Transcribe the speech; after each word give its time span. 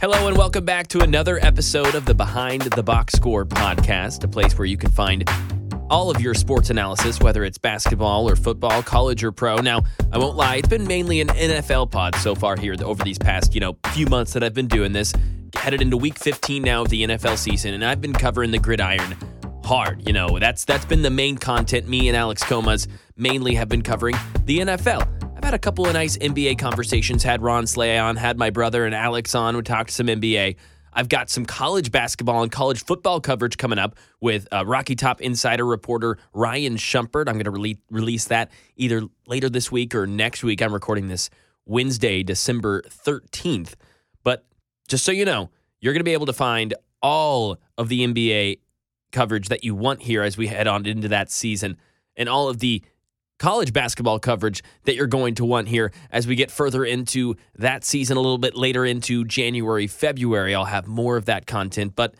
Hello, 0.00 0.28
and 0.28 0.36
welcome 0.38 0.64
back 0.64 0.86
to 0.86 1.00
another 1.00 1.40
episode 1.44 1.96
of 1.96 2.04
the 2.04 2.14
Behind 2.14 2.62
the 2.62 2.84
Box 2.84 3.14
Score 3.14 3.44
podcast, 3.44 4.22
a 4.22 4.28
place 4.28 4.56
where 4.56 4.64
you 4.64 4.76
can 4.76 4.92
find 4.92 5.28
all 5.90 6.08
of 6.08 6.20
your 6.20 6.34
sports 6.34 6.70
analysis, 6.70 7.18
whether 7.18 7.42
it's 7.42 7.58
basketball 7.58 8.30
or 8.30 8.36
football, 8.36 8.80
college 8.84 9.24
or 9.24 9.32
pro. 9.32 9.56
Now, 9.56 9.82
I 10.12 10.18
won't 10.18 10.36
lie, 10.36 10.54
it's 10.54 10.68
been 10.68 10.86
mainly 10.86 11.20
an 11.20 11.26
NFL 11.26 11.90
pod 11.90 12.14
so 12.14 12.36
far 12.36 12.56
here 12.56 12.76
over 12.80 13.02
these 13.02 13.18
past, 13.18 13.56
you 13.56 13.60
know, 13.60 13.76
few 13.88 14.06
months 14.06 14.34
that 14.34 14.44
I've 14.44 14.54
been 14.54 14.68
doing 14.68 14.92
this. 14.92 15.12
Headed 15.56 15.82
into 15.82 15.96
week 15.96 16.16
15 16.16 16.62
now 16.62 16.82
of 16.82 16.90
the 16.90 17.02
NFL 17.02 17.36
season, 17.36 17.74
and 17.74 17.84
I've 17.84 18.00
been 18.00 18.12
covering 18.12 18.52
the 18.52 18.60
gridiron 18.60 19.16
hard. 19.64 20.06
You 20.06 20.12
know, 20.12 20.38
that's 20.38 20.64
that's 20.64 20.84
been 20.84 21.02
the 21.02 21.10
main 21.10 21.38
content. 21.38 21.88
Me 21.88 22.06
and 22.06 22.16
Alex 22.16 22.44
Comas 22.44 22.86
mainly 23.16 23.56
have 23.56 23.68
been 23.68 23.82
covering 23.82 24.14
the 24.44 24.60
NFL. 24.60 25.17
Had 25.48 25.54
a 25.54 25.58
couple 25.58 25.86
of 25.86 25.94
nice 25.94 26.18
NBA 26.18 26.58
conversations. 26.58 27.22
Had 27.22 27.40
Ron 27.40 27.66
Slay 27.66 27.98
on, 27.98 28.16
had 28.16 28.36
my 28.36 28.50
brother 28.50 28.84
and 28.84 28.94
Alex 28.94 29.34
on. 29.34 29.56
We 29.56 29.62
talked 29.62 29.90
some 29.90 30.06
NBA. 30.06 30.56
I've 30.92 31.08
got 31.08 31.30
some 31.30 31.46
college 31.46 31.90
basketball 31.90 32.42
and 32.42 32.52
college 32.52 32.84
football 32.84 33.18
coverage 33.18 33.56
coming 33.56 33.78
up 33.78 33.96
with 34.20 34.46
uh, 34.52 34.66
Rocky 34.66 34.94
Top 34.94 35.22
insider 35.22 35.64
reporter 35.64 36.18
Ryan 36.34 36.76
Shumpert. 36.76 37.30
I'm 37.30 37.38
going 37.38 37.44
to 37.44 37.50
rele- 37.50 37.78
release 37.90 38.26
that 38.26 38.50
either 38.76 39.04
later 39.26 39.48
this 39.48 39.72
week 39.72 39.94
or 39.94 40.06
next 40.06 40.44
week. 40.44 40.60
I'm 40.60 40.74
recording 40.74 41.08
this 41.08 41.30
Wednesday, 41.64 42.22
December 42.22 42.82
13th. 42.82 43.72
But 44.24 44.44
just 44.86 45.02
so 45.02 45.12
you 45.12 45.24
know, 45.24 45.48
you're 45.80 45.94
going 45.94 46.00
to 46.00 46.04
be 46.04 46.12
able 46.12 46.26
to 46.26 46.34
find 46.34 46.74
all 47.00 47.56
of 47.78 47.88
the 47.88 48.06
NBA 48.06 48.58
coverage 49.12 49.48
that 49.48 49.64
you 49.64 49.74
want 49.74 50.02
here 50.02 50.22
as 50.22 50.36
we 50.36 50.48
head 50.48 50.66
on 50.66 50.84
into 50.84 51.08
that 51.08 51.30
season 51.30 51.78
and 52.18 52.28
all 52.28 52.50
of 52.50 52.58
the 52.58 52.82
college 53.38 53.72
basketball 53.72 54.18
coverage 54.18 54.62
that 54.84 54.94
you're 54.94 55.06
going 55.06 55.34
to 55.36 55.44
want 55.44 55.68
here 55.68 55.92
as 56.10 56.26
we 56.26 56.34
get 56.34 56.50
further 56.50 56.84
into 56.84 57.36
that 57.56 57.84
season 57.84 58.16
a 58.16 58.20
little 58.20 58.38
bit 58.38 58.54
later 58.54 58.84
into 58.84 59.24
January, 59.24 59.86
February. 59.86 60.54
I'll 60.54 60.64
have 60.64 60.86
more 60.86 61.16
of 61.16 61.26
that 61.26 61.46
content, 61.46 61.94
but 61.94 62.14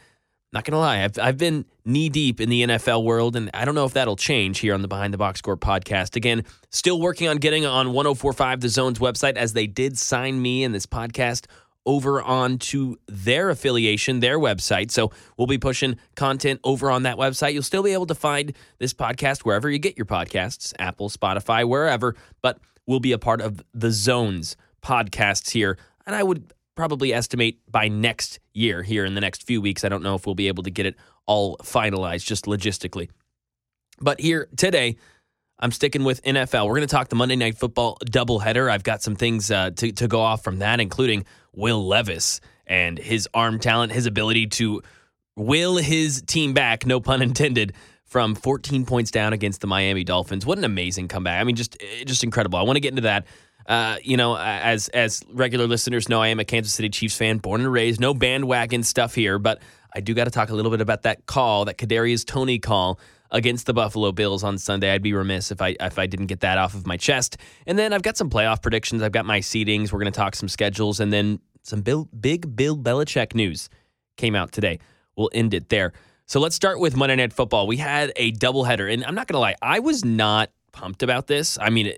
not 0.52 0.64
going 0.64 0.72
to 0.72 0.78
lie, 0.78 1.04
I've, 1.04 1.18
I've 1.18 1.36
been 1.36 1.66
knee 1.84 2.08
deep 2.08 2.40
in 2.40 2.48
the 2.48 2.62
NFL 2.62 3.04
world, 3.04 3.36
and 3.36 3.50
I 3.52 3.66
don't 3.66 3.74
know 3.74 3.84
if 3.84 3.92
that'll 3.92 4.16
change 4.16 4.60
here 4.60 4.72
on 4.72 4.80
the 4.80 4.88
Behind 4.88 5.12
the 5.12 5.18
Box 5.18 5.40
Score 5.40 5.58
podcast. 5.58 6.16
Again, 6.16 6.44
still 6.70 7.00
working 7.00 7.28
on 7.28 7.36
getting 7.36 7.66
on 7.66 7.92
1045 7.92 8.60
The 8.60 8.68
Zone's 8.70 8.98
website 8.98 9.36
as 9.36 9.52
they 9.52 9.66
did 9.66 9.98
sign 9.98 10.40
me 10.40 10.64
in 10.64 10.72
this 10.72 10.86
podcast 10.86 11.46
over 11.88 12.20
onto 12.20 12.96
their 13.08 13.48
affiliation, 13.48 14.20
their 14.20 14.38
website. 14.38 14.90
So 14.90 15.10
we'll 15.38 15.46
be 15.46 15.56
pushing 15.56 15.96
content 16.16 16.60
over 16.62 16.90
on 16.90 17.04
that 17.04 17.16
website. 17.16 17.54
You'll 17.54 17.62
still 17.62 17.82
be 17.82 17.94
able 17.94 18.06
to 18.06 18.14
find 18.14 18.52
this 18.78 18.92
podcast 18.92 19.40
wherever 19.40 19.70
you 19.70 19.78
get 19.78 19.96
your 19.96 20.04
podcasts 20.04 20.74
Apple, 20.78 21.08
Spotify, 21.08 21.66
wherever, 21.66 22.14
but 22.42 22.60
we'll 22.86 23.00
be 23.00 23.12
a 23.12 23.18
part 23.18 23.40
of 23.40 23.64
the 23.72 23.90
Zones 23.90 24.54
podcasts 24.82 25.50
here. 25.50 25.78
And 26.06 26.14
I 26.14 26.22
would 26.22 26.52
probably 26.76 27.14
estimate 27.14 27.58
by 27.70 27.88
next 27.88 28.38
year, 28.52 28.82
here 28.82 29.06
in 29.06 29.14
the 29.14 29.22
next 29.22 29.44
few 29.44 29.62
weeks. 29.62 29.82
I 29.82 29.88
don't 29.88 30.02
know 30.02 30.14
if 30.14 30.26
we'll 30.26 30.34
be 30.34 30.48
able 30.48 30.64
to 30.64 30.70
get 30.70 30.84
it 30.84 30.94
all 31.24 31.56
finalized 31.58 32.26
just 32.26 32.44
logistically. 32.44 33.08
But 33.98 34.20
here 34.20 34.48
today, 34.58 34.98
I'm 35.60 35.72
sticking 35.72 36.04
with 36.04 36.22
NFL. 36.22 36.66
We're 36.66 36.76
going 36.76 36.86
to 36.86 36.86
talk 36.86 37.08
the 37.08 37.16
Monday 37.16 37.34
Night 37.34 37.58
Football 37.58 37.98
doubleheader. 38.06 38.70
I've 38.70 38.84
got 38.84 39.02
some 39.02 39.16
things 39.16 39.50
uh, 39.50 39.70
to, 39.70 39.90
to 39.92 40.06
go 40.06 40.20
off 40.20 40.44
from 40.44 40.60
that, 40.60 40.78
including 40.78 41.24
Will 41.58 41.86
Levis 41.86 42.40
and 42.66 42.98
his 42.98 43.28
arm 43.34 43.58
talent, 43.58 43.92
his 43.92 44.06
ability 44.06 44.46
to 44.46 44.80
will 45.36 45.76
his 45.76 46.22
team 46.22 46.54
back, 46.54 46.86
no 46.86 47.00
pun 47.00 47.20
intended, 47.22 47.74
from 48.04 48.34
14 48.34 48.86
points 48.86 49.10
down 49.10 49.32
against 49.32 49.60
the 49.60 49.66
Miami 49.66 50.02
Dolphins. 50.02 50.46
What 50.46 50.56
an 50.56 50.64
amazing 50.64 51.08
comeback. 51.08 51.40
I 51.40 51.44
mean, 51.44 51.56
just 51.56 51.76
eh, 51.80 52.04
just 52.04 52.24
incredible. 52.24 52.58
I 52.58 52.62
want 52.62 52.76
to 52.76 52.80
get 52.80 52.90
into 52.90 53.02
that. 53.02 53.26
Uh, 53.66 53.98
you 54.02 54.16
know, 54.16 54.36
as 54.36 54.88
as 54.88 55.22
regular 55.30 55.66
listeners 55.66 56.08
know, 56.08 56.22
I 56.22 56.28
am 56.28 56.40
a 56.40 56.44
Kansas 56.44 56.72
City 56.72 56.88
Chiefs 56.88 57.16
fan, 57.16 57.38
born 57.38 57.60
and 57.60 57.70
raised. 57.70 58.00
No 58.00 58.14
bandwagon 58.14 58.82
stuff 58.82 59.14
here, 59.14 59.38
but 59.38 59.60
I 59.94 60.00
do 60.00 60.14
got 60.14 60.24
to 60.24 60.30
talk 60.30 60.48
a 60.48 60.54
little 60.54 60.70
bit 60.70 60.80
about 60.80 61.02
that 61.02 61.26
call, 61.26 61.66
that 61.66 61.76
Kadarius 61.76 62.24
Toney 62.24 62.58
call 62.58 62.98
against 63.30 63.66
the 63.66 63.74
Buffalo 63.74 64.12
Bills 64.12 64.42
on 64.42 64.56
Sunday. 64.56 64.90
I'd 64.90 65.02
be 65.02 65.12
remiss 65.12 65.50
if 65.50 65.60
I 65.60 65.76
if 65.80 65.98
I 65.98 66.06
didn't 66.06 66.26
get 66.26 66.40
that 66.40 66.56
off 66.56 66.74
of 66.74 66.86
my 66.86 66.96
chest. 66.96 67.36
And 67.66 67.78
then 67.78 67.92
I've 67.92 68.02
got 68.02 68.16
some 68.16 68.30
playoff 68.30 68.62
predictions. 68.62 69.02
I've 69.02 69.12
got 69.12 69.26
my 69.26 69.40
seedings. 69.40 69.92
We're 69.92 70.00
going 70.00 70.12
to 70.12 70.18
talk 70.18 70.34
some 70.34 70.48
schedules, 70.48 71.00
and 71.00 71.12
then 71.12 71.40
some 71.68 71.82
Bill, 71.82 72.08
big 72.18 72.56
Bill 72.56 72.76
Belichick 72.76 73.34
news 73.34 73.68
came 74.16 74.34
out 74.34 74.52
today. 74.52 74.78
We'll 75.16 75.30
end 75.32 75.54
it 75.54 75.68
there. 75.68 75.92
So 76.26 76.40
let's 76.40 76.56
start 76.56 76.80
with 76.80 76.96
Monday 76.96 77.16
Night 77.16 77.32
Football. 77.32 77.66
We 77.66 77.76
had 77.76 78.12
a 78.16 78.32
doubleheader, 78.32 78.92
and 78.92 79.04
I'm 79.04 79.14
not 79.14 79.26
going 79.26 79.34
to 79.34 79.40
lie, 79.40 79.54
I 79.62 79.78
was 79.80 80.04
not 80.04 80.50
pumped 80.72 81.02
about 81.02 81.26
this. 81.26 81.58
I 81.60 81.70
mean, 81.70 81.92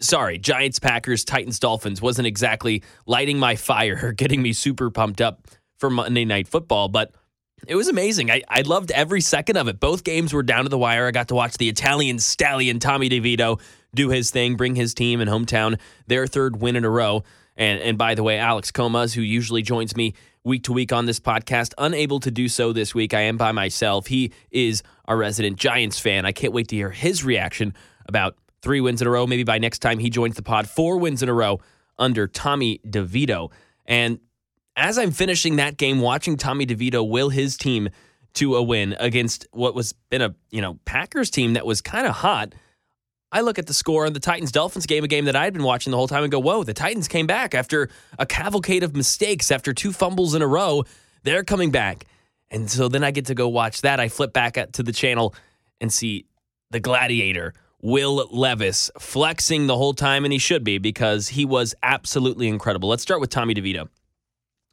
sorry, 0.00 0.38
Giants, 0.38 0.78
Packers, 0.78 1.24
Titans, 1.24 1.58
Dolphins 1.58 2.00
wasn't 2.02 2.26
exactly 2.26 2.82
lighting 3.06 3.38
my 3.38 3.56
fire, 3.56 3.98
or 4.02 4.12
getting 4.12 4.42
me 4.42 4.52
super 4.52 4.90
pumped 4.90 5.20
up 5.20 5.48
for 5.78 5.90
Monday 5.90 6.24
Night 6.24 6.48
Football, 6.48 6.88
but 6.88 7.14
it 7.66 7.76
was 7.76 7.88
amazing. 7.88 8.30
I, 8.30 8.42
I 8.48 8.62
loved 8.62 8.90
every 8.90 9.20
second 9.20 9.56
of 9.56 9.68
it. 9.68 9.78
Both 9.78 10.02
games 10.02 10.32
were 10.32 10.42
down 10.42 10.64
to 10.64 10.68
the 10.68 10.78
wire. 10.78 11.06
I 11.06 11.10
got 11.12 11.28
to 11.28 11.34
watch 11.34 11.58
the 11.58 11.68
Italian 11.68 12.18
stallion 12.18 12.80
Tommy 12.80 13.08
DeVito 13.08 13.60
do 13.94 14.08
his 14.08 14.30
thing, 14.30 14.56
bring 14.56 14.74
his 14.74 14.94
team 14.94 15.20
and 15.20 15.30
hometown 15.30 15.78
their 16.06 16.26
third 16.26 16.60
win 16.60 16.76
in 16.76 16.84
a 16.84 16.90
row. 16.90 17.22
And 17.56 17.80
and 17.80 17.98
by 17.98 18.14
the 18.14 18.22
way, 18.22 18.38
Alex 18.38 18.70
Comas, 18.70 19.14
who 19.14 19.22
usually 19.22 19.62
joins 19.62 19.96
me 19.96 20.14
week 20.44 20.64
to 20.64 20.72
week 20.72 20.92
on 20.92 21.06
this 21.06 21.20
podcast, 21.20 21.74
unable 21.78 22.20
to 22.20 22.30
do 22.30 22.48
so 22.48 22.72
this 22.72 22.94
week. 22.94 23.14
I 23.14 23.22
am 23.22 23.36
by 23.36 23.52
myself. 23.52 24.06
He 24.06 24.32
is 24.50 24.82
our 25.06 25.16
resident 25.16 25.56
Giants 25.56 25.98
fan. 25.98 26.24
I 26.24 26.32
can't 26.32 26.52
wait 26.52 26.68
to 26.68 26.76
hear 26.76 26.90
his 26.90 27.24
reaction 27.24 27.74
about 28.06 28.36
three 28.62 28.80
wins 28.80 29.02
in 29.02 29.08
a 29.08 29.10
row. 29.10 29.26
Maybe 29.26 29.44
by 29.44 29.58
next 29.58 29.80
time 29.80 29.98
he 29.98 30.10
joins 30.10 30.36
the 30.36 30.42
pod, 30.42 30.68
four 30.68 30.98
wins 30.98 31.22
in 31.22 31.28
a 31.28 31.34
row 31.34 31.60
under 31.98 32.26
Tommy 32.26 32.80
DeVito. 32.86 33.50
And 33.86 34.18
as 34.76 34.98
I'm 34.98 35.10
finishing 35.10 35.56
that 35.56 35.76
game, 35.76 36.00
watching 36.00 36.36
Tommy 36.36 36.66
DeVito 36.66 37.08
will 37.08 37.28
his 37.28 37.56
team 37.56 37.88
to 38.34 38.56
a 38.56 38.62
win 38.62 38.96
against 38.98 39.46
what 39.52 39.74
was 39.74 39.92
been 40.08 40.22
a 40.22 40.34
you 40.50 40.60
know 40.60 40.78
Packers 40.84 41.30
team 41.30 41.52
that 41.54 41.66
was 41.66 41.80
kind 41.80 42.06
of 42.06 42.14
hot. 42.14 42.54
I 43.34 43.40
look 43.40 43.58
at 43.58 43.66
the 43.66 43.74
score 43.74 44.04
on 44.04 44.12
the 44.12 44.20
Titans 44.20 44.52
Dolphins 44.52 44.84
game, 44.84 45.04
a 45.04 45.08
game 45.08 45.24
that 45.24 45.34
I 45.34 45.44
had 45.44 45.54
been 45.54 45.62
watching 45.62 45.90
the 45.90 45.96
whole 45.96 46.06
time, 46.06 46.22
and 46.22 46.30
go, 46.30 46.38
whoa, 46.38 46.64
the 46.64 46.74
Titans 46.74 47.08
came 47.08 47.26
back 47.26 47.54
after 47.54 47.88
a 48.18 48.26
cavalcade 48.26 48.82
of 48.82 48.94
mistakes, 48.94 49.50
after 49.50 49.72
two 49.72 49.90
fumbles 49.90 50.34
in 50.34 50.42
a 50.42 50.46
row. 50.46 50.84
They're 51.22 51.42
coming 51.42 51.70
back. 51.70 52.04
And 52.50 52.70
so 52.70 52.88
then 52.88 53.02
I 53.02 53.10
get 53.10 53.26
to 53.26 53.34
go 53.34 53.48
watch 53.48 53.80
that. 53.80 53.98
I 53.98 54.08
flip 54.08 54.34
back 54.34 54.58
to 54.72 54.82
the 54.82 54.92
channel 54.92 55.34
and 55.80 55.90
see 55.90 56.26
the 56.70 56.78
gladiator, 56.78 57.54
Will 57.80 58.28
Levis, 58.30 58.90
flexing 59.00 59.66
the 59.66 59.76
whole 59.76 59.94
time, 59.94 60.24
and 60.24 60.32
he 60.32 60.38
should 60.38 60.62
be 60.62 60.76
because 60.76 61.28
he 61.28 61.46
was 61.46 61.74
absolutely 61.82 62.48
incredible. 62.48 62.90
Let's 62.90 63.02
start 63.02 63.20
with 63.20 63.30
Tommy 63.30 63.54
DeVito. 63.54 63.88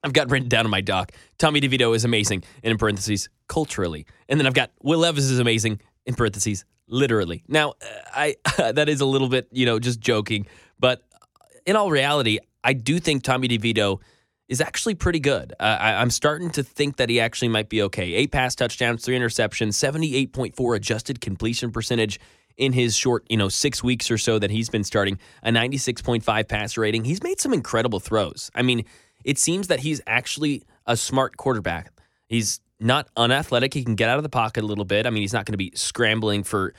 I've 0.04 0.14
got 0.14 0.30
written 0.30 0.50
down 0.50 0.66
on 0.66 0.72
my 0.72 0.82
doc. 0.82 1.14
Tommy 1.38 1.62
DeVito 1.62 1.96
is 1.96 2.04
amazing, 2.04 2.44
and 2.62 2.72
in 2.72 2.78
parentheses, 2.78 3.30
culturally. 3.48 4.06
And 4.28 4.40
then 4.40 4.48
I've 4.48 4.54
got 4.54 4.72
Will 4.82 5.00
Levis 5.00 5.26
is 5.26 5.40
amazing, 5.40 5.80
in 6.06 6.16
parentheses, 6.16 6.66
literally. 6.90 7.44
Now, 7.48 7.76
I 8.14 8.36
that 8.58 8.90
is 8.90 9.02
a 9.02 9.06
little 9.06 9.30
bit, 9.30 9.48
you 9.52 9.66
know, 9.66 9.80
just 9.80 10.00
joking, 10.00 10.48
but 10.80 11.04
in 11.66 11.76
all 11.76 11.92
reality, 11.92 12.40
I 12.64 12.74
do 12.74 13.00
think 13.00 13.24
Tommy 13.24 13.48
DeVito 13.48 14.00
is 14.48 14.60
actually 14.60 14.96
pretty 14.96 15.20
good. 15.20 15.54
Uh, 15.60 15.78
I, 15.80 16.02
am 16.02 16.10
starting 16.10 16.50
to 16.52 16.64
think 16.64 16.98
that 16.98 17.08
he 17.08 17.20
actually 17.20 17.50
might 17.50 17.70
be 17.70 17.84
okay. 17.84 18.14
Eight 18.16 18.32
pass 18.32 18.56
touchdowns, 18.56 19.06
three 19.06 19.18
interceptions, 19.18 19.74
78.4 19.74 20.76
adjusted 20.76 21.22
completion 21.22 21.72
percentage 21.72 22.20
in 22.58 22.74
his 22.74 22.96
short, 22.96 23.26
you 23.30 23.38
know, 23.38 23.48
six 23.48 23.84
weeks 23.84 24.10
or 24.10 24.18
so 24.18 24.40
that 24.40 24.50
he's 24.50 24.70
been 24.70 24.84
starting, 24.84 25.20
a 25.44 25.52
96.5 25.52 26.48
passer 26.48 26.82
rating. 26.82 27.06
He's 27.06 27.24
made 27.24 27.40
some 27.40 27.54
incredible 27.54 28.00
throws. 28.00 28.50
I 28.56 28.64
mean, 28.64 28.86
it 29.24 29.38
seems 29.38 29.68
that 29.68 29.82
he's 29.82 30.02
actually 30.08 30.64
a 30.86 30.98
smart 30.98 31.38
quarterback. 31.38 31.94
He's 32.28 32.60
not 32.80 33.08
unathletic. 33.18 33.74
He 33.74 33.84
can 33.84 33.96
get 33.96 34.10
out 34.10 34.18
of 34.18 34.24
the 34.24 34.30
pocket 34.30 34.64
a 34.64 34.68
little 34.68 34.86
bit. 34.86 35.06
I 35.06 35.10
mean, 35.10 35.22
he's 35.22 35.34
not 35.34 35.46
going 35.46 35.54
to 35.54 35.58
be 35.58 35.72
scrambling 35.76 36.44
for 36.44 36.74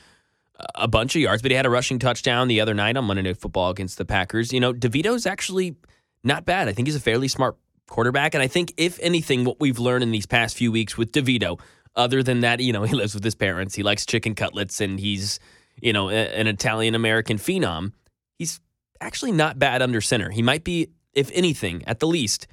a 0.75 0.87
bunch 0.87 1.15
of 1.15 1.21
yards, 1.21 1.41
but 1.41 1.51
he 1.51 1.57
had 1.57 1.65
a 1.65 1.69
rushing 1.69 1.99
touchdown 1.99 2.47
the 2.47 2.61
other 2.61 2.73
night 2.73 2.97
on 2.97 3.05
Monday 3.05 3.23
Night 3.23 3.37
Football 3.37 3.69
against 3.69 3.97
the 3.97 4.05
Packers. 4.05 4.51
You 4.51 4.59
know, 4.59 4.73
DeVito's 4.73 5.25
actually 5.25 5.75
not 6.23 6.45
bad. 6.45 6.67
I 6.67 6.73
think 6.73 6.87
he's 6.87 6.95
a 6.95 7.01
fairly 7.01 7.27
smart 7.27 7.57
quarterback. 7.87 8.33
And 8.33 8.43
I 8.43 8.47
think, 8.47 8.73
if 8.77 8.99
anything, 9.01 9.43
what 9.43 9.59
we've 9.59 9.79
learned 9.79 10.03
in 10.03 10.11
these 10.11 10.25
past 10.25 10.55
few 10.55 10.71
weeks 10.71 10.97
with 10.97 11.11
DeVito, 11.11 11.59
other 11.95 12.23
than 12.23 12.41
that, 12.41 12.59
you 12.59 12.73
know, 12.73 12.83
he 12.83 12.95
lives 12.95 13.13
with 13.13 13.23
his 13.23 13.35
parents, 13.35 13.75
he 13.75 13.83
likes 13.83 14.05
chicken 14.05 14.35
cutlets, 14.35 14.81
and 14.81 14.99
he's, 14.99 15.39
you 15.81 15.93
know, 15.93 16.09
an 16.09 16.47
Italian 16.47 16.95
American 16.95 17.37
phenom, 17.37 17.91
he's 18.37 18.59
actually 18.99 19.31
not 19.31 19.59
bad 19.59 19.81
under 19.81 20.01
center. 20.01 20.29
He 20.29 20.41
might 20.41 20.63
be, 20.63 20.89
if 21.13 21.31
anything, 21.33 21.83
at 21.87 21.99
the 21.99 22.07
least, 22.07 22.47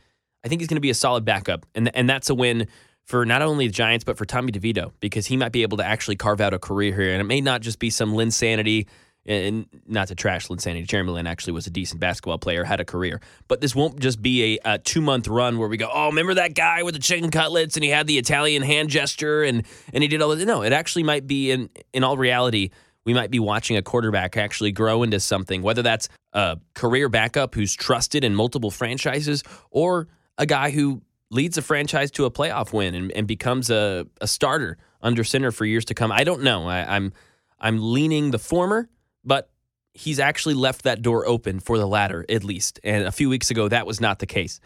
I 0.44 0.48
think 0.48 0.60
he's 0.60 0.68
going 0.68 0.76
to 0.76 0.80
be 0.80 0.90
a 0.90 0.94
solid 0.94 1.24
backup. 1.24 1.66
And, 1.74 1.94
and 1.94 2.08
that's 2.08 2.30
a 2.30 2.34
win 2.34 2.68
for 3.08 3.24
not 3.24 3.40
only 3.40 3.66
the 3.66 3.72
Giants, 3.72 4.04
but 4.04 4.18
for 4.18 4.26
Tommy 4.26 4.52
DeVito, 4.52 4.92
because 5.00 5.26
he 5.26 5.36
might 5.38 5.50
be 5.50 5.62
able 5.62 5.78
to 5.78 5.84
actually 5.84 6.16
carve 6.16 6.42
out 6.42 6.52
a 6.52 6.58
career 6.58 6.94
here. 6.94 7.12
And 7.12 7.22
it 7.22 7.24
may 7.24 7.40
not 7.40 7.62
just 7.62 7.78
be 7.78 7.88
some 7.88 8.12
Linsanity, 8.12 8.86
and 9.24 9.66
not 9.86 10.08
to 10.08 10.14
trash 10.14 10.48
Linsanity. 10.48 10.86
Jeremy 10.86 11.12
Lin 11.12 11.26
actually 11.26 11.54
was 11.54 11.66
a 11.66 11.70
decent 11.70 12.00
basketball 12.00 12.38
player, 12.38 12.64
had 12.64 12.80
a 12.80 12.84
career. 12.84 13.20
But 13.46 13.62
this 13.62 13.74
won't 13.74 13.98
just 13.98 14.20
be 14.20 14.58
a, 14.64 14.74
a 14.74 14.78
two 14.78 15.00
month 15.00 15.26
run 15.26 15.58
where 15.58 15.68
we 15.68 15.78
go, 15.78 15.88
oh, 15.92 16.08
remember 16.08 16.34
that 16.34 16.54
guy 16.54 16.82
with 16.82 16.94
the 16.94 17.00
chicken 17.00 17.30
cutlets 17.30 17.76
and 17.76 17.84
he 17.84 17.90
had 17.90 18.06
the 18.06 18.18
Italian 18.18 18.62
hand 18.62 18.90
gesture 18.90 19.42
and, 19.42 19.64
and 19.92 20.02
he 20.02 20.08
did 20.08 20.20
all 20.20 20.34
that. 20.34 20.44
No, 20.46 20.62
it 20.62 20.72
actually 20.74 21.02
might 21.02 21.26
be, 21.26 21.50
in, 21.50 21.68
in 21.92 22.04
all 22.04 22.16
reality, 22.16 22.70
we 23.04 23.14
might 23.14 23.30
be 23.30 23.38
watching 23.38 23.76
a 23.76 23.82
quarterback 23.82 24.36
actually 24.36 24.72
grow 24.72 25.02
into 25.02 25.20
something, 25.20 25.62
whether 25.62 25.82
that's 25.82 26.08
a 26.32 26.58
career 26.74 27.08
backup 27.08 27.54
who's 27.54 27.74
trusted 27.74 28.22
in 28.22 28.34
multiple 28.34 28.70
franchises 28.70 29.42
or 29.70 30.08
a 30.38 30.46
guy 30.46 30.70
who 30.70 31.02
leads 31.30 31.58
a 31.58 31.62
franchise 31.62 32.10
to 32.12 32.24
a 32.24 32.30
playoff 32.30 32.72
win 32.72 32.94
and, 32.94 33.12
and 33.12 33.26
becomes 33.26 33.70
a, 33.70 34.06
a 34.20 34.26
starter 34.26 34.78
under 35.02 35.24
center 35.24 35.50
for 35.50 35.64
years 35.64 35.84
to 35.86 35.94
come. 35.94 36.10
I 36.10 36.24
don't 36.24 36.42
know. 36.42 36.66
I, 36.66 36.96
I'm 36.96 37.12
I'm 37.60 37.92
leaning 37.92 38.30
the 38.30 38.38
former, 38.38 38.88
but 39.24 39.50
he's 39.94 40.20
actually 40.20 40.54
left 40.54 40.82
that 40.82 41.02
door 41.02 41.26
open 41.26 41.60
for 41.60 41.76
the 41.76 41.86
latter 41.86 42.24
at 42.28 42.44
least. 42.44 42.78
And 42.84 43.04
a 43.04 43.12
few 43.12 43.28
weeks 43.28 43.50
ago, 43.50 43.68
that 43.68 43.86
was 43.86 44.00
not 44.00 44.20
the 44.20 44.26
case. 44.26 44.60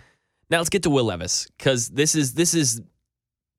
Now 0.51 0.59
let's 0.59 0.69
get 0.69 0.83
to 0.83 0.91
Will 0.91 1.05
Levis 1.05 1.49
because 1.57 1.89
this 1.89 2.15
is 2.15 2.35
this 2.35 2.55
is 2.55 2.81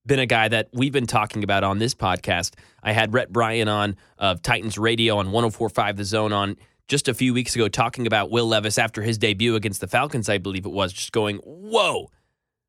been 0.06 0.20
a 0.20 0.26
guy 0.26 0.48
that 0.50 0.70
we've 0.74 0.92
been 0.92 1.08
talking 1.08 1.44
about 1.44 1.64
on 1.64 1.80
this 1.80 1.96
podcast. 1.96 2.56
I 2.82 2.92
had 2.92 3.14
Rhett 3.14 3.32
Bryan 3.32 3.68
on 3.68 3.96
of 4.18 4.42
Titans 4.42 4.78
Radio 4.78 5.18
on 5.18 5.32
1045 5.32 5.98
The 5.98 6.06
Zone 6.06 6.34
on 6.34 6.58
just 6.88 7.08
a 7.08 7.14
few 7.14 7.34
weeks 7.34 7.56
ago 7.56 7.70
talking 7.70 8.06
about 8.06 8.30
Will 8.30 8.46
Levis 8.46 8.78
after 8.78 9.02
his 9.02 9.18
debut 9.18 9.56
against 9.56 9.80
the 9.80 9.88
Falcons, 9.88 10.28
I 10.28 10.38
believe 10.38 10.66
it 10.66 10.72
was, 10.72 10.92
just 10.92 11.14
going, 11.14 11.38
whoa, 11.38 12.10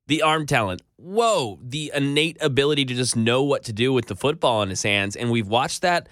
the 0.07 0.23
arm 0.23 0.47
talent, 0.47 0.83
whoa, 0.97 1.59
the 1.63 1.93
innate 1.95 2.37
ability 2.41 2.85
to 2.87 2.95
just 2.95 3.17
know 3.17 3.43
what 3.43 3.65
to 3.65 3.73
do 3.73 3.93
with 3.93 4.07
the 4.07 4.17
football 4.17 4.63
in 4.63 4.69
his 4.69 4.83
hands. 4.83 5.17
And 5.17 5.31
we've 5.31 5.49
watched 5.49 5.83
that 5.83 6.09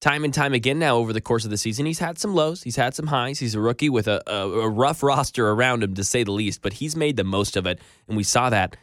time 0.00 0.24
and 0.24 0.32
time 0.32 0.52
again 0.52 0.78
now 0.78 0.96
over 0.96 1.12
the 1.12 1.20
course 1.20 1.44
of 1.44 1.50
the 1.50 1.56
season. 1.56 1.86
He's 1.86 1.98
had 1.98 2.18
some 2.18 2.34
lows, 2.34 2.62
he's 2.62 2.76
had 2.76 2.94
some 2.94 3.08
highs. 3.08 3.38
He's 3.38 3.54
a 3.54 3.60
rookie 3.60 3.88
with 3.90 4.08
a, 4.08 4.22
a, 4.26 4.48
a 4.60 4.68
rough 4.68 5.02
roster 5.02 5.50
around 5.50 5.82
him, 5.82 5.94
to 5.94 6.04
say 6.04 6.24
the 6.24 6.32
least, 6.32 6.62
but 6.62 6.74
he's 6.74 6.96
made 6.96 7.16
the 7.16 7.24
most 7.24 7.56
of 7.56 7.66
it. 7.66 7.80
And 8.08 8.16
we 8.16 8.22
saw 8.22 8.50
that 8.50 8.76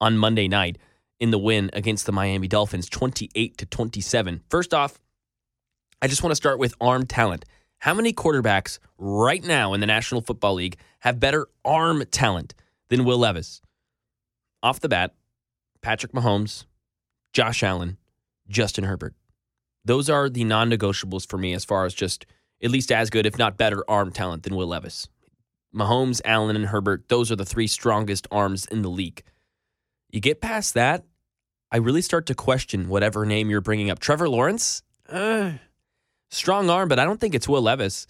on 0.00 0.16
Monday 0.18 0.48
night 0.48 0.78
in 1.20 1.30
the 1.30 1.38
win 1.38 1.70
against 1.72 2.06
the 2.06 2.12
Miami 2.12 2.48
Dolphins, 2.48 2.88
28 2.88 3.58
to 3.58 3.66
27. 3.66 4.42
First 4.48 4.72
off, 4.72 5.00
I 6.00 6.06
just 6.06 6.22
want 6.22 6.30
to 6.30 6.36
start 6.36 6.60
with 6.60 6.74
arm 6.80 7.06
talent. 7.06 7.44
How 7.78 7.94
many 7.94 8.12
quarterbacks 8.12 8.78
right 8.98 9.42
now 9.42 9.72
in 9.72 9.80
the 9.80 9.86
National 9.86 10.20
Football 10.20 10.54
League 10.54 10.76
have 11.00 11.18
better 11.18 11.48
arm 11.64 12.04
talent 12.10 12.54
than 12.88 13.04
Will 13.04 13.18
Levis? 13.18 13.60
Off 14.62 14.80
the 14.80 14.88
bat, 14.88 15.14
Patrick 15.82 16.12
Mahomes, 16.12 16.64
Josh 17.32 17.62
Allen, 17.62 17.96
Justin 18.48 18.84
Herbert. 18.84 19.14
Those 19.84 20.10
are 20.10 20.28
the 20.28 20.44
non 20.44 20.70
negotiables 20.70 21.28
for 21.28 21.38
me 21.38 21.54
as 21.54 21.64
far 21.64 21.84
as 21.84 21.94
just 21.94 22.26
at 22.62 22.70
least 22.70 22.90
as 22.90 23.10
good, 23.10 23.26
if 23.26 23.38
not 23.38 23.56
better, 23.56 23.84
arm 23.88 24.10
talent 24.10 24.42
than 24.42 24.56
Will 24.56 24.66
Levis. 24.66 25.08
Mahomes, 25.74 26.20
Allen, 26.24 26.56
and 26.56 26.66
Herbert, 26.66 27.08
those 27.08 27.30
are 27.30 27.36
the 27.36 27.44
three 27.44 27.66
strongest 27.66 28.26
arms 28.30 28.66
in 28.66 28.82
the 28.82 28.88
league. 28.88 29.22
You 30.10 30.20
get 30.20 30.40
past 30.40 30.74
that, 30.74 31.04
I 31.70 31.76
really 31.76 32.02
start 32.02 32.26
to 32.26 32.34
question 32.34 32.88
whatever 32.88 33.26
name 33.26 33.50
you're 33.50 33.60
bringing 33.60 33.90
up. 33.90 33.98
Trevor 33.98 34.28
Lawrence, 34.28 34.82
uh, 35.08 35.52
strong 36.30 36.70
arm, 36.70 36.88
but 36.88 36.98
I 36.98 37.04
don't 37.04 37.20
think 37.20 37.34
it's 37.34 37.48
Will 37.48 37.62
Levis. 37.62 38.06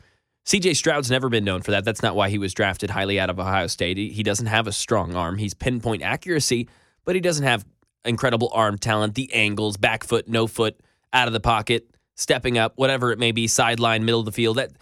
CJ 0.48 0.76
Stroud's 0.76 1.10
never 1.10 1.28
been 1.28 1.44
known 1.44 1.60
for 1.60 1.72
that. 1.72 1.84
That's 1.84 2.02
not 2.02 2.16
why 2.16 2.30
he 2.30 2.38
was 2.38 2.54
drafted 2.54 2.88
highly 2.88 3.20
out 3.20 3.28
of 3.28 3.38
Ohio 3.38 3.66
State. 3.66 3.98
He 3.98 4.22
doesn't 4.22 4.46
have 4.46 4.66
a 4.66 4.72
strong 4.72 5.14
arm. 5.14 5.36
He's 5.36 5.52
pinpoint 5.52 6.00
accuracy, 6.00 6.70
but 7.04 7.14
he 7.14 7.20
doesn't 7.20 7.44
have 7.44 7.66
incredible 8.06 8.50
arm 8.54 8.78
talent, 8.78 9.14
the 9.14 9.30
angles, 9.34 9.76
back 9.76 10.04
foot, 10.04 10.26
no 10.26 10.46
foot, 10.46 10.80
out 11.12 11.26
of 11.26 11.34
the 11.34 11.40
pocket, 11.40 11.90
stepping 12.16 12.56
up, 12.56 12.72
whatever 12.76 13.12
it 13.12 13.18
may 13.18 13.30
be, 13.30 13.46
sideline, 13.46 14.06
middle 14.06 14.20
of 14.20 14.24
the 14.24 14.32
field. 14.32 14.56
That 14.56 14.72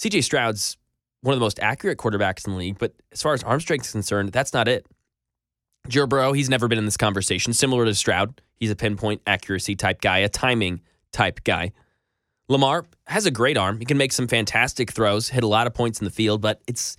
CJ 0.00 0.22
Stroud's 0.22 0.76
one 1.22 1.32
of 1.32 1.40
the 1.40 1.44
most 1.44 1.58
accurate 1.58 1.98
quarterbacks 1.98 2.46
in 2.46 2.52
the 2.52 2.58
league, 2.60 2.78
but 2.78 2.94
as 3.10 3.20
far 3.20 3.34
as 3.34 3.42
arm 3.42 3.58
strength 3.58 3.86
is 3.86 3.92
concerned, 3.92 4.30
that's 4.30 4.52
not 4.52 4.68
it. 4.68 4.86
Joe 5.88 6.06
Burrow, 6.06 6.32
he's 6.32 6.48
never 6.48 6.68
been 6.68 6.78
in 6.78 6.84
this 6.84 6.96
conversation. 6.96 7.52
Similar 7.52 7.86
to 7.86 7.94
Stroud, 7.96 8.40
he's 8.54 8.70
a 8.70 8.76
pinpoint 8.76 9.20
accuracy 9.26 9.74
type 9.74 10.00
guy, 10.00 10.18
a 10.18 10.28
timing 10.28 10.80
type 11.10 11.42
guy. 11.42 11.72
Lamar 12.52 12.86
has 13.06 13.26
a 13.26 13.30
great 13.30 13.56
arm. 13.56 13.78
He 13.78 13.84
can 13.84 13.96
make 13.96 14.12
some 14.12 14.28
fantastic 14.28 14.92
throws, 14.92 15.28
hit 15.28 15.42
a 15.42 15.48
lot 15.48 15.66
of 15.66 15.74
points 15.74 16.00
in 16.00 16.04
the 16.04 16.10
field, 16.10 16.40
but 16.40 16.60
it's 16.66 16.96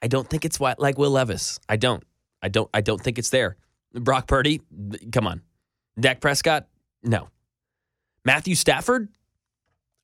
I 0.00 0.06
don't 0.08 0.28
think 0.28 0.44
it's 0.44 0.60
like 0.60 0.98
Will 0.98 1.10
Levis. 1.10 1.58
I 1.68 1.76
don't. 1.76 2.02
I 2.40 2.48
don't 2.48 2.70
I 2.72 2.80
don't 2.80 3.00
think 3.00 3.18
it's 3.18 3.30
there. 3.30 3.56
Brock 3.92 4.26
Purdy, 4.26 4.60
come 5.12 5.26
on. 5.26 5.42
Dak 5.98 6.20
Prescott, 6.20 6.68
no. 7.02 7.28
Matthew 8.24 8.54
Stafford, 8.54 9.08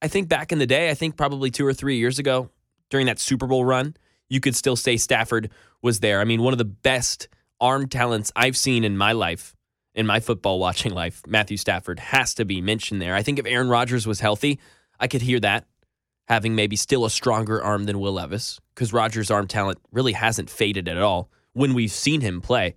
I 0.01 0.09
think 0.09 0.29
back 0.29 0.53
in 0.53 0.59
the 0.59 0.67
day, 0.67 0.91
I 0.91 0.95
think 0.95 1.17
probably 1.17 1.51
2 1.51 1.67
or 1.67 1.75
3 1.75 1.97
years 1.97 2.19
ago 2.19 2.51
during 2.91 3.07
that 3.07 3.19
Super 3.19 3.47
Bowl 3.47 3.65
run, 3.65 3.95
you 4.29 4.41
could 4.41 4.57
still 4.57 4.77
say 4.77 4.97
Stafford 4.97 5.51
was 5.83 6.01
there. 6.01 6.21
I 6.21 6.25
mean, 6.25 6.43
one 6.43 6.55
of 6.55 6.59
the 6.59 6.65
best 6.65 7.29
arm 7.61 7.89
talents 7.89 8.33
I've 8.35 8.57
seen 8.57 8.85
in 8.85 8.97
my 8.97 9.13
life, 9.13 9.55
in 9.95 10.07
my 10.07 10.21
football 10.21 10.59
watching 10.59 10.93
life, 10.93 11.23
Matthew 11.27 11.57
Stafford 11.57 11.99
has 11.99 12.35
to 12.35 12.45
be 12.45 12.61
mentioned 12.61 13.03
there. 13.03 13.15
I 13.15 13.23
think 13.23 13.39
if 13.39 13.47
Aaron 13.47 13.69
Rodgers 13.69 14.07
was 14.07 14.21
healthy, 14.21 14.59
I 14.99 15.09
could 15.09 15.23
hear 15.23 15.41
that 15.41 15.67
having 16.29 16.55
maybe 16.55 16.77
still 16.77 17.05
a 17.05 17.11
stronger 17.11 17.63
arm 17.63 17.85
than 17.85 17.99
Will 17.99 18.13
Levis 18.13 18.61
because 18.75 18.93
Rodgers' 18.93 19.31
arm 19.31 19.47
talent 19.47 19.79
really 19.91 20.13
hasn't 20.13 20.49
faded 20.49 20.89
at 20.89 20.99
all 20.99 21.31
when 21.53 21.75
we've 21.75 21.93
seen 21.93 22.21
him 22.21 22.41
play. 22.41 22.75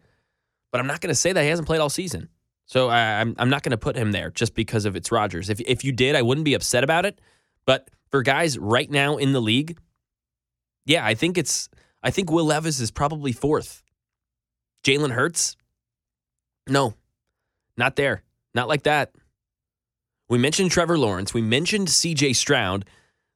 But 0.71 0.81
I'm 0.81 0.87
not 0.87 0.99
going 0.99 1.11
to 1.11 1.15
say 1.15 1.31
that 1.31 1.41
he 1.41 1.49
hasn't 1.49 1.67
played 1.67 1.79
all 1.79 1.89
season. 1.89 2.29
So 2.65 2.89
I, 2.89 3.21
I'm, 3.21 3.35
I'm 3.37 3.49
not 3.49 3.63
going 3.63 3.71
to 3.71 3.77
put 3.77 3.95
him 3.95 4.11
there 4.11 4.31
just 4.31 4.55
because 4.55 4.85
of 4.85 4.95
it's 4.95 5.11
Rodgers. 5.11 5.49
If, 5.49 5.61
if 5.61 5.85
you 5.85 5.91
did, 5.91 6.15
I 6.15 6.21
wouldn't 6.21 6.43
be 6.45 6.55
upset 6.55 6.83
about 6.83 7.05
it. 7.05 7.21
But 7.65 7.89
for 8.11 8.23
guys 8.23 8.57
right 8.57 8.89
now 8.89 9.17
in 9.17 9.31
the 9.31 9.41
league, 9.41 9.77
yeah, 10.85 11.05
I 11.05 11.13
think 11.13 11.37
it's 11.37 11.69
I 12.03 12.11
think 12.11 12.31
Will 12.31 12.45
Levis 12.45 12.79
is 12.79 12.91
probably 12.91 13.31
fourth. 13.31 13.83
Jalen 14.83 15.11
Hurts? 15.11 15.55
No, 16.67 16.93
not 17.77 17.95
there. 17.95 18.23
Not 18.53 18.67
like 18.67 18.83
that. 18.83 19.11
We 20.29 20.37
mentioned 20.37 20.71
Trevor 20.71 20.97
Lawrence. 20.97 21.33
We 21.33 21.41
mentioned 21.41 21.87
CJ 21.87 22.35
Stroud. 22.35 22.85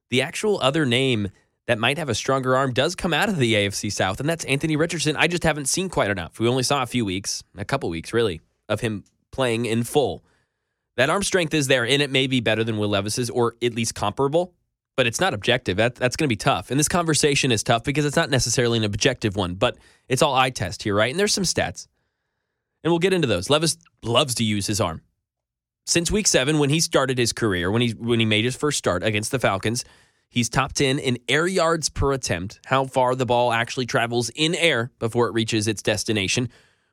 The 0.09 0.21
actual 0.21 0.59
other 0.61 0.85
name 0.85 1.29
that 1.67 1.77
might 1.77 1.99
have 1.99 2.09
a 2.09 2.15
stronger 2.15 2.55
arm 2.55 2.73
does 2.73 2.95
come 2.95 3.13
out 3.13 3.29
of 3.29 3.37
the 3.37 3.53
AFC 3.53 3.91
South, 3.91 4.19
and 4.19 4.27
that's 4.27 4.43
Anthony 4.45 4.75
Richardson. 4.75 5.15
I 5.15 5.27
just 5.27 5.43
haven't 5.43 5.65
seen 5.67 5.87
quite 5.87 6.09
enough. 6.09 6.39
We 6.39 6.47
only 6.47 6.63
saw 6.63 6.81
a 6.81 6.87
few 6.87 7.05
weeks, 7.05 7.43
a 7.55 7.65
couple 7.65 7.89
weeks 7.89 8.11
really, 8.11 8.41
of 8.67 8.79
him 8.79 9.03
playing 9.31 9.65
in 9.65 9.83
full. 9.83 10.23
That 10.97 11.11
arm 11.11 11.21
strength 11.21 11.53
is 11.53 11.67
there, 11.67 11.85
and 11.85 12.01
it 12.01 12.09
may 12.09 12.25
be 12.25 12.39
better 12.39 12.63
than 12.63 12.77
Will 12.77 12.89
Levis's, 12.89 13.29
or 13.29 13.55
at 13.61 13.75
least 13.75 13.93
comparable 13.93 14.53
but 14.99 15.07
it's 15.07 15.21
not 15.21 15.33
objective. 15.33 15.77
That, 15.77 15.95
that's 15.95 16.17
going 16.17 16.25
to 16.25 16.29
be 16.29 16.35
tough. 16.35 16.71
And 16.71 16.77
this 16.77 16.89
conversation 16.89 17.53
is 17.53 17.63
tough 17.63 17.85
because 17.85 18.03
it's 18.03 18.17
not 18.17 18.29
necessarily 18.29 18.77
an 18.77 18.83
objective 18.83 19.37
one, 19.37 19.53
but 19.53 19.77
it's 20.09 20.21
all 20.21 20.35
eye 20.35 20.49
test 20.49 20.83
here, 20.83 20.93
right? 20.93 21.09
And 21.09 21.17
there's 21.17 21.33
some 21.33 21.45
stats. 21.45 21.87
And 22.83 22.91
we'll 22.91 22.99
get 22.99 23.13
into 23.13 23.27
those. 23.27 23.49
Levis 23.49 23.77
loves 24.03 24.35
to 24.35 24.43
use 24.43 24.67
his 24.67 24.79
arm. 24.79 25.01
Since 25.85 26.11
week 26.11 26.27
seven, 26.27 26.59
when 26.59 26.69
he 26.69 26.79
started 26.79 27.17
his 27.17 27.33
career, 27.33 27.71
when 27.71 27.81
he 27.81 27.91
when 27.91 28.19
he 28.19 28.25
made 28.25 28.45
his 28.45 28.55
first 28.55 28.77
start 28.77 29.03
against 29.03 29.31
the 29.31 29.39
Falcons, 29.39 29.83
he's 30.29 30.47
top 30.47 30.73
10 30.73 30.99
in 30.99 31.17
air 31.27 31.47
yards 31.47 31.89
per 31.89 32.13
attempt, 32.13 32.59
how 32.65 32.85
far 32.85 33.15
the 33.15 33.25
ball 33.25 33.51
actually 33.51 33.87
travels 33.87 34.29
in 34.35 34.53
air 34.55 34.91
before 34.99 35.27
it 35.27 35.33
reaches 35.33 35.67
its 35.67 35.81
destination, 35.81 36.49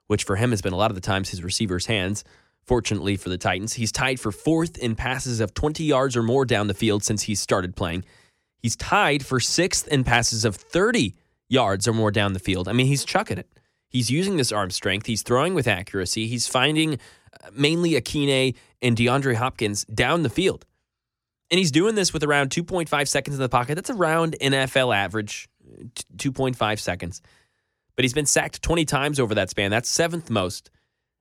which 0.07 0.25
for 0.25 0.37
him 0.37 0.51
has 0.51 0.63
been 0.63 0.73
a 0.73 0.77
lot 0.77 0.91
of 0.91 0.95
the 0.95 1.03
times 1.03 1.29
his 1.29 1.45
receiver's 1.45 1.87
hands. 1.87 2.25
Fortunately 2.63 3.17
for 3.17 3.29
the 3.29 3.39
Titans, 3.39 3.75
he's 3.75 3.93
tied 3.93 4.19
for 4.19 4.33
fourth 4.33 4.77
in 4.79 4.97
passes 4.97 5.41
of 5.41 5.55
20 5.55 5.85
yards 5.85 6.17
or 6.17 6.23
more 6.23 6.45
down 6.45 6.67
the 6.67 6.75
field 6.75 7.05
since 7.05 7.23
he 7.25 7.35
started 7.35 7.77
playing. 7.77 8.05
He's 8.59 8.75
tied 8.75 9.25
for 9.25 9.39
sixth 9.39 9.87
in 9.87 10.03
passes 10.03 10.45
of 10.45 10.57
30 10.57 11.15
yards 11.49 11.87
or 11.87 11.93
more 11.93 12.11
down 12.11 12.33
the 12.33 12.41
field. 12.41 12.67
I 12.67 12.73
mean, 12.73 12.87
he's 12.87 13.05
chucking 13.05 13.39
it. 13.39 13.49
He's 13.97 14.11
using 14.11 14.37
this 14.37 14.53
arm 14.53 14.71
strength. 14.71 15.07
He's 15.07 15.23
throwing 15.23 15.55
with 15.55 15.67
accuracy. 15.67 16.27
He's 16.27 16.47
finding 16.47 16.95
uh, 16.95 17.49
mainly 17.53 17.93
Ikhine 17.93 18.55
and 18.83 18.97
DeAndre 18.97 19.35
Hopkins 19.35 19.85
down 19.87 20.23
the 20.23 20.31
field. 20.31 20.65
And 21.51 21.59
he's 21.59 21.71
doing 21.71 21.95
this 21.95 22.13
with 22.13 22.25
around 22.25 22.51
2.5 22.51 23.09
seconds 23.09 23.37
in 23.37 23.43
the 23.43 23.49
pocket. 23.49 23.77
That's 23.77 23.91
around 23.91 24.37
NFL 24.41 24.95
average, 24.95 25.49
2.5 26.17 26.79
seconds. 26.79 27.23
But 27.95 28.05
he's 28.05 28.15
been 28.15 28.27
sacked 28.27 28.63
20 28.63 28.85
times 28.85 29.21
over 29.21 29.35
that 29.37 29.51
span. 29.51 29.71
That's 29.71 29.89
seventh 29.89 30.29
most 30.31 30.71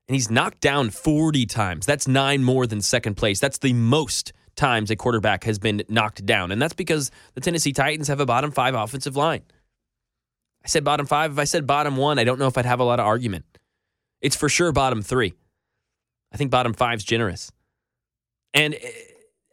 and 0.08 0.16
he's 0.16 0.30
knocked 0.30 0.62
down 0.62 0.90
40 0.90 1.46
times. 1.46 1.86
That's 1.86 2.08
nine 2.08 2.44
more 2.44 2.68
than 2.68 2.82
second 2.82 3.16
place. 3.16 3.40
That's 3.40 3.58
the 3.58 3.74
most 3.74 4.34
times 4.56 4.92
a 4.92 4.96
quarterback 4.96 5.44
has 5.46 5.60
been 5.60 5.84
knocked 5.90 6.26
down. 6.26 6.52
And 6.52 6.62
that's 6.62 6.74
because 6.74 7.12
the 7.34 7.42
Tennessee 7.42 7.74
Titans 7.74 8.08
have 8.08 8.20
a 8.20 8.26
bottom 8.26 8.52
five 8.52 8.76
offensive 8.76 9.16
line. 9.16 9.44
I 10.66 10.68
said 10.68 10.84
bottom 10.84 11.06
five. 11.06 11.32
If 11.34 11.38
I 11.38 11.44
said 11.44 11.68
bottom 11.68 11.96
one, 11.96 12.18
I 12.18 12.24
don't 12.24 12.40
know 12.40 12.48
if 12.48 12.58
I'd 12.58 12.66
have 12.66 12.80
a 12.80 12.84
lot 12.84 13.00
of 13.00 13.06
argument. 13.06 13.46
It's 14.20 14.36
for 14.36 14.50
sure 14.50 14.72
bottom 14.72 15.04
three. 15.04 15.36
I 16.34 16.38
think 16.38 16.50
bottom 16.50 16.74
five's 16.74 17.04
generous. 17.04 17.52
And 18.52 18.74
eh, 18.74 18.80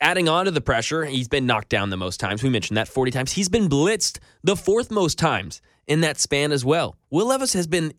adding 0.01 0.27
on 0.27 0.47
to 0.47 0.51
the 0.51 0.63
pressure, 0.63 1.05
he's 1.05 1.29
been 1.29 1.45
knocked 1.45 1.69
down 1.69 1.91
the 1.91 1.99
most 1.99 2.19
times. 2.19 2.43
We 2.43 2.49
mentioned 2.49 2.79
that 2.79 2.89
40 2.89 3.11
times. 3.11 3.33
He's 3.33 3.51
been 3.51 3.69
blitzed 3.69 4.21
the 4.43 4.57
fourth 4.57 4.91
most 4.91 5.19
times 5.19 5.61
in 5.87 6.01
that 6.01 6.19
span 6.19 6.51
as 6.51 6.65
well. 6.65 6.97
Will 7.11 7.27
Levis 7.27 7.53
has 7.53 7.67
been 7.67 7.93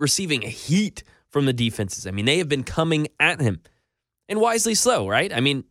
receiving 0.00 0.40
heat 0.40 1.04
from 1.28 1.44
the 1.44 1.52
defenses. 1.52 2.06
I 2.06 2.12
mean, 2.12 2.24
they 2.24 2.38
have 2.38 2.48
been 2.48 2.64
coming 2.64 3.08
at 3.20 3.40
him 3.40 3.60
and 4.26 4.40
wisely 4.40 4.74
slow, 4.74 5.06
right? 5.06 5.30
I 5.32 5.40
mean, 5.40 5.64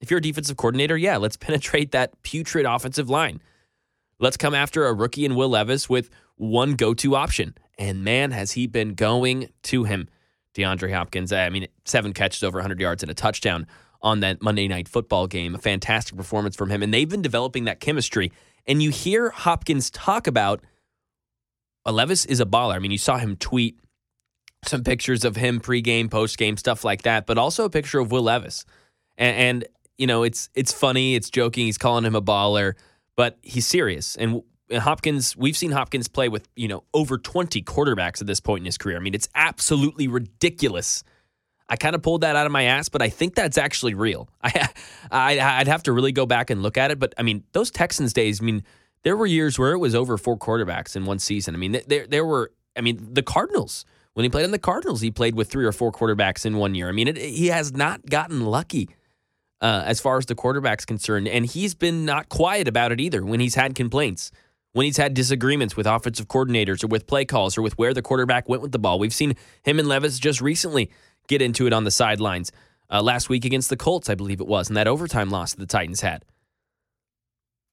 if 0.00 0.12
you're 0.12 0.18
a 0.18 0.22
defensive 0.22 0.56
coordinator, 0.56 0.96
yeah, 0.96 1.16
let's 1.16 1.36
penetrate 1.38 1.90
that 1.90 2.22
putrid 2.22 2.66
offensive 2.66 3.10
line. 3.10 3.40
Let's 4.20 4.36
come 4.36 4.54
after 4.54 4.86
a 4.86 4.94
rookie 4.94 5.24
in 5.24 5.34
Will 5.34 5.48
Levis 5.48 5.88
with 5.88 6.08
one 6.36 6.74
go 6.74 6.94
to 6.94 7.16
option. 7.16 7.54
And 7.78 8.04
man, 8.04 8.30
has 8.30 8.52
he 8.52 8.66
been 8.66 8.94
going 8.94 9.48
to 9.64 9.84
him. 9.84 10.08
DeAndre 10.54 10.92
Hopkins, 10.92 11.32
I 11.32 11.50
mean, 11.50 11.66
seven 11.84 12.14
catches 12.14 12.42
over 12.42 12.56
100 12.58 12.80
yards 12.80 13.02
and 13.02 13.10
a 13.10 13.14
touchdown 13.14 13.66
on 14.00 14.20
that 14.20 14.40
Monday 14.40 14.68
night 14.68 14.88
football 14.88 15.26
game. 15.26 15.54
A 15.54 15.58
fantastic 15.58 16.16
performance 16.16 16.56
from 16.56 16.70
him. 16.70 16.82
And 16.82 16.94
they've 16.94 17.08
been 17.08 17.20
developing 17.20 17.64
that 17.64 17.78
chemistry. 17.78 18.32
And 18.66 18.82
you 18.82 18.90
hear 18.90 19.30
Hopkins 19.30 19.90
talk 19.90 20.26
about 20.26 20.62
Levis 21.84 22.24
is 22.24 22.40
a 22.40 22.46
baller. 22.46 22.74
I 22.74 22.78
mean, 22.78 22.90
you 22.90 22.98
saw 22.98 23.18
him 23.18 23.36
tweet 23.36 23.78
some 24.64 24.82
pictures 24.82 25.24
of 25.24 25.36
him 25.36 25.60
pregame, 25.60 26.08
postgame, 26.08 26.58
stuff 26.58 26.84
like 26.84 27.02
that, 27.02 27.26
but 27.26 27.38
also 27.38 27.64
a 27.64 27.70
picture 27.70 28.00
of 28.00 28.10
Will 28.10 28.22
Levis. 28.22 28.64
And, 29.16 29.36
and 29.36 29.64
you 29.98 30.06
know, 30.06 30.22
it's 30.22 30.50
it's 30.54 30.72
funny, 30.72 31.14
it's 31.14 31.30
joking. 31.30 31.66
He's 31.66 31.78
calling 31.78 32.04
him 32.04 32.14
a 32.14 32.22
baller, 32.22 32.74
but 33.16 33.38
he's 33.42 33.66
serious. 33.66 34.16
And 34.16 34.42
Hopkins, 34.72 35.36
we've 35.36 35.56
seen 35.56 35.70
Hopkins 35.70 36.08
play 36.08 36.28
with 36.28 36.48
you 36.56 36.68
know 36.68 36.84
over 36.94 37.18
20 37.18 37.62
quarterbacks 37.62 38.20
at 38.20 38.26
this 38.26 38.40
point 38.40 38.62
in 38.62 38.66
his 38.66 38.78
career. 38.78 38.96
I 38.96 39.00
mean, 39.00 39.14
it's 39.14 39.28
absolutely 39.34 40.08
ridiculous. 40.08 41.04
I 41.68 41.76
kind 41.76 41.96
of 41.96 42.02
pulled 42.02 42.20
that 42.20 42.36
out 42.36 42.46
of 42.46 42.52
my 42.52 42.64
ass, 42.64 42.88
but 42.88 43.02
I 43.02 43.08
think 43.08 43.34
that's 43.34 43.58
actually 43.58 43.94
real. 43.94 44.28
I, 44.42 44.68
I 45.10 45.38
I'd 45.60 45.68
have 45.68 45.82
to 45.84 45.92
really 45.92 46.12
go 46.12 46.26
back 46.26 46.50
and 46.50 46.62
look 46.62 46.78
at 46.78 46.90
it, 46.90 46.98
but 46.98 47.14
I 47.18 47.22
mean, 47.22 47.44
those 47.52 47.70
Texans 47.70 48.12
days. 48.12 48.40
I 48.40 48.44
mean, 48.44 48.62
there 49.02 49.16
were 49.16 49.26
years 49.26 49.58
where 49.58 49.72
it 49.72 49.78
was 49.78 49.94
over 49.94 50.16
four 50.18 50.36
quarterbacks 50.36 50.96
in 50.96 51.04
one 51.04 51.18
season. 51.18 51.54
I 51.54 51.58
mean, 51.58 51.80
there 51.86 52.06
there 52.06 52.24
were. 52.24 52.52
I 52.76 52.82
mean, 52.82 53.08
the 53.12 53.22
Cardinals 53.22 53.86
when 54.16 54.24
he 54.24 54.30
played 54.30 54.46
in 54.46 54.50
the 54.50 54.58
Cardinals, 54.58 55.02
he 55.02 55.10
played 55.10 55.34
with 55.34 55.50
three 55.50 55.66
or 55.66 55.72
four 55.72 55.92
quarterbacks 55.92 56.46
in 56.46 56.56
one 56.56 56.74
year. 56.74 56.88
I 56.88 56.92
mean, 56.92 57.06
it, 57.06 57.18
he 57.18 57.48
has 57.48 57.74
not 57.74 58.06
gotten 58.06 58.46
lucky 58.46 58.88
uh, 59.60 59.82
as 59.84 60.00
far 60.00 60.16
as 60.16 60.24
the 60.24 60.34
quarterback's 60.34 60.86
concerned. 60.86 61.28
And 61.28 61.44
he's 61.44 61.74
been 61.74 62.06
not 62.06 62.30
quiet 62.30 62.66
about 62.66 62.92
it 62.92 62.98
either 62.98 63.22
when 63.22 63.40
he's 63.40 63.56
had 63.56 63.74
complaints, 63.74 64.30
when 64.76 64.84
he's 64.84 64.98
had 64.98 65.14
disagreements 65.14 65.74
with 65.74 65.86
offensive 65.86 66.28
coordinators 66.28 66.84
or 66.84 66.88
with 66.88 67.06
play 67.06 67.24
calls 67.24 67.56
or 67.56 67.62
with 67.62 67.78
where 67.78 67.94
the 67.94 68.02
quarterback 68.02 68.46
went 68.46 68.60
with 68.60 68.72
the 68.72 68.78
ball. 68.78 68.98
We've 68.98 69.14
seen 69.14 69.34
him 69.62 69.78
and 69.78 69.88
Levis 69.88 70.18
just 70.18 70.42
recently 70.42 70.90
get 71.28 71.40
into 71.40 71.66
it 71.66 71.72
on 71.72 71.84
the 71.84 71.90
sidelines 71.90 72.52
uh, 72.90 73.00
last 73.00 73.30
week 73.30 73.46
against 73.46 73.70
the 73.70 73.78
Colts, 73.78 74.10
I 74.10 74.14
believe 74.14 74.38
it 74.38 74.46
was, 74.46 74.68
and 74.68 74.76
that 74.76 74.86
overtime 74.86 75.30
loss 75.30 75.54
that 75.54 75.60
the 75.60 75.66
Titans 75.66 76.02
had. 76.02 76.26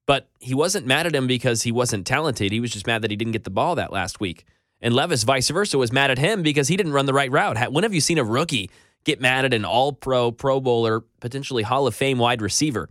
But 0.05 0.29
he 0.39 0.53
wasn't 0.53 0.87
mad 0.87 1.05
at 1.05 1.13
him 1.13 1.27
because 1.27 1.63
he 1.63 1.73
wasn't 1.73 2.07
talented. 2.07 2.53
He 2.53 2.61
was 2.61 2.71
just 2.71 2.87
mad 2.87 3.01
that 3.01 3.11
he 3.11 3.17
didn't 3.17 3.33
get 3.33 3.43
the 3.43 3.49
ball 3.49 3.75
that 3.75 3.91
last 3.91 4.21
week. 4.21 4.45
And 4.79 4.93
Levis, 4.93 5.23
vice 5.23 5.49
versa, 5.49 5.77
was 5.77 5.91
mad 5.91 6.09
at 6.09 6.19
him 6.19 6.41
because 6.41 6.69
he 6.69 6.77
didn't 6.77 6.93
run 6.93 7.05
the 7.05 7.13
right 7.13 7.29
route. 7.29 7.73
When 7.73 7.83
have 7.83 7.93
you 7.93 7.99
seen 7.99 8.17
a 8.17 8.23
rookie 8.23 8.71
get 9.03 9.19
mad 9.19 9.43
at 9.43 9.53
an 9.53 9.65
all 9.65 9.91
pro, 9.91 10.31
pro 10.31 10.61
bowler, 10.61 11.01
potentially 11.19 11.63
Hall 11.63 11.85
of 11.85 11.95
Fame 11.95 12.17
wide 12.17 12.41
receiver 12.41 12.87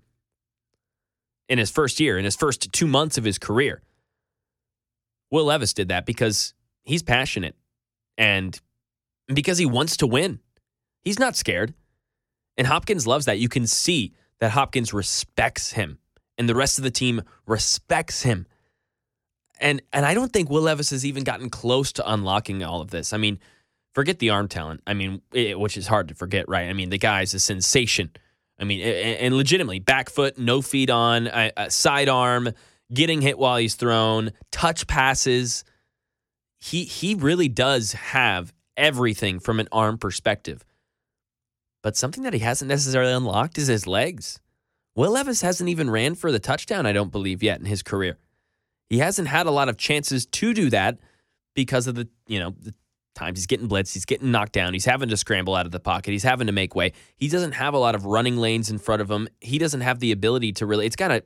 in 1.49 1.57
his 1.59 1.71
first 1.71 1.99
year, 1.99 2.19
in 2.19 2.27
his 2.27 2.37
first 2.37 2.71
two 2.75 2.87
months 2.87 3.17
of 3.17 3.25
his 3.25 3.39
career. 3.39 3.81
Will 5.33 5.47
Levis 5.47 5.73
did 5.73 5.89
that 5.89 6.07
because 6.07 6.55
he's 6.85 7.03
passionate 7.03 7.57
and 8.17 8.61
because 9.27 9.59
he 9.59 9.67
wants 9.67 9.97
to 9.97 10.07
win. 10.07 10.39
He's 11.01 11.19
not 11.19 11.35
scared. 11.35 11.75
And 12.57 12.67
Hopkins 12.67 13.07
loves 13.07 13.25
that. 13.25 13.39
You 13.39 13.49
can 13.49 13.67
see 13.67 14.13
that 14.39 14.53
Hopkins 14.53 14.93
respects 14.93 15.73
him 15.73 15.99
and 16.39 16.49
the 16.49 16.55
rest 16.55 16.79
of 16.79 16.85
the 16.85 16.91
team 16.91 17.23
respects 17.47 18.23
him. 18.23 18.47
And 19.59 19.81
and 19.93 20.05
I 20.05 20.13
don't 20.13 20.33
think 20.33 20.51
Will 20.51 20.63
Levis 20.63 20.91
has 20.91 21.07
even 21.07 21.25
gotten 21.25 21.49
close 21.49 21.93
to 21.93 22.13
unlocking 22.13 22.63
all 22.63 22.81
of 22.81 22.91
this. 22.91 23.13
I 23.13 23.17
mean, 23.17 23.39
forget 23.95 24.19
the 24.19 24.31
arm 24.31 24.49
talent. 24.49 24.83
I 24.87 24.95
mean, 24.95 25.23
it, 25.33 25.59
which 25.59 25.77
is 25.77 25.87
hard 25.87 26.09
to 26.09 26.15
forget, 26.15 26.49
right? 26.49 26.69
I 26.69 26.73
mean, 26.73 26.91
the 26.91 26.99
guy's 26.99 27.33
a 27.33 27.41
sensation. 27.41 28.11
I 28.59 28.65
mean, 28.65 28.81
and, 28.81 29.35
legitimately, 29.35 29.81
back 29.81 30.09
foot, 30.11 30.39
no 30.39 30.63
feet 30.63 30.91
on, 30.91 31.27
a 31.27 31.69
sidearm, 31.69 32.51
getting 32.93 33.23
hit 33.23 33.39
while 33.39 33.57
he's 33.57 33.75
thrown, 33.75 34.33
touch 34.51 34.87
passes. 34.87 35.65
He 36.61 36.85
he 36.85 37.15
really 37.15 37.49
does 37.49 37.93
have 37.93 38.53
everything 38.77 39.41
from 39.41 39.61
an 39.61 39.69
arm 39.73 39.99
perspective. 39.99 40.65
But 41.83 41.97
something 41.97 42.23
that 42.23 42.33
he 42.33 42.39
hasn't 42.39 42.69
necessarily 42.69 43.13
unlocked 43.13 43.59
is 43.59 43.67
his 43.67 43.87
legs. 43.87 44.41
Will 44.95 45.13
Levis 45.13 45.41
hasn't 45.41 45.69
even 45.69 45.91
ran 45.91 46.15
for 46.15 46.31
the 46.31 46.39
touchdown, 46.39 46.87
I 46.87 46.93
don't 46.93 47.11
believe, 47.11 47.43
yet 47.43 47.59
in 47.59 47.67
his 47.67 47.83
career. 47.83 48.19
He 48.89 48.99
hasn't 48.99 49.29
had 49.29 49.47
a 49.47 49.51
lot 49.51 49.69
of 49.69 49.79
chances 49.79 50.27
to 50.27 50.53
do 50.53 50.71
that 50.71 50.99
because 51.55 51.87
of 51.87 51.95
the, 51.95 52.09
you 52.27 52.39
know, 52.39 52.55
the 52.61 52.75
times 53.15 53.39
he's 53.39 53.47
getting 53.47 53.69
blitzed, 53.69 53.95
he's 53.95 54.05
getting 54.05 54.31
knocked 54.31 54.53
down, 54.53 54.75
he's 54.75 54.85
having 54.85 55.09
to 55.09 55.17
scramble 55.17 55.55
out 55.55 55.67
of 55.67 55.73
the 55.73 55.81
pocket, 55.81 56.13
he's 56.13 56.23
having 56.23 56.47
to 56.47 56.53
make 56.53 56.75
way. 56.75 56.93
He 57.17 57.29
doesn't 57.29 57.53
have 57.53 57.75
a 57.75 57.79
lot 57.79 57.95
of 57.95 58.05
running 58.05 58.37
lanes 58.37 58.71
in 58.71 58.79
front 58.79 59.03
of 59.03 59.11
him. 59.11 59.29
He 59.41 59.59
doesn't 59.59 59.81
have 59.81 59.99
the 60.01 60.13
ability 60.13 60.53
to 60.55 60.67
really, 60.67 60.87
it's 60.87 60.97
kind 60.97 61.13
of 61.13 61.23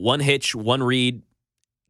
one 0.00 0.20
hitch, 0.20 0.54
one 0.54 0.82
read, 0.82 1.22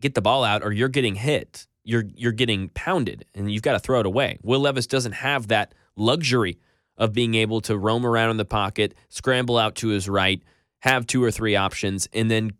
get 0.00 0.14
the 0.14 0.20
ball 0.20 0.44
out, 0.44 0.62
or 0.62 0.72
you're 0.72 0.88
getting 0.88 1.14
hit. 1.14 1.66
You're 1.84 2.04
you're 2.14 2.32
getting 2.32 2.68
pounded 2.70 3.24
and 3.34 3.50
you've 3.50 3.62
got 3.62 3.72
to 3.72 3.78
throw 3.78 4.00
it 4.00 4.06
away. 4.06 4.38
Will 4.42 4.60
Levis 4.60 4.86
doesn't 4.86 5.12
have 5.12 5.48
that 5.48 5.74
luxury 5.96 6.58
of 6.98 7.14
being 7.14 7.34
able 7.34 7.62
to 7.62 7.78
roam 7.78 8.04
around 8.04 8.30
in 8.30 8.36
the 8.36 8.44
pocket, 8.44 8.94
scramble 9.08 9.56
out 9.56 9.76
to 9.76 9.88
his 9.88 10.08
right, 10.08 10.42
have 10.80 11.06
two 11.06 11.24
or 11.24 11.30
three 11.30 11.56
options, 11.56 12.06
and 12.12 12.30
then 12.30 12.52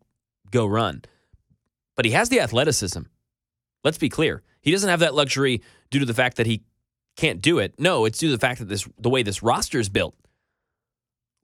go 0.50 0.64
run. 0.64 1.02
But 1.96 2.06
he 2.06 2.12
has 2.12 2.30
the 2.30 2.40
athleticism. 2.40 3.02
Let's 3.84 3.98
be 3.98 4.08
clear. 4.08 4.42
He 4.62 4.70
doesn't 4.70 4.88
have 4.88 5.00
that 5.00 5.14
luxury 5.14 5.62
due 5.90 5.98
to 5.98 6.06
the 6.06 6.14
fact 6.14 6.38
that 6.38 6.46
he 6.46 6.62
can't 7.16 7.42
do 7.42 7.58
it. 7.58 7.74
No, 7.78 8.06
it's 8.06 8.18
due 8.18 8.28
to 8.28 8.36
the 8.36 8.40
fact 8.40 8.60
that 8.60 8.68
this 8.68 8.88
the 8.98 9.10
way 9.10 9.22
this 9.22 9.42
roster 9.42 9.78
is 9.78 9.90
built. 9.90 10.14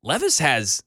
Levis 0.03 0.39
has 0.39 0.83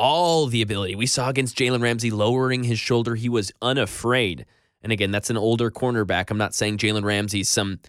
all 0.00 0.46
the 0.46 0.62
ability. 0.62 0.94
We 0.94 1.06
saw 1.06 1.28
against 1.28 1.58
Jalen 1.58 1.82
Ramsey 1.82 2.10
lowering 2.10 2.64
his 2.64 2.78
shoulder. 2.78 3.16
He 3.16 3.28
was 3.28 3.52
unafraid. 3.60 4.46
And 4.82 4.92
again, 4.92 5.10
that's 5.10 5.28
an 5.28 5.36
older 5.36 5.70
cornerback. 5.70 6.30
I'm 6.30 6.38
not 6.38 6.54
saying 6.54 6.78
Jalen 6.78 7.04
Ramsey's 7.04 7.50
some 7.50 7.80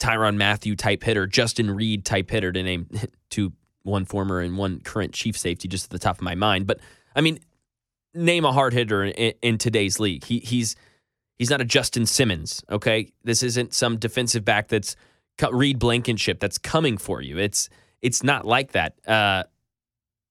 Tyrann 0.00 0.36
Mathieu 0.36 0.74
type 0.74 1.02
hitter, 1.02 1.26
Justin 1.26 1.70
Reid 1.70 2.06
type 2.06 2.30
hitter 2.30 2.50
to 2.52 2.62
name 2.62 2.88
two, 3.30 3.52
one 3.82 4.06
former 4.06 4.40
and 4.40 4.56
one 4.56 4.80
current 4.80 5.12
chief 5.12 5.36
safety 5.36 5.68
just 5.68 5.84
at 5.84 5.90
the 5.90 5.98
top 5.98 6.16
of 6.16 6.22
my 6.22 6.34
mind. 6.34 6.66
But 6.66 6.80
I 7.14 7.20
mean, 7.20 7.38
name 8.14 8.46
a 8.46 8.52
hard 8.52 8.72
hitter 8.72 9.04
in, 9.04 9.34
in 9.42 9.58
today's 9.58 10.00
league. 10.00 10.24
He, 10.24 10.38
he's 10.38 10.74
He's 11.38 11.50
not 11.50 11.60
a 11.60 11.64
Justin 11.64 12.04
Simmons, 12.04 12.64
okay? 12.68 13.12
This 13.22 13.44
isn't 13.44 13.72
some 13.72 13.96
defensive 13.96 14.44
back 14.44 14.68
that's 14.68 14.96
Reed 15.52 15.78
Blankenship 15.78 16.40
that's 16.40 16.58
coming 16.58 16.98
for 16.98 17.22
you. 17.22 17.38
It's 17.38 17.68
it's 18.02 18.24
not 18.24 18.44
like 18.44 18.72
that. 18.72 18.94
Uh, 19.06 19.44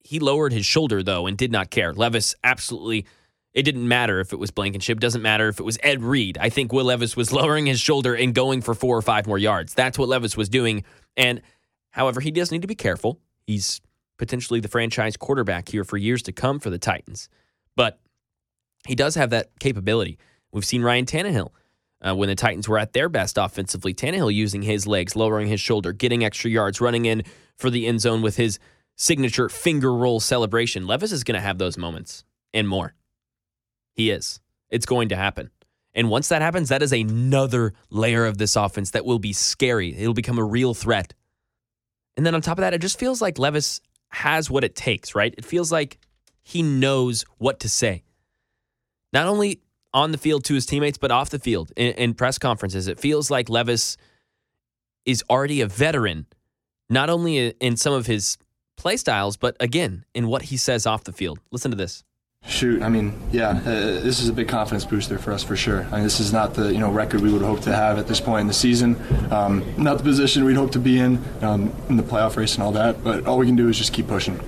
he 0.07 0.19
lowered 0.19 0.53
his 0.53 0.65
shoulder 0.65 1.03
though 1.03 1.27
and 1.27 1.37
did 1.37 1.51
not 1.51 1.69
care. 1.69 1.91
Levis 1.93 2.33
absolutely. 2.41 3.05
It 3.53 3.63
didn't 3.63 3.87
matter 3.87 4.21
if 4.21 4.31
it 4.31 4.39
was 4.39 4.51
Blankenship. 4.51 5.01
Doesn't 5.01 5.21
matter 5.21 5.49
if 5.49 5.59
it 5.59 5.63
was 5.63 5.77
Ed 5.83 6.01
Reed. 6.01 6.37
I 6.39 6.47
think 6.47 6.71
Will 6.71 6.85
Levis 6.85 7.17
was 7.17 7.33
lowering 7.33 7.65
his 7.65 7.81
shoulder 7.81 8.15
and 8.15 8.33
going 8.33 8.61
for 8.61 8.73
four 8.73 8.95
or 8.95 9.01
five 9.01 9.27
more 9.27 9.37
yards. 9.37 9.73
That's 9.73 9.99
what 9.99 10.07
Levis 10.07 10.37
was 10.37 10.47
doing. 10.47 10.85
And 11.17 11.41
however, 11.91 12.21
he 12.21 12.31
does 12.31 12.53
need 12.53 12.61
to 12.61 12.69
be 12.69 12.75
careful. 12.75 13.19
He's 13.45 13.81
potentially 14.17 14.61
the 14.61 14.69
franchise 14.69 15.17
quarterback 15.17 15.67
here 15.67 15.83
for 15.83 15.97
years 15.97 16.23
to 16.23 16.31
come 16.31 16.59
for 16.59 16.69
the 16.69 16.79
Titans. 16.79 17.27
But 17.75 17.99
he 18.87 18.95
does 18.95 19.15
have 19.15 19.31
that 19.31 19.59
capability. 19.59 20.17
We've 20.53 20.63
seen 20.63 20.83
Ryan 20.83 21.05
Tannehill 21.05 21.49
uh, 22.01 22.15
when 22.15 22.29
the 22.29 22.35
Titans 22.35 22.69
were 22.69 22.79
at 22.79 22.93
their 22.93 23.09
best 23.09 23.37
offensively. 23.37 23.93
Tannehill 23.93 24.33
using 24.33 24.61
his 24.61 24.87
legs, 24.87 25.17
lowering 25.17 25.49
his 25.49 25.59
shoulder, 25.59 25.91
getting 25.91 26.23
extra 26.23 26.49
yards, 26.49 26.79
running 26.79 27.05
in 27.05 27.23
for 27.57 27.69
the 27.69 27.87
end 27.87 27.99
zone 27.99 28.21
with 28.21 28.37
his 28.37 28.57
signature 28.97 29.47
finger 29.47 29.93
roll 29.93 30.19
celebration. 30.19 30.85
Levis 30.85 31.13
is 31.13 31.23
going 31.23 31.35
to 31.35 31.41
have 31.41 31.57
those 31.57 31.77
moments 31.77 32.25
and 32.53 32.67
more. 32.67 32.93
He 33.93 34.09
is. 34.09 34.41
It's 34.69 34.85
going 34.85 35.09
to 35.09 35.15
happen. 35.15 35.49
And 35.93 36.09
once 36.09 36.27
that 36.29 36.41
happens, 36.41 36.69
that 36.69 36.83
is 36.83 36.91
another 36.91 37.73
layer 37.89 38.25
of 38.25 38.37
this 38.37 38.55
offense 38.55 38.91
that 38.91 39.05
will 39.05 39.19
be 39.19 39.33
scary. 39.33 39.95
It'll 39.95 40.13
become 40.13 40.37
a 40.37 40.43
real 40.43 40.73
threat. 40.73 41.13
And 42.17 42.25
then 42.25 42.35
on 42.35 42.41
top 42.41 42.57
of 42.57 42.61
that, 42.61 42.73
it 42.73 42.81
just 42.81 42.99
feels 42.99 43.21
like 43.21 43.39
Levis 43.39 43.79
has 44.09 44.49
what 44.49 44.63
it 44.63 44.75
takes, 44.75 45.15
right? 45.15 45.33
It 45.37 45.45
feels 45.45 45.71
like 45.71 45.97
he 46.43 46.61
knows 46.61 47.25
what 47.37 47.59
to 47.61 47.69
say. 47.69 48.03
Not 49.13 49.27
only 49.27 49.61
on 49.93 50.11
the 50.11 50.17
field 50.17 50.43
to 50.45 50.53
his 50.53 50.65
teammates, 50.65 50.97
but 50.97 51.11
off 51.11 51.29
the 51.29 51.39
field 51.39 51.71
in, 51.75 51.93
in 51.93 52.13
press 52.13 52.37
conferences. 52.37 52.87
It 52.87 52.99
feels 52.99 53.31
like 53.31 53.49
Levis 53.49 53.97
is 55.05 55.23
already 55.29 55.61
a 55.61 55.67
veteran, 55.67 56.25
not 56.89 57.09
only 57.09 57.49
in 57.49 57.77
some 57.77 57.93
of 57.93 58.05
his 58.05 58.37
play 58.87 58.95
styles, 58.95 59.35
but 59.35 59.57
again, 59.59 60.05
in 60.13 60.29
what 60.29 60.43
he 60.43 60.55
says 60.55 60.85
off 60.85 61.03
the 61.03 61.11
field. 61.11 61.39
Listen 61.51 61.71
to 61.71 61.75
this. 61.75 62.05
Shoot, 62.45 62.81
I 62.81 62.87
mean, 62.87 63.19
yeah, 63.33 63.49
uh, 63.49 63.99
this 63.99 64.21
is 64.21 64.29
a 64.29 64.31
big 64.31 64.47
confidence 64.47 64.85
booster 64.85 65.17
for 65.17 65.33
us 65.33 65.43
for 65.43 65.57
sure. 65.57 65.85
I 65.91 65.95
mean, 65.95 66.03
this 66.03 66.21
is 66.21 66.31
not 66.31 66.53
the 66.53 66.71
you 66.71 66.79
know 66.79 66.89
record 66.89 67.19
we 67.19 67.33
would 67.33 67.41
hope 67.41 67.59
to 67.61 67.75
have 67.75 67.99
at 67.99 68.07
this 68.07 68.21
point 68.21 68.41
in 68.41 68.47
the 68.47 68.53
season, 68.53 68.95
um, 69.29 69.65
not 69.77 69.97
the 69.97 70.05
position 70.05 70.45
we'd 70.45 70.55
hope 70.55 70.71
to 70.71 70.79
be 70.79 70.99
in 70.99 71.21
um, 71.41 71.73
in 71.89 71.97
the 71.97 72.03
playoff 72.03 72.37
race 72.37 72.53
and 72.53 72.63
all 72.63 72.71
that. 72.71 73.03
But 73.03 73.25
all 73.25 73.37
we 73.37 73.45
can 73.45 73.57
do 73.57 73.67
is 73.67 73.77
just 73.77 73.91
keep 73.91 74.07
pushing, 74.07 74.39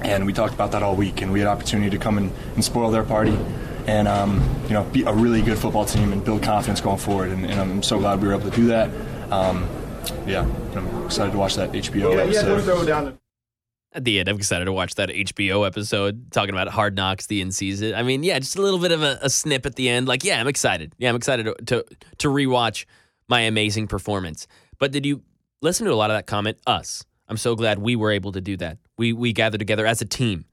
and 0.00 0.26
we 0.26 0.32
talked 0.32 0.54
about 0.54 0.72
that 0.72 0.82
all 0.82 0.96
week, 0.96 1.22
and 1.22 1.30
we 1.30 1.38
had 1.38 1.46
opportunity 1.46 1.90
to 1.90 1.98
come 1.98 2.18
and, 2.18 2.32
and 2.56 2.64
spoil 2.64 2.90
their 2.90 3.04
party 3.04 3.38
and 3.86 4.08
um, 4.08 4.42
you 4.64 4.72
know 4.72 4.82
be 4.82 5.04
a 5.04 5.12
really 5.12 5.42
good 5.42 5.58
football 5.58 5.84
team 5.84 6.12
and 6.12 6.24
build 6.24 6.42
confidence 6.42 6.80
going 6.80 6.98
forward. 6.98 7.30
And, 7.30 7.46
and 7.46 7.60
I'm 7.60 7.82
so 7.84 8.00
glad 8.00 8.20
we 8.20 8.26
were 8.26 8.34
able 8.34 8.50
to 8.50 8.56
do 8.56 8.66
that. 8.66 8.90
Um, 9.30 9.68
yeah, 10.26 10.44
I'm 10.74 11.04
excited 11.04 11.30
to 11.30 11.38
watch 11.38 11.54
that 11.54 11.70
HBO 11.70 12.16
yeah, 12.16 12.22
episode. 12.22 12.56
Yeah, 12.56 12.62
throw 12.62 12.84
down 12.84 13.18
at 13.96 14.04
the 14.04 14.20
end, 14.20 14.28
I'm 14.28 14.36
excited 14.36 14.66
to 14.66 14.72
watch 14.72 14.94
that 14.96 15.08
HBO 15.08 15.66
episode 15.66 16.30
talking 16.30 16.54
about 16.54 16.68
Hard 16.68 16.94
Knocks, 16.94 17.26
the 17.26 17.40
end 17.40 17.54
season. 17.54 17.94
I 17.94 18.02
mean, 18.02 18.22
yeah, 18.22 18.38
just 18.38 18.56
a 18.56 18.62
little 18.62 18.78
bit 18.78 18.92
of 18.92 19.02
a, 19.02 19.18
a 19.22 19.30
snip 19.30 19.66
at 19.66 19.74
the 19.74 19.88
end. 19.88 20.06
Like, 20.06 20.22
yeah, 20.22 20.40
I'm 20.40 20.48
excited. 20.48 20.94
Yeah, 20.98 21.08
I'm 21.08 21.16
excited 21.16 21.44
to, 21.44 21.54
to 21.66 21.84
to 22.18 22.28
rewatch 22.28 22.84
my 23.28 23.40
amazing 23.40 23.88
performance. 23.88 24.46
But 24.78 24.92
did 24.92 25.04
you 25.04 25.22
listen 25.62 25.86
to 25.86 25.92
a 25.92 25.96
lot 25.96 26.10
of 26.10 26.16
that 26.16 26.26
comment? 26.26 26.58
Us. 26.66 27.04
I'm 27.28 27.36
so 27.36 27.56
glad 27.56 27.80
we 27.80 27.96
were 27.96 28.12
able 28.12 28.32
to 28.32 28.40
do 28.40 28.56
that. 28.58 28.78
We 28.96 29.12
we 29.12 29.32
gathered 29.32 29.58
together 29.58 29.86
as 29.86 30.00
a 30.00 30.04
team 30.04 30.44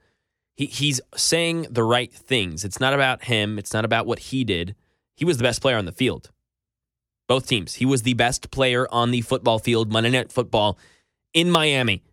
he, 0.56 0.66
he's 0.68 1.02
saying 1.16 1.68
the 1.70 1.84
right 1.84 2.12
things. 2.12 2.64
It's 2.64 2.80
not 2.80 2.94
about 2.94 3.24
him. 3.26 3.58
It's 3.58 3.74
not 3.74 3.86
about 3.86 4.06
what 4.06 4.20
he 4.20 4.44
did. 4.44 4.76
He 5.16 5.26
was 5.26 5.38
the 5.38 5.44
best 5.44 5.62
player 5.62 5.78
on 5.78 5.86
the 5.86 5.92
field. 5.92 6.32
Both 7.28 7.48
teams. 7.48 7.76
He 7.76 7.86
was 7.86 8.04
the 8.04 8.14
best 8.14 8.52
player 8.52 8.88
on 8.92 9.12
the 9.12 9.22
football 9.22 9.60
field, 9.60 9.92
Monday 9.92 10.10
Night 10.10 10.32
Football 10.32 10.78
in 11.34 11.50
Miami. 11.50 12.04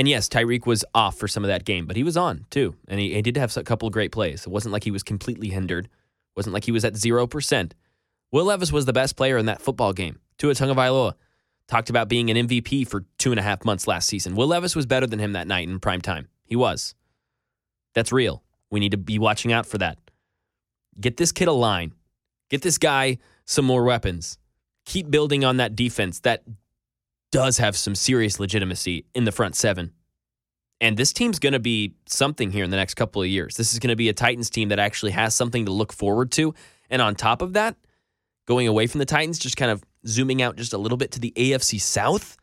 And 0.00 0.08
yes, 0.08 0.30
Tyreek 0.30 0.64
was 0.64 0.82
off 0.94 1.18
for 1.18 1.28
some 1.28 1.44
of 1.44 1.48
that 1.48 1.66
game, 1.66 1.84
but 1.84 1.94
he 1.94 2.02
was 2.02 2.16
on 2.16 2.46
too. 2.48 2.74
And 2.88 2.98
he, 2.98 3.12
he 3.12 3.20
did 3.20 3.36
have 3.36 3.54
a 3.54 3.62
couple 3.62 3.86
of 3.86 3.92
great 3.92 4.12
plays. 4.12 4.46
It 4.46 4.48
wasn't 4.48 4.72
like 4.72 4.82
he 4.82 4.90
was 4.90 5.02
completely 5.02 5.50
hindered. 5.50 5.84
It 5.84 5.90
wasn't 6.34 6.54
like 6.54 6.64
he 6.64 6.72
was 6.72 6.86
at 6.86 6.94
0%. 6.94 7.72
Will 8.32 8.46
Levis 8.46 8.72
was 8.72 8.86
the 8.86 8.94
best 8.94 9.14
player 9.14 9.36
in 9.36 9.44
that 9.44 9.60
football 9.60 9.92
game. 9.92 10.18
Tua 10.38 10.54
Tagovailoa 10.54 11.16
talked 11.68 11.90
about 11.90 12.08
being 12.08 12.30
an 12.30 12.48
MVP 12.48 12.88
for 12.88 13.04
two 13.18 13.30
and 13.30 13.38
a 13.38 13.42
half 13.42 13.62
months 13.62 13.86
last 13.86 14.08
season. 14.08 14.34
Will 14.36 14.46
Levis 14.46 14.74
was 14.74 14.86
better 14.86 15.06
than 15.06 15.18
him 15.18 15.34
that 15.34 15.46
night 15.46 15.68
in 15.68 15.78
prime 15.78 16.00
time. 16.00 16.28
He 16.46 16.56
was. 16.56 16.94
That's 17.94 18.10
real. 18.10 18.42
We 18.70 18.80
need 18.80 18.92
to 18.92 18.96
be 18.96 19.18
watching 19.18 19.52
out 19.52 19.66
for 19.66 19.76
that. 19.76 19.98
Get 20.98 21.18
this 21.18 21.30
kid 21.30 21.46
a 21.46 21.52
line. 21.52 21.92
Get 22.48 22.62
this 22.62 22.78
guy 22.78 23.18
some 23.44 23.66
more 23.66 23.84
weapons. 23.84 24.38
Keep 24.86 25.10
building 25.10 25.44
on 25.44 25.58
that 25.58 25.76
defense 25.76 26.20
that 26.20 26.42
does 27.30 27.58
have 27.58 27.76
some 27.76 27.94
serious 27.94 28.40
legitimacy 28.40 29.06
in 29.14 29.24
the 29.24 29.32
front 29.32 29.56
seven. 29.56 29.92
And 30.80 30.96
this 30.96 31.12
team's 31.12 31.38
going 31.38 31.52
to 31.52 31.60
be 31.60 31.94
something 32.06 32.50
here 32.50 32.64
in 32.64 32.70
the 32.70 32.76
next 32.76 32.94
couple 32.94 33.20
of 33.20 33.28
years. 33.28 33.56
This 33.56 33.72
is 33.72 33.78
going 33.78 33.90
to 33.90 33.96
be 33.96 34.08
a 34.08 34.14
Titans 34.14 34.48
team 34.48 34.70
that 34.70 34.78
actually 34.78 35.12
has 35.12 35.34
something 35.34 35.66
to 35.66 35.72
look 35.72 35.92
forward 35.92 36.32
to. 36.32 36.54
And 36.88 37.02
on 37.02 37.14
top 37.14 37.42
of 37.42 37.52
that, 37.52 37.76
going 38.46 38.66
away 38.66 38.86
from 38.86 38.98
the 38.98 39.06
Titans, 39.06 39.38
just 39.38 39.56
kind 39.56 39.70
of 39.70 39.84
zooming 40.06 40.40
out 40.40 40.56
just 40.56 40.72
a 40.72 40.78
little 40.78 40.96
bit 40.96 41.12
to 41.12 41.20
the 41.20 41.32
AFC 41.36 41.80
South, 41.80 42.36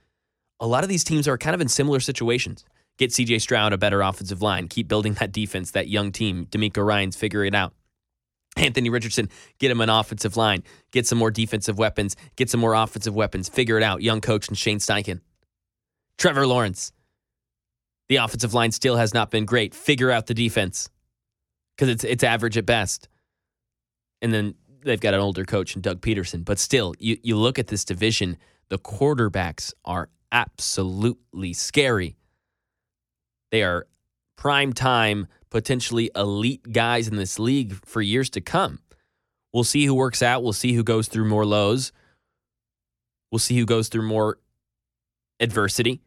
a 0.59 0.67
lot 0.67 0.83
of 0.83 0.89
these 0.89 1.03
teams 1.03 1.27
are 1.27 1.37
kind 1.37 1.55
of 1.55 1.61
in 1.61 1.67
similar 1.67 1.99
situations. 1.99 2.63
Get 2.97 3.11
CJ 3.11 3.41
Stroud 3.41 3.73
a 3.73 3.77
better 3.77 4.01
offensive 4.01 4.41
line, 4.41 4.67
keep 4.67 4.87
building 4.87 5.13
that 5.13 5.31
defense, 5.31 5.71
that 5.71 5.87
young 5.87 6.11
team. 6.11 6.47
DeMeco 6.47 6.85
Ryans 6.85 7.15
figure 7.15 7.43
it 7.43 7.53
out. 7.53 7.73
Anthony 8.65 8.89
Richardson, 8.89 9.29
get 9.59 9.71
him 9.71 9.81
an 9.81 9.89
offensive 9.89 10.35
line, 10.35 10.63
get 10.91 11.05
some 11.05 11.17
more 11.17 11.31
defensive 11.31 11.77
weapons, 11.77 12.15
get 12.35 12.49
some 12.49 12.59
more 12.59 12.73
offensive 12.73 13.15
weapons, 13.15 13.49
figure 13.49 13.77
it 13.77 13.83
out. 13.83 14.01
Young 14.01 14.21
coach 14.21 14.47
and 14.47 14.57
Shane 14.57 14.79
Steichen. 14.79 15.21
Trevor 16.17 16.47
Lawrence, 16.47 16.91
the 18.09 18.15
offensive 18.17 18.53
line 18.53 18.71
still 18.71 18.95
has 18.95 19.13
not 19.13 19.29
been 19.29 19.45
great. 19.45 19.75
Figure 19.75 20.09
out 20.09 20.27
the 20.27 20.33
defense 20.33 20.89
because 21.75 21.89
it's 21.89 22.03
it's 22.03 22.23
average 22.23 22.57
at 22.57 22.65
best. 22.65 23.07
And 24.21 24.33
then 24.33 24.55
they've 24.83 24.99
got 24.99 25.13
an 25.13 25.19
older 25.19 25.45
coach 25.45 25.75
in 25.75 25.81
Doug 25.81 26.01
Pederson. 26.01 26.43
but 26.43 26.57
still, 26.57 26.95
you 26.99 27.17
you 27.21 27.35
look 27.35 27.59
at 27.59 27.67
this 27.67 27.85
division, 27.85 28.37
the 28.69 28.79
quarterbacks 28.79 29.73
are 29.85 30.09
absolutely 30.31 31.53
scary. 31.53 32.17
They 33.51 33.63
are 33.63 33.87
prime 34.35 34.73
time, 34.73 35.27
potentially 35.49 36.11
elite 36.15 36.71
guys 36.71 37.07
in 37.07 37.15
this 37.15 37.39
league 37.39 37.73
for 37.85 38.01
years 38.01 38.29
to 38.31 38.41
come. 38.41 38.79
We'll 39.53 39.63
see 39.63 39.85
who 39.85 39.95
works 39.95 40.21
out. 40.21 40.43
We'll 40.43 40.53
see 40.53 40.73
who 40.73 40.83
goes 40.83 41.07
through 41.07 41.25
more 41.25 41.45
lows. 41.45 41.91
We'll 43.31 43.39
see 43.39 43.57
who 43.57 43.65
goes 43.65 43.87
through 43.87 44.03
more 44.03 44.37
adversity. 45.39 46.01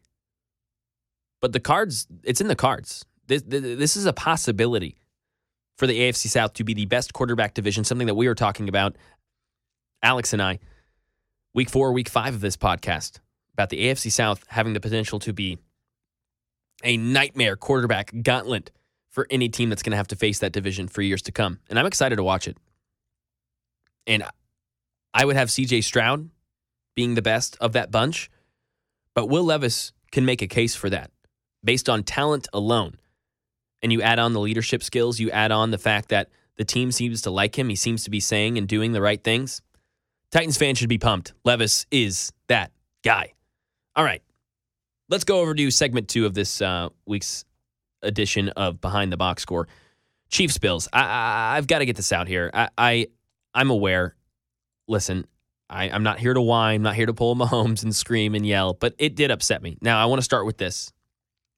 But 1.41 1.53
the 1.53 1.59
cards, 1.59 2.07
it's 2.23 2.41
in 2.41 2.47
the 2.47 2.55
cards. 2.55 3.05
This, 3.27 3.43
this 3.45 3.95
is 3.95 4.05
a 4.05 4.13
possibility 4.13 4.97
for 5.77 5.87
the 5.87 5.99
AFC 5.99 6.27
South 6.27 6.53
to 6.53 6.63
be 6.63 6.73
the 6.73 6.85
best 6.85 7.13
quarterback 7.13 7.53
division, 7.53 7.83
something 7.83 8.07
that 8.07 8.15
we 8.15 8.27
were 8.27 8.35
talking 8.35 8.69
about, 8.69 8.95
Alex 10.03 10.33
and 10.33 10.41
I, 10.41 10.59
week 11.53 11.69
four, 11.69 11.91
week 11.91 12.09
five 12.09 12.33
of 12.33 12.41
this 12.41 12.57
podcast, 12.57 13.19
about 13.53 13.69
the 13.69 13.85
AFC 13.85 14.11
South 14.11 14.43
having 14.47 14.73
the 14.73 14.79
potential 14.79 15.19
to 15.19 15.33
be 15.33 15.57
a 16.83 16.97
nightmare 16.97 17.55
quarterback 17.55 18.11
gauntlet 18.21 18.71
for 19.11 19.27
any 19.29 19.49
team 19.49 19.69
that's 19.69 19.83
going 19.83 19.91
to 19.91 19.97
have 19.97 20.07
to 20.07 20.15
face 20.15 20.39
that 20.39 20.53
division 20.53 20.87
for 20.87 21.01
years 21.01 21.21
to 21.23 21.31
come. 21.31 21.59
And 21.69 21.77
I'm 21.77 21.85
excited 21.85 22.15
to 22.15 22.23
watch 22.23 22.47
it. 22.47 22.57
And 24.07 24.23
I 25.13 25.25
would 25.25 25.35
have 25.35 25.49
CJ 25.49 25.83
Stroud 25.83 26.29
being 26.95 27.15
the 27.15 27.21
best 27.21 27.57
of 27.61 27.73
that 27.73 27.91
bunch, 27.91 28.31
but 29.13 29.27
Will 29.27 29.43
Levis 29.43 29.91
can 30.11 30.25
make 30.25 30.41
a 30.41 30.47
case 30.47 30.75
for 30.75 30.89
that 30.89 31.11
based 31.63 31.89
on 31.89 32.03
talent 32.03 32.47
alone. 32.53 32.95
And 33.83 33.91
you 33.91 34.01
add 34.01 34.19
on 34.19 34.33
the 34.33 34.39
leadership 34.39 34.83
skills, 34.83 35.19
you 35.19 35.29
add 35.31 35.51
on 35.51 35.71
the 35.71 35.77
fact 35.77 36.09
that 36.09 36.29
the 36.57 36.65
team 36.65 36.91
seems 36.91 37.23
to 37.23 37.31
like 37.31 37.57
him, 37.57 37.69
he 37.69 37.75
seems 37.75 38.03
to 38.05 38.09
be 38.09 38.19
saying 38.19 38.57
and 38.57 38.67
doing 38.67 38.91
the 38.91 39.01
right 39.01 39.21
things. 39.21 39.61
Titans 40.31 40.57
fans 40.57 40.77
should 40.77 40.89
be 40.89 40.97
pumped. 40.97 41.33
Levis 41.43 41.85
is 41.91 42.31
that 42.47 42.71
guy. 43.03 43.33
All 43.95 44.03
right. 44.03 44.21
Let's 45.09 45.25
go 45.25 45.41
over 45.41 45.53
to 45.53 45.71
segment 45.71 46.07
two 46.07 46.25
of 46.25 46.33
this 46.33 46.61
uh, 46.61 46.89
week's 47.05 47.43
edition 48.03 48.49
of 48.49 48.81
Behind 48.81 49.11
the 49.11 49.17
Box 49.17 49.41
Score. 49.41 49.67
Chiefs 50.29 50.57
Bills. 50.57 50.87
I, 50.93 51.53
I 51.53 51.55
have 51.55 51.67
got 51.67 51.79
to 51.79 51.85
get 51.85 51.97
this 51.97 52.11
out 52.11 52.27
here. 52.27 52.49
I, 52.53 52.69
I 52.77 53.07
I'm 53.53 53.69
aware. 53.69 54.15
Listen, 54.87 55.27
I, 55.69 55.89
I'm 55.89 56.03
not 56.03 56.19
here 56.19 56.33
to 56.33 56.41
whine, 56.41 56.77
I'm 56.77 56.83
not 56.83 56.95
here 56.95 57.05
to 57.05 57.13
pull 57.13 57.35
Mahomes 57.37 57.83
and 57.83 57.95
scream 57.95 58.35
and 58.35 58.45
yell, 58.45 58.73
but 58.73 58.93
it 58.97 59.15
did 59.15 59.31
upset 59.31 59.61
me. 59.61 59.77
Now 59.81 60.01
I 60.01 60.05
want 60.05 60.19
to 60.19 60.23
start 60.23 60.45
with 60.45 60.57
this. 60.57 60.91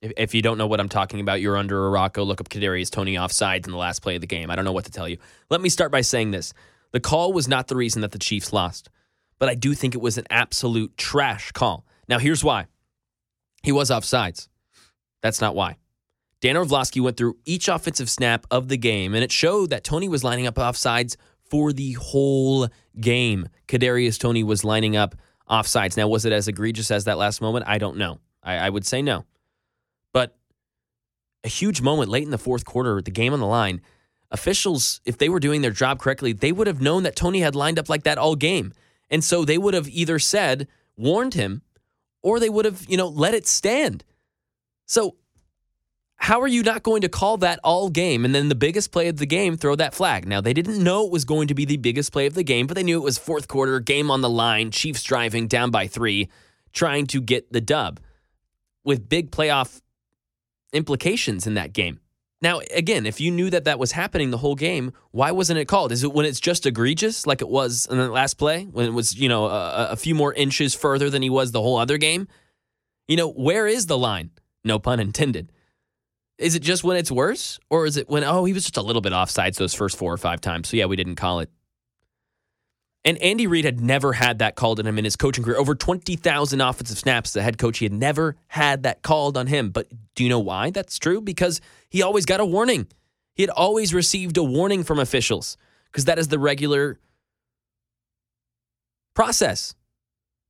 If, 0.01 0.11
if 0.17 0.35
you 0.35 0.41
don't 0.41 0.57
know 0.57 0.67
what 0.67 0.79
I'm 0.79 0.89
talking 0.89 1.19
about, 1.19 1.39
you're 1.39 1.57
under 1.57 1.87
a 1.87 1.89
rock. 1.89 2.13
Go 2.13 2.23
look 2.23 2.41
up 2.41 2.49
Kadarius 2.49 2.89
Toney 2.89 3.15
offsides 3.15 3.65
in 3.65 3.71
the 3.71 3.77
last 3.77 4.01
play 4.01 4.15
of 4.15 4.21
the 4.21 4.27
game. 4.27 4.49
I 4.49 4.55
don't 4.55 4.65
know 4.65 4.71
what 4.71 4.85
to 4.85 4.91
tell 4.91 5.07
you. 5.07 5.17
Let 5.49 5.61
me 5.61 5.69
start 5.69 5.91
by 5.91 6.01
saying 6.01 6.31
this: 6.31 6.53
the 6.91 6.99
call 6.99 7.33
was 7.33 7.47
not 7.47 7.67
the 7.67 7.75
reason 7.75 8.01
that 8.01 8.11
the 8.11 8.19
Chiefs 8.19 8.51
lost, 8.53 8.89
but 9.39 9.49
I 9.49 9.55
do 9.55 9.73
think 9.73 9.95
it 9.95 10.01
was 10.01 10.17
an 10.17 10.25
absolute 10.29 10.97
trash 10.97 11.51
call. 11.51 11.85
Now 12.07 12.19
here's 12.19 12.43
why. 12.43 12.67
He 13.63 13.71
was 13.71 13.89
offsides. 13.89 14.49
That's 15.21 15.39
not 15.39 15.55
why. 15.55 15.77
Dan 16.43 16.57
Orlovsky 16.57 16.99
went 16.99 17.15
through 17.15 17.37
each 17.45 17.69
offensive 17.69 18.09
snap 18.09 18.45
of 18.51 18.67
the 18.67 18.75
game, 18.75 19.15
and 19.15 19.23
it 19.23 19.31
showed 19.31 19.69
that 19.69 19.85
Toney 19.85 20.09
was 20.09 20.25
lining 20.25 20.45
up 20.45 20.55
offsides 20.55 21.15
for 21.49 21.71
the 21.71 21.93
whole 21.93 22.67
game. 22.99 23.47
Kadarius 23.69 24.19
Toney 24.19 24.43
was 24.43 24.65
lining 24.65 24.97
up 24.97 25.15
offsides. 25.49 25.95
Now, 25.95 26.09
was 26.09 26.25
it 26.25 26.33
as 26.33 26.49
egregious 26.49 26.91
as 26.91 27.05
that 27.05 27.17
last 27.17 27.39
moment? 27.39 27.63
I 27.65 27.77
don't 27.77 27.95
know. 27.95 28.19
I, 28.43 28.55
I 28.57 28.69
would 28.69 28.85
say 28.85 29.01
no. 29.01 29.23
But 30.11 30.35
a 31.45 31.47
huge 31.47 31.81
moment 31.81 32.09
late 32.09 32.23
in 32.23 32.31
the 32.31 32.37
fourth 32.37 32.65
quarter, 32.65 33.01
the 33.01 33.09
game 33.09 33.31
on 33.31 33.39
the 33.39 33.47
line. 33.47 33.79
Officials, 34.29 34.99
if 35.05 35.17
they 35.17 35.29
were 35.29 35.39
doing 35.39 35.61
their 35.61 35.71
job 35.71 35.97
correctly, 35.97 36.33
they 36.33 36.51
would 36.51 36.67
have 36.67 36.81
known 36.81 37.03
that 37.03 37.15
Toney 37.15 37.39
had 37.39 37.55
lined 37.55 37.79
up 37.79 37.87
like 37.87 38.03
that 38.03 38.17
all 38.17 38.35
game. 38.35 38.73
And 39.09 39.23
so 39.23 39.45
they 39.45 39.57
would 39.57 39.75
have 39.75 39.87
either 39.87 40.19
said, 40.19 40.67
warned 40.97 41.35
him, 41.35 41.61
or 42.21 42.41
they 42.41 42.49
would 42.49 42.65
have, 42.65 42.85
you 42.89 42.97
know, 42.97 43.07
let 43.07 43.33
it 43.33 43.47
stand. 43.47 44.03
So 44.85 45.15
how 46.23 46.39
are 46.39 46.47
you 46.47 46.63
not 46.63 46.83
going 46.83 47.01
to 47.01 47.09
call 47.09 47.35
that 47.35 47.59
all 47.65 47.89
game 47.89 48.23
and 48.23 48.33
then 48.33 48.47
the 48.47 48.55
biggest 48.55 48.93
play 48.93 49.09
of 49.09 49.17
the 49.17 49.25
game 49.25 49.57
throw 49.57 49.75
that 49.75 49.93
flag? 49.93 50.25
Now 50.25 50.39
they 50.39 50.53
didn't 50.53 50.81
know 50.81 51.05
it 51.05 51.11
was 51.11 51.25
going 51.25 51.49
to 51.49 51.53
be 51.53 51.65
the 51.65 51.75
biggest 51.75 52.13
play 52.13 52.27
of 52.27 52.33
the 52.33 52.45
game, 52.45 52.65
but 52.65 52.75
they 52.75 52.83
knew 52.83 52.97
it 52.97 53.03
was 53.03 53.17
fourth 53.17 53.49
quarter, 53.49 53.81
game 53.81 54.09
on 54.09 54.21
the 54.21 54.29
line, 54.29 54.71
Chiefs 54.71 55.03
driving 55.03 55.49
down 55.49 55.69
by 55.69 55.85
3, 55.85 56.29
trying 56.71 57.07
to 57.07 57.19
get 57.19 57.51
the 57.51 57.59
dub 57.59 57.99
with 58.85 59.09
big 59.09 59.31
playoff 59.31 59.81
implications 60.71 61.45
in 61.45 61.55
that 61.55 61.73
game. 61.73 61.99
Now, 62.41 62.61
again, 62.73 63.05
if 63.05 63.19
you 63.19 63.29
knew 63.29 63.49
that 63.49 63.65
that 63.65 63.77
was 63.77 63.91
happening 63.91 64.31
the 64.31 64.37
whole 64.37 64.55
game, 64.55 64.93
why 65.11 65.31
wasn't 65.31 65.59
it 65.59 65.65
called? 65.65 65.91
Is 65.91 66.05
it 66.05 66.13
when 66.13 66.25
it's 66.25 66.39
just 66.39 66.65
egregious, 66.65 67.27
like 67.27 67.41
it 67.41 67.49
was 67.49 67.85
in 67.91 67.97
the 67.97 68.09
last 68.09 68.35
play, 68.35 68.63
when 68.63 68.85
it 68.85 68.93
was, 68.93 69.13
you 69.13 69.27
know, 69.27 69.47
a, 69.47 69.89
a 69.89 69.95
few 69.97 70.15
more 70.15 70.33
inches 70.33 70.73
further 70.73 71.09
than 71.09 71.21
he 71.21 71.29
was 71.29 71.51
the 71.51 71.61
whole 71.61 71.77
other 71.77 71.97
game? 71.97 72.29
You 73.09 73.17
know, 73.17 73.29
where 73.29 73.67
is 73.67 73.87
the 73.87 73.97
line? 73.97 74.31
No 74.63 74.79
pun 74.79 75.01
intended. 75.01 75.51
Is 76.43 76.55
it 76.55 76.61
just 76.61 76.83
when 76.83 76.97
it's 76.97 77.09
worse? 77.09 77.57
Or 77.69 77.85
is 77.85 77.95
it 77.95 78.09
when, 78.09 78.23
oh, 78.25 78.43
he 78.43 78.51
was 78.51 78.63
just 78.63 78.75
a 78.77 78.81
little 78.81 79.01
bit 79.01 79.13
offsides 79.13 79.55
those 79.55 79.73
first 79.73 79.97
four 79.97 80.11
or 80.11 80.17
five 80.17 80.41
times. 80.41 80.67
So, 80.67 80.77
yeah, 80.77 80.85
we 80.85 80.97
didn't 80.97 81.15
call 81.15 81.39
it. 81.39 81.49
And 83.05 83.17
Andy 83.17 83.47
Reid 83.47 83.65
had 83.65 83.79
never 83.79 84.13
had 84.13 84.39
that 84.39 84.55
called 84.55 84.79
on 84.79 84.85
him 84.85 84.97
in 84.97 85.05
his 85.05 85.15
coaching 85.15 85.43
career. 85.43 85.57
Over 85.57 85.73
20,000 85.73 86.61
offensive 86.61 86.97
snaps 86.97 87.31
the 87.31 87.41
head 87.41 87.57
coach. 87.57 87.79
He 87.79 87.85
had 87.85 87.93
never 87.93 88.35
had 88.47 88.83
that 88.83 89.01
called 89.01 89.37
on 89.37 89.47
him. 89.47 89.71
But 89.71 89.87
do 90.15 90.23
you 90.23 90.29
know 90.29 90.39
why 90.39 90.69
that's 90.69 90.99
true? 90.99 91.21
Because 91.21 91.61
he 91.89 92.01
always 92.01 92.25
got 92.25 92.41
a 92.41 92.45
warning. 92.45 92.87
He 93.35 93.43
had 93.43 93.49
always 93.49 93.93
received 93.93 94.37
a 94.37 94.43
warning 94.43 94.83
from 94.83 94.99
officials 94.99 95.57
because 95.91 96.05
that 96.05 96.19
is 96.19 96.27
the 96.27 96.39
regular 96.39 96.99
process. 99.13 99.75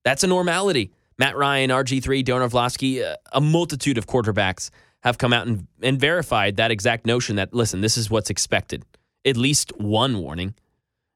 That's 0.03 0.23
a 0.23 0.27
normality. 0.27 0.91
Matt 1.17 1.37
Ryan, 1.37 1.69
RG3, 1.69 2.23
Darren 2.23 2.41
Orlovsky, 2.41 3.03
uh, 3.03 3.15
a 3.31 3.41
multitude 3.41 3.97
of 3.97 4.07
quarterbacks 4.07 4.69
have 5.03 5.17
come 5.17 5.33
out 5.33 5.47
and, 5.47 5.67
and 5.81 5.99
verified 5.99 6.55
that 6.55 6.71
exact 6.71 7.05
notion 7.05 7.35
that, 7.35 7.53
listen, 7.53 7.81
this 7.81 7.97
is 7.97 8.09
what's 8.09 8.29
expected. 8.29 8.85
At 9.25 9.37
least 9.37 9.71
one 9.77 10.19
warning. 10.19 10.55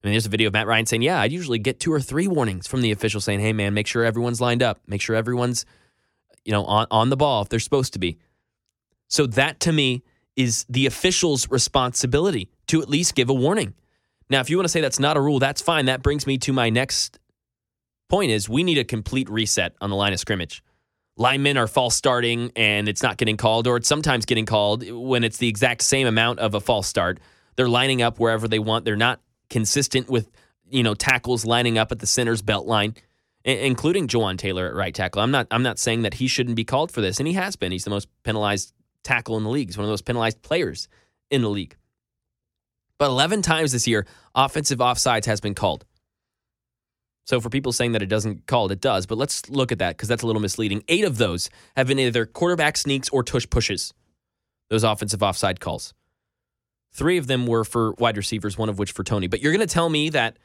I 0.03 0.07
mean, 0.07 0.13
there's 0.13 0.25
a 0.25 0.29
video 0.29 0.47
of 0.47 0.53
Matt 0.53 0.67
Ryan 0.67 0.85
saying, 0.85 1.01
yeah, 1.01 1.21
I 1.21 1.25
usually 1.25 1.57
get 1.57 1.79
two 1.79 1.91
or 1.91 2.01
three 2.01 2.27
warnings 2.27 2.67
from 2.67 2.81
the 2.81 2.91
official 2.91 3.21
saying, 3.21 3.39
hey, 3.39 3.53
man, 3.53 3.73
make 3.73 3.87
sure 3.87 4.03
everyone's 4.03 4.41
lined 4.41 4.61
up. 4.61 4.79
Make 4.87 5.01
sure 5.01 5.15
everyone's, 5.15 5.65
you 6.43 6.51
know, 6.51 6.65
on, 6.65 6.87
on 6.91 7.09
the 7.09 7.17
ball 7.17 7.41
if 7.41 7.49
they're 7.49 7.59
supposed 7.59 7.93
to 7.93 7.99
be. 7.99 8.17
So 9.07 9.25
that 9.27 9.59
to 9.61 9.71
me 9.71 10.03
is 10.35 10.65
the 10.69 10.85
official's 10.85 11.49
responsibility 11.49 12.49
to 12.67 12.81
at 12.81 12.89
least 12.89 13.15
give 13.15 13.29
a 13.29 13.33
warning. 13.33 13.73
Now, 14.29 14.41
if 14.41 14.49
you 14.49 14.57
want 14.57 14.65
to 14.65 14.69
say 14.69 14.81
that's 14.81 14.99
not 14.99 15.15
a 15.15 15.21
rule, 15.21 15.39
that's 15.39 15.61
fine. 15.61 15.85
That 15.85 16.03
brings 16.03 16.27
me 16.27 16.37
to 16.39 16.51
my 16.51 16.69
next 16.69 17.19
point 18.09 18.31
is 18.31 18.49
we 18.49 18.63
need 18.63 18.77
a 18.77 18.83
complete 18.83 19.29
reset 19.29 19.75
on 19.79 19.89
the 19.89 19.95
line 19.95 20.11
of 20.11 20.19
scrimmage 20.19 20.61
linemen 21.17 21.57
are 21.57 21.67
false 21.67 21.95
starting 21.95 22.51
and 22.55 22.87
it's 22.87 23.03
not 23.03 23.17
getting 23.17 23.37
called, 23.37 23.67
or 23.67 23.77
it's 23.77 23.87
sometimes 23.87 24.25
getting 24.25 24.45
called 24.45 24.89
when 24.89 25.23
it's 25.23 25.37
the 25.37 25.47
exact 25.47 25.81
same 25.81 26.07
amount 26.07 26.39
of 26.39 26.53
a 26.53 26.59
false 26.59 26.87
start. 26.87 27.19
They're 27.55 27.67
lining 27.67 28.01
up 28.01 28.19
wherever 28.19 28.47
they 28.47 28.59
want. 28.59 28.85
They're 28.85 28.95
not 28.95 29.19
consistent 29.49 30.09
with 30.09 30.29
you 30.69 30.83
know, 30.83 30.93
tackles 30.93 31.45
lining 31.45 31.77
up 31.77 31.91
at 31.91 31.99
the 31.99 32.07
center's 32.07 32.41
belt 32.41 32.67
line, 32.67 32.95
including 33.43 34.07
Jawaan 34.07 34.37
Taylor 34.37 34.67
at 34.67 34.75
right 34.75 34.93
tackle. 34.93 35.21
I'm 35.21 35.31
not 35.31 35.47
I'm 35.51 35.63
not 35.63 35.79
saying 35.79 36.01
that 36.03 36.15
he 36.15 36.27
shouldn't 36.27 36.55
be 36.55 36.65
called 36.65 36.91
for 36.91 37.01
this, 37.01 37.19
and 37.19 37.27
he 37.27 37.33
has 37.33 37.55
been. 37.55 37.71
He's 37.71 37.83
the 37.83 37.89
most 37.89 38.07
penalized 38.23 38.73
tackle 39.03 39.37
in 39.37 39.43
the 39.43 39.49
league. 39.49 39.69
He's 39.69 39.77
one 39.77 39.85
of 39.85 39.87
the 39.87 39.93
most 39.93 40.05
penalized 40.05 40.41
players 40.41 40.87
in 41.29 41.41
the 41.41 41.49
league. 41.49 41.75
But 42.97 43.07
11 43.07 43.43
times 43.43 43.71
this 43.71 43.87
year, 43.87 44.07
offensive 44.33 44.79
offsides 44.79 45.25
has 45.25 45.39
been 45.39 45.53
called. 45.53 45.85
So 47.27 47.41
for 47.41 47.49
people 47.49 47.73
saying 47.73 47.91
that 47.91 48.01
it 48.01 48.07
doesn't 48.07 48.47
call 48.47 48.67
it, 48.67 48.71
it 48.71 48.81
does. 48.81 49.05
But 49.05 49.17
let's 49.17 49.49
look 49.49 49.73
at 49.73 49.79
that 49.79 49.97
because 49.97 50.07
that's 50.07 50.23
a 50.23 50.25
little 50.25 50.41
misleading. 50.41 50.83
Eight 50.87 51.03
of 51.03 51.17
those 51.17 51.49
have 51.75 51.87
been 51.87 51.99
either 51.99 52.25
quarterback 52.25 52.77
sneaks 52.77 53.09
or 53.09 53.21
tush 53.21 53.45
pushes. 53.49 53.93
Those 54.69 54.85
offensive 54.85 55.21
offside 55.21 55.59
calls. 55.59 55.93
Three 56.93 57.17
of 57.17 57.27
them 57.27 57.45
were 57.45 57.65
for 57.65 57.93
wide 57.99 58.15
receivers, 58.15 58.57
one 58.57 58.69
of 58.69 58.79
which 58.79 58.93
for 58.93 59.03
Toney. 59.03 59.27
But 59.27 59.41
you're 59.41 59.51
going 59.51 59.65
to 59.65 59.71
tell 59.71 59.89
me 59.89 60.09
that 60.09 60.37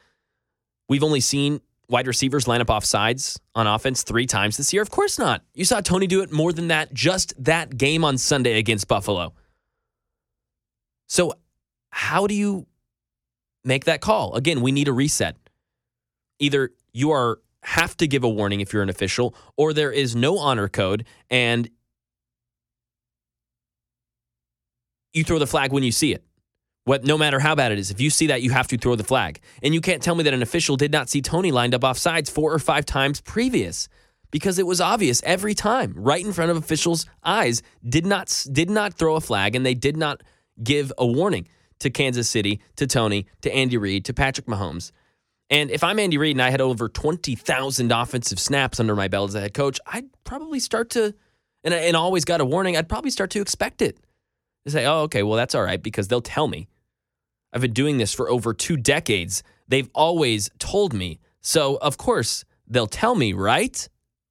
we've 0.89 1.05
only 1.05 1.21
seen 1.21 1.61
wide 1.89 2.09
receivers 2.09 2.49
line 2.49 2.61
up 2.61 2.71
off 2.71 2.85
sides 2.85 3.39
on 3.55 3.69
offense 3.69 4.03
three 4.03 4.27
times 4.27 4.57
this 4.57 4.73
year? 4.73 4.83
Of 4.83 4.91
course 4.91 5.21
not. 5.21 5.43
You 5.55 5.65
saw 5.65 5.81
Toney 5.81 6.09
do 6.09 6.21
it 6.23 6.33
more 6.33 6.53
than 6.53 6.69
that 6.69 6.93
just 6.93 7.33
that 7.45 7.79
game 7.79 8.05
on 8.05 8.19
Sunday 8.19 8.59
against 8.59 8.89
Buffalo. 8.89 9.35
So, 11.07 11.35
how 11.91 12.27
do 12.27 12.35
you 12.35 12.67
make 13.65 13.85
that 13.85 14.01
call? 14.01 14.35
Again, 14.35 14.63
we 14.63 14.73
need 14.73 14.89
a 14.89 14.93
reset. 14.93 15.37
Either 16.39 16.73
you 16.93 17.11
are 17.11 17.39
have 17.63 17.97
to 17.97 18.07
give 18.09 18.25
a 18.25 18.29
warning 18.29 18.61
if 18.61 18.73
you're 18.73 18.83
an 18.83 18.89
official, 18.89 19.35
or 19.57 19.73
there 19.73 19.93
is 19.93 20.17
no 20.17 20.39
honor 20.39 20.69
code 20.69 21.07
and 21.31 21.71
you 25.13 25.25
throw 25.25 25.39
the 25.39 25.47
flag 25.47 25.73
when 25.73 25.83
you 25.83 25.93
see 25.93 26.13
it. 26.13 26.25
What, 26.85 27.05
no 27.05 27.17
matter 27.17 27.39
how 27.39 27.55
bad 27.55 27.71
it 27.71 27.79
is, 27.79 27.93
if 27.93 28.01
you 28.01 28.11
see 28.11 28.27
that, 28.29 28.43
you 28.43 28.51
have 28.51 28.67
to 28.69 28.77
throw 28.77 28.97
the 28.97 29.05
flag. 29.05 29.41
And 29.63 29.73
you 29.73 29.81
can't 29.81 30.03
tell 30.03 30.17
me 30.17 30.25
that 30.25 30.35
an 30.35 30.43
official 30.43 30.77
did 30.77 30.91
not 30.91 31.09
see 31.09 31.23
Toney 31.23 31.53
lined 31.53 31.75
up 31.75 31.85
off 31.85 31.97
sides 31.97 32.29
four 32.29 32.53
or 32.53 32.59
five 32.59 32.85
times 32.85 33.21
previous 33.21 33.89
because 34.33 34.59
it 34.59 34.67
was 34.67 34.81
obvious 34.81 35.23
every 35.25 35.55
time, 35.55 35.93
right 35.95 36.25
in 36.25 36.33
front 36.33 36.51
of 36.51 36.57
officials' 36.57 37.07
eyes, 37.23 37.63
did 37.89 38.05
not 38.05 38.47
did 38.51 38.69
not 38.69 38.95
throw 38.95 39.15
a 39.15 39.21
flag 39.21 39.55
and 39.55 39.65
they 39.65 39.75
did 39.75 39.97
not 39.97 40.23
give 40.61 40.93
a 40.99 41.07
warning 41.07 41.47
to 41.79 41.91
Kansas 41.91 42.29
City, 42.29 42.61
to 42.77 42.87
Toney, 42.87 43.27
to 43.43 43.55
Andy 43.55 43.77
Reid, 43.77 44.05
to 44.07 44.15
Patrick 44.15 44.47
Mahomes. 44.47 44.91
And 45.53 45.71
if 45.71 45.85
I'm 45.85 45.99
Andy 45.99 46.17
Reid 46.17 46.35
and 46.35 46.41
I 46.41 46.49
had 46.49 46.63
over 46.63 46.89
20,000 46.89 47.93
offensive 47.93 48.41
snaps 48.41 48.81
under 48.81 48.97
my 48.97 49.07
belt 49.09 49.29
as 49.29 49.35
a 49.35 49.41
head 49.43 49.53
coach, 49.53 49.79
I'd 49.87 50.07
probably 50.25 50.59
start 50.59 50.89
to, 50.91 51.15
and, 51.63 51.75
and 51.75 51.95
always 51.95 52.25
got 52.25 52.41
a 52.41 52.45
warning, 52.47 52.75
I'd 52.75 52.89
probably 52.89 53.11
start 53.11 53.29
to 53.33 53.43
expect 53.43 53.83
it. 53.83 53.99
To 54.65 54.71
say, 54.71 54.87
oh, 54.87 55.01
okay, 55.03 55.23
well, 55.23 55.37
that's 55.37 55.55
all 55.55 55.63
right 55.63 55.81
because 55.81 56.09
they'll 56.09 56.23
tell 56.23 56.49
me. 56.49 56.69
I've 57.53 57.61
been 57.61 57.75
doing 57.75 57.99
this 57.99 58.15
for 58.15 58.31
over 58.31 58.55
two 58.55 58.79
decades. 58.79 59.43
They've 59.69 59.91
always 59.95 60.49
told 60.59 60.95
me. 60.95 61.21
So, 61.43 61.77
of 61.83 61.99
course, 61.99 62.47
they'll 62.67 62.87
tell 62.87 63.15
me, 63.15 63.35
right? 63.35 63.87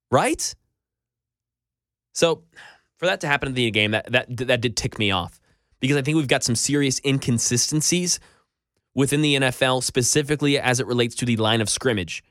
Right? 0.09 0.55
So, 2.13 2.41
for 2.97 3.05
that 3.05 3.21
to 3.21 3.27
happen 3.27 3.49
in 3.49 3.53
the 3.53 3.69
game, 3.69 3.91
that, 3.91 4.11
that, 4.11 4.25
that 4.37 4.61
did 4.61 4.75
tick 4.75 4.97
me 4.97 5.11
off 5.11 5.39
because 5.79 5.97
I 5.97 6.01
think 6.01 6.17
we've 6.17 6.27
got 6.27 6.43
some 6.43 6.55
serious 6.55 6.99
inconsistencies 7.05 8.19
within 8.93 9.21
the 9.21 9.35
NFL, 9.35 9.83
specifically 9.83 10.59
as 10.59 10.79
it 10.79 10.87
relates 10.87 11.15
to 11.15 11.25
the 11.25 11.37
line 11.37 11.61
of 11.61 11.69
scrimmage. 11.69 12.23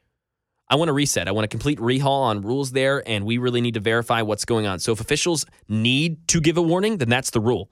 I 0.69 0.77
want 0.77 0.89
to 0.89 0.93
reset. 0.93 1.27
I 1.27 1.33
want 1.33 1.45
a 1.45 1.49
complete 1.49 1.79
rehaul 1.79 2.23
on 2.23 2.43
rules 2.43 2.71
there, 2.71 3.03
and 3.09 3.27
we 3.27 3.39
really 3.39 3.61
need 3.61 3.75
to 3.75 3.81
verify 3.81 4.23
what's 4.23 4.45
going 4.45 4.67
on. 4.67 4.79
So 4.79 4.93
if 4.93 5.01
officials 5.01 5.45
need 5.69 6.29
to 6.29 6.41
give 6.41 6.57
a 6.57 6.63
warning, 6.63 6.99
then 6.99 7.09
that's 7.09 7.31
the 7.31 7.41
rule 7.41 7.71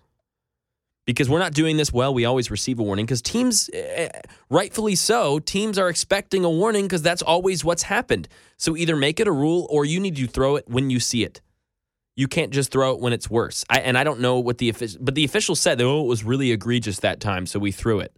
because 1.08 1.26
we're 1.30 1.38
not 1.38 1.54
doing 1.54 1.78
this 1.78 1.90
well. 1.90 2.12
We 2.12 2.26
always 2.26 2.50
receive 2.50 2.78
a 2.78 2.82
warning 2.82 3.06
because 3.06 3.22
teams, 3.22 3.70
eh, 3.72 4.10
rightfully 4.50 4.94
so, 4.94 5.38
teams 5.38 5.78
are 5.78 5.88
expecting 5.88 6.44
a 6.44 6.50
warning 6.50 6.84
because 6.84 7.00
that's 7.00 7.22
always 7.22 7.64
what's 7.64 7.84
happened. 7.84 8.28
So 8.58 8.76
either 8.76 8.94
make 8.94 9.18
it 9.18 9.26
a 9.26 9.32
rule 9.32 9.66
or 9.70 9.86
you 9.86 10.00
need 10.00 10.16
to 10.16 10.26
throw 10.26 10.56
it 10.56 10.68
when 10.68 10.90
you 10.90 11.00
see 11.00 11.24
it. 11.24 11.40
You 12.14 12.28
can't 12.28 12.52
just 12.52 12.70
throw 12.70 12.92
it 12.92 13.00
when 13.00 13.14
it's 13.14 13.30
worse. 13.30 13.64
I, 13.70 13.78
and 13.78 13.96
I 13.96 14.04
don't 14.04 14.20
know 14.20 14.38
what 14.38 14.58
the 14.58 14.68
official, 14.68 15.00
but 15.00 15.14
the 15.14 15.24
official 15.24 15.56
said, 15.56 15.80
oh, 15.80 16.02
it 16.02 16.08
was 16.08 16.24
really 16.24 16.52
egregious 16.52 16.98
that 16.98 17.20
time, 17.20 17.46
so 17.46 17.58
we 17.58 17.72
threw 17.72 18.00
it. 18.00 18.14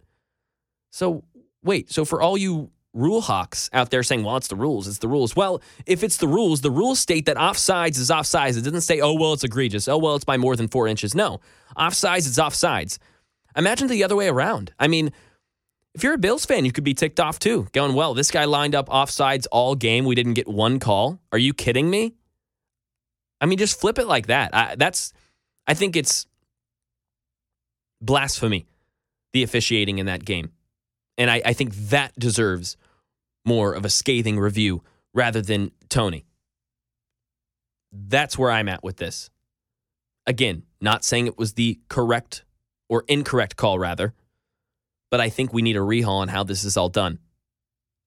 So 0.91 1.23
wait, 1.63 1.91
so 1.91 2.05
for 2.05 2.21
all 2.21 2.37
you 2.37 2.69
rule 2.93 3.21
hawks 3.21 3.69
out 3.71 3.89
there 3.89 4.03
saying, 4.03 4.23
well, 4.23 4.37
it's 4.37 4.49
the 4.49 4.55
rules, 4.55 4.87
it's 4.87 4.97
the 4.97 5.07
rules. 5.07 5.35
Well, 5.35 5.61
if 5.85 6.03
it's 6.03 6.17
the 6.17 6.27
rules, 6.27 6.61
the 6.61 6.71
rules 6.71 6.99
state 6.99 7.25
that 7.25 7.37
offsides 7.37 7.97
is 7.97 8.09
offsides. 8.09 8.57
It 8.57 8.63
doesn't 8.63 8.81
say, 8.81 8.99
oh, 8.99 9.13
well, 9.13 9.33
it's 9.33 9.43
egregious. 9.43 9.87
Oh, 9.87 9.97
well, 9.97 10.15
it's 10.15 10.25
by 10.25 10.37
more 10.37 10.55
than 10.55 10.67
four 10.67 10.87
inches. 10.87 11.15
No, 11.15 11.39
offsides 11.77 12.27
is 12.27 12.37
offsides. 12.37 12.97
Imagine 13.55 13.87
the 13.87 14.03
other 14.03 14.15
way 14.15 14.27
around. 14.27 14.73
I 14.79 14.87
mean, 14.87 15.11
if 15.93 16.03
you're 16.03 16.13
a 16.13 16.17
Bills 16.17 16.45
fan, 16.45 16.65
you 16.65 16.71
could 16.71 16.83
be 16.83 16.93
ticked 16.93 17.19
off 17.19 17.39
too, 17.39 17.67
going, 17.73 17.95
well, 17.95 18.13
this 18.13 18.31
guy 18.31 18.45
lined 18.45 18.75
up 18.75 18.89
offsides 18.89 19.45
all 19.51 19.75
game. 19.75 20.05
We 20.05 20.15
didn't 20.15 20.33
get 20.33 20.47
one 20.47 20.79
call. 20.79 21.19
Are 21.31 21.37
you 21.37 21.53
kidding 21.53 21.89
me? 21.89 22.13
I 23.39 23.45
mean, 23.45 23.57
just 23.57 23.79
flip 23.79 23.99
it 23.99 24.05
like 24.07 24.27
that. 24.27 24.53
I, 24.53 24.75
that's, 24.75 25.13
I 25.67 25.73
think 25.73 25.95
it's 25.95 26.27
blasphemy, 27.99 28.67
the 29.33 29.43
officiating 29.43 29.99
in 29.99 30.05
that 30.05 30.23
game. 30.23 30.51
And 31.21 31.29
I, 31.29 31.39
I 31.45 31.53
think 31.53 31.75
that 31.75 32.17
deserves 32.17 32.77
more 33.45 33.73
of 33.73 33.85
a 33.85 33.91
scathing 33.91 34.39
review 34.39 34.81
rather 35.13 35.39
than 35.39 35.69
Toney. 35.87 36.25
That's 37.91 38.39
where 38.39 38.49
I'm 38.49 38.67
at 38.67 38.83
with 38.83 38.97
this. 38.97 39.29
Again, 40.25 40.63
not 40.81 41.05
saying 41.05 41.27
it 41.27 41.37
was 41.37 41.53
the 41.53 41.79
correct 41.89 42.43
or 42.89 43.03
incorrect 43.07 43.55
call, 43.55 43.77
rather, 43.77 44.15
but 45.11 45.21
I 45.21 45.29
think 45.29 45.53
we 45.53 45.61
need 45.61 45.75
a 45.75 45.81
rehaul 45.81 46.21
on 46.21 46.27
how 46.27 46.43
this 46.43 46.63
is 46.63 46.75
all 46.75 46.89
done. 46.89 47.19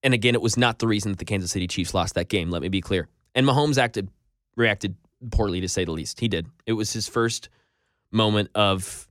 And 0.03 0.13
again, 0.13 0.35
it 0.35 0.41
was 0.41 0.57
not 0.57 0.79
the 0.79 0.87
reason 0.87 1.13
that 1.13 1.17
the 1.17 1.23
Kansas 1.23 1.51
City 1.51 1.67
Chiefs 1.67 1.93
lost 1.93 2.15
that 2.15 2.27
game. 2.27 2.51
Let 2.51 2.63
me 2.63 2.67
be 2.67 2.81
clear. 2.81 3.07
And 3.33 3.47
Mahomes 3.47 3.77
acted 3.77 4.09
reacted 4.57 4.97
poorly 5.31 5.61
to 5.61 5.69
say 5.69 5.85
the 5.85 5.93
least. 5.93 6.19
He 6.19 6.27
did. 6.27 6.47
It 6.65 6.73
was 6.73 6.91
his 6.91 7.07
first 7.07 7.47
moment 8.11 8.49
of 8.55 9.07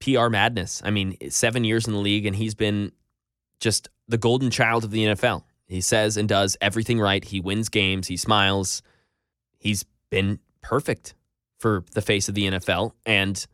PR 0.00 0.28
madness. 0.28 0.80
I 0.84 0.90
mean, 0.90 1.16
seven 1.30 1.64
years 1.64 1.86
in 1.86 1.92
the 1.92 1.98
league, 1.98 2.26
and 2.26 2.36
he's 2.36 2.54
been 2.54 2.92
just 3.60 3.88
the 4.06 4.18
golden 4.18 4.50
child 4.50 4.84
of 4.84 4.90
the 4.90 5.04
NFL. 5.04 5.42
He 5.66 5.80
says 5.80 6.16
and 6.16 6.28
does 6.28 6.56
everything 6.60 6.98
right. 6.98 7.22
He 7.22 7.40
wins 7.40 7.68
games. 7.68 8.06
He 8.06 8.16
smiles. 8.16 8.82
He's 9.58 9.84
been 10.10 10.38
perfect 10.62 11.14
for 11.58 11.84
the 11.92 12.00
face 12.00 12.28
of 12.28 12.34
the 12.34 12.44
NFL. 12.44 12.92
And 13.04 13.44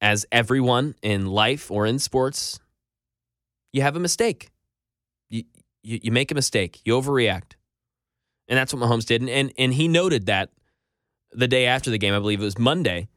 as 0.00 0.24
everyone 0.32 0.94
in 1.02 1.26
life 1.26 1.70
or 1.70 1.84
in 1.86 1.98
sports, 1.98 2.58
you 3.72 3.82
have 3.82 3.96
a 3.96 4.00
mistake. 4.00 4.50
You, 5.28 5.44
you, 5.82 6.00
you 6.04 6.12
make 6.12 6.30
a 6.30 6.34
mistake. 6.34 6.80
You 6.84 6.94
overreact. 6.94 7.52
And 8.48 8.56
that's 8.56 8.72
what 8.72 8.82
Mahomes 8.82 9.04
did. 9.04 9.22
And, 9.22 9.30
and, 9.30 9.52
and 9.58 9.74
he 9.74 9.88
noted 9.88 10.26
that 10.26 10.50
the 11.32 11.48
day 11.48 11.66
after 11.66 11.90
the 11.90 11.98
game, 11.98 12.14
I 12.14 12.18
believe 12.18 12.40
it 12.40 12.44
was 12.44 12.58
Monday, 12.58 13.08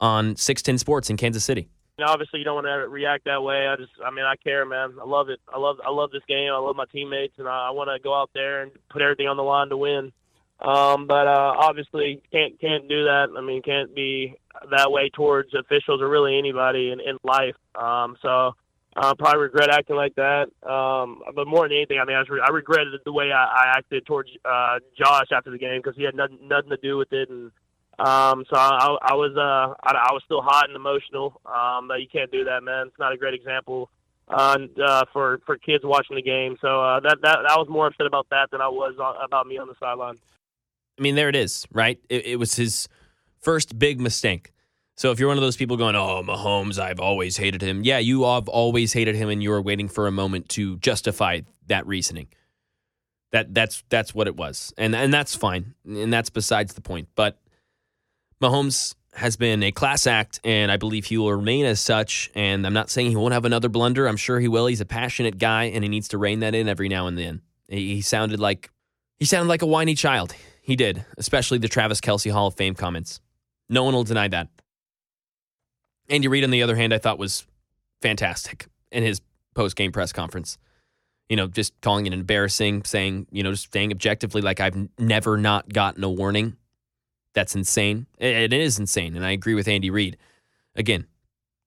on 0.00 0.36
610 0.36 0.78
Sports 0.78 1.08
in 1.08 1.16
Kansas 1.16 1.44
City 1.44 1.70
know, 2.04 2.12
obviously 2.12 2.40
you 2.40 2.44
don't 2.44 2.64
want 2.64 2.66
to 2.66 2.88
react 2.88 3.24
that 3.24 3.42
way. 3.42 3.66
I 3.66 3.76
just, 3.76 3.92
I 4.04 4.10
mean, 4.10 4.24
I 4.24 4.36
care, 4.36 4.64
man. 4.66 4.94
I 5.00 5.06
love 5.06 5.28
it. 5.28 5.40
I 5.52 5.58
love, 5.58 5.76
I 5.84 5.90
love 5.90 6.10
this 6.10 6.22
game. 6.28 6.52
I 6.52 6.58
love 6.58 6.76
my 6.76 6.84
teammates, 6.92 7.34
and 7.38 7.48
I, 7.48 7.68
I 7.68 7.70
want 7.70 7.88
to 7.88 8.02
go 8.02 8.14
out 8.14 8.30
there 8.34 8.62
and 8.62 8.72
put 8.90 9.02
everything 9.02 9.28
on 9.28 9.36
the 9.36 9.42
line 9.42 9.68
to 9.70 9.76
win. 9.76 10.12
Um, 10.60 11.06
but 11.06 11.26
uh, 11.26 11.54
obviously 11.58 12.22
can't 12.32 12.58
can't 12.58 12.88
do 12.88 13.04
that. 13.04 13.26
I 13.36 13.42
mean, 13.42 13.60
can't 13.60 13.94
be 13.94 14.36
that 14.70 14.90
way 14.90 15.10
towards 15.10 15.54
officials 15.54 16.00
or 16.00 16.08
really 16.08 16.38
anybody 16.38 16.90
in, 16.90 17.00
in 17.00 17.18
life. 17.22 17.56
Um, 17.74 18.16
so 18.22 18.54
I 18.96 19.12
probably 19.18 19.42
regret 19.42 19.70
acting 19.70 19.96
like 19.96 20.14
that. 20.14 20.48
Um, 20.66 21.22
but 21.34 21.46
more 21.46 21.68
than 21.68 21.76
anything, 21.76 21.98
I 21.98 22.06
mean, 22.06 22.16
I, 22.16 22.22
re- 22.26 22.42
I 22.42 22.50
regretted 22.50 22.94
the 23.04 23.12
way 23.12 23.32
I, 23.32 23.44
I 23.44 23.74
acted 23.76 24.06
towards 24.06 24.30
uh, 24.46 24.78
Josh 24.98 25.26
after 25.30 25.50
the 25.50 25.58
game 25.58 25.82
because 25.82 25.96
he 25.96 26.04
had 26.04 26.14
nothing, 26.14 26.38
nothing 26.42 26.70
to 26.70 26.78
do 26.78 26.96
with 26.96 27.12
it, 27.12 27.28
and 27.28 27.52
um, 27.98 28.44
so 28.50 28.56
I, 28.56 28.96
I 29.02 29.14
was 29.14 29.32
uh, 29.36 29.74
I, 29.82 30.08
I 30.10 30.12
was 30.12 30.22
still 30.24 30.42
hot 30.42 30.68
and 30.68 30.76
emotional. 30.76 31.40
Um, 31.46 31.88
but 31.88 32.00
you 32.00 32.06
can't 32.12 32.30
do 32.30 32.44
that, 32.44 32.62
man. 32.62 32.88
It's 32.88 32.98
not 32.98 33.12
a 33.12 33.16
great 33.16 33.34
example 33.34 33.90
uh, 34.28 34.58
uh, 34.84 35.04
for 35.12 35.40
for 35.46 35.56
kids 35.56 35.84
watching 35.84 36.16
the 36.16 36.22
game. 36.22 36.56
So 36.60 36.82
uh, 36.82 37.00
that 37.00 37.18
that 37.22 37.38
I 37.48 37.56
was 37.56 37.68
more 37.68 37.86
upset 37.86 38.06
about 38.06 38.26
that 38.30 38.50
than 38.50 38.60
I 38.60 38.68
was 38.68 38.94
about 39.24 39.46
me 39.46 39.58
on 39.58 39.68
the 39.68 39.74
sideline. 39.80 40.16
I 40.98 41.02
mean, 41.02 41.14
there 41.14 41.28
it 41.28 41.36
is, 41.36 41.66
right? 41.72 41.98
It, 42.08 42.26
it 42.26 42.36
was 42.36 42.54
his 42.54 42.88
first 43.40 43.78
big 43.78 44.00
mistake. 44.00 44.52
So 44.96 45.10
if 45.10 45.20
you're 45.20 45.28
one 45.28 45.36
of 45.36 45.42
those 45.42 45.56
people 45.56 45.76
going, 45.76 45.94
"Oh, 45.94 46.22
Mahomes, 46.22 46.78
I've 46.78 47.00
always 47.00 47.36
hated 47.36 47.62
him," 47.62 47.82
yeah, 47.82 47.98
you 47.98 48.24
have 48.24 48.48
always 48.48 48.92
hated 48.92 49.14
him, 49.14 49.28
and 49.28 49.42
you 49.42 49.50
were 49.50 49.62
waiting 49.62 49.88
for 49.88 50.06
a 50.06 50.12
moment 50.12 50.48
to 50.50 50.76
justify 50.78 51.40
that 51.66 51.86
reasoning. 51.86 52.28
That 53.32 53.54
that's 53.54 53.84
that's 53.88 54.14
what 54.14 54.26
it 54.26 54.36
was, 54.36 54.72
and 54.76 54.94
and 54.94 55.12
that's 55.12 55.34
fine, 55.34 55.74
and 55.86 56.12
that's 56.12 56.30
besides 56.30 56.74
the 56.74 56.80
point. 56.80 57.08
But 57.14 57.38
Mahomes 58.42 58.94
has 59.14 59.36
been 59.36 59.62
a 59.62 59.72
class 59.72 60.06
act, 60.06 60.40
and 60.44 60.70
I 60.70 60.76
believe 60.76 61.06
he 61.06 61.16
will 61.16 61.32
remain 61.32 61.64
as 61.64 61.80
such. 61.80 62.30
And 62.34 62.66
I'm 62.66 62.74
not 62.74 62.90
saying 62.90 63.10
he 63.10 63.16
won't 63.16 63.32
have 63.32 63.46
another 63.46 63.68
blunder. 63.70 64.06
I'm 64.06 64.18
sure 64.18 64.40
he 64.40 64.48
will. 64.48 64.66
He's 64.66 64.82
a 64.82 64.86
passionate 64.86 65.38
guy, 65.38 65.64
and 65.64 65.82
he 65.82 65.88
needs 65.88 66.08
to 66.08 66.18
rein 66.18 66.40
that 66.40 66.54
in 66.54 66.68
every 66.68 66.88
now 66.88 67.06
and 67.06 67.16
then. 67.16 67.40
He 67.68 68.02
sounded 68.02 68.38
like 68.38 68.70
he 69.18 69.24
sounded 69.24 69.48
like 69.48 69.62
a 69.62 69.66
whiny 69.66 69.94
child. 69.94 70.34
He 70.60 70.76
did, 70.76 71.04
especially 71.16 71.58
the 71.58 71.68
Travis 71.68 72.00
Kelce 72.00 72.30
Hall 72.30 72.48
of 72.48 72.54
Fame 72.56 72.74
comments. 72.74 73.20
No 73.68 73.84
one 73.84 73.94
will 73.94 74.04
deny 74.04 74.28
that. 74.28 74.48
Andy 76.08 76.28
Reid, 76.28 76.44
on 76.44 76.50
the 76.50 76.62
other 76.62 76.76
hand, 76.76 76.92
I 76.92 76.98
thought 76.98 77.18
was 77.18 77.46
fantastic 78.02 78.66
in 78.92 79.02
his 79.02 79.20
post 79.54 79.76
game 79.76 79.92
press 79.92 80.12
conference. 80.12 80.58
you 81.28 81.36
know, 81.36 81.46
just 81.48 81.72
calling 81.80 82.06
it 82.06 82.12
embarrassing, 82.12 82.84
saying, 82.84 83.26
you 83.30 83.42
know, 83.42 83.50
just 83.50 83.72
saying 83.72 83.90
objectively, 83.90 84.42
like 84.42 84.60
I've 84.60 84.76
never 84.98 85.36
not 85.36 85.72
gotten 85.72 86.04
a 86.04 86.10
warning. 86.10 86.56
That's 87.36 87.54
insane. 87.54 88.06
It 88.18 88.54
is 88.54 88.78
insane. 88.78 89.14
And 89.14 89.24
I 89.24 89.32
agree 89.32 89.52
with 89.52 89.68
Andy 89.68 89.90
Reid. 89.90 90.16
Again, 90.74 91.06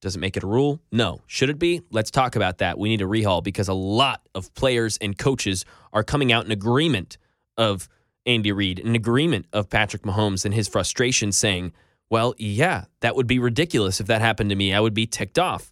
does 0.02 0.16
it 0.16 0.20
make 0.20 0.36
it 0.36 0.42
a 0.42 0.48
rule? 0.48 0.82
No. 0.92 1.22
Should 1.28 1.52
it 1.52 1.60
be? 1.60 1.84
Let's 1.92 2.10
talk 2.10 2.36
about 2.36 2.58
that. 2.58 2.80
We 2.80 2.90
need 2.90 3.04
a 3.04 3.06
rehaul 3.06 3.44
because 3.44 3.68
a 3.68 3.76
lot 3.76 4.28
of 4.34 4.52
players 4.56 4.98
and 4.98 5.16
coaches 5.16 5.66
are 5.94 6.04
coming 6.04 6.32
out 6.32 6.44
in 6.44 6.52
agreement 6.52 7.20
of 7.56 7.88
Andy 8.26 8.52
Reid, 8.52 8.80
in 8.80 8.96
agreement 8.96 9.46
of 9.54 9.70
Patrick 9.70 10.02
Mahomes 10.02 10.44
and 10.44 10.56
his 10.56 10.68
frustration, 10.68 11.32
saying, 11.32 11.72
well, 12.10 12.34
yeah, 12.40 12.86
that 13.02 13.16
would 13.16 13.28
be 13.28 13.38
ridiculous 13.38 14.00
if 14.00 14.08
that 14.08 14.22
happened 14.22 14.50
to 14.50 14.56
me. 14.56 14.74
I 14.74 14.80
would 14.80 14.96
be 14.96 15.06
ticked 15.06 15.38
off. 15.38 15.72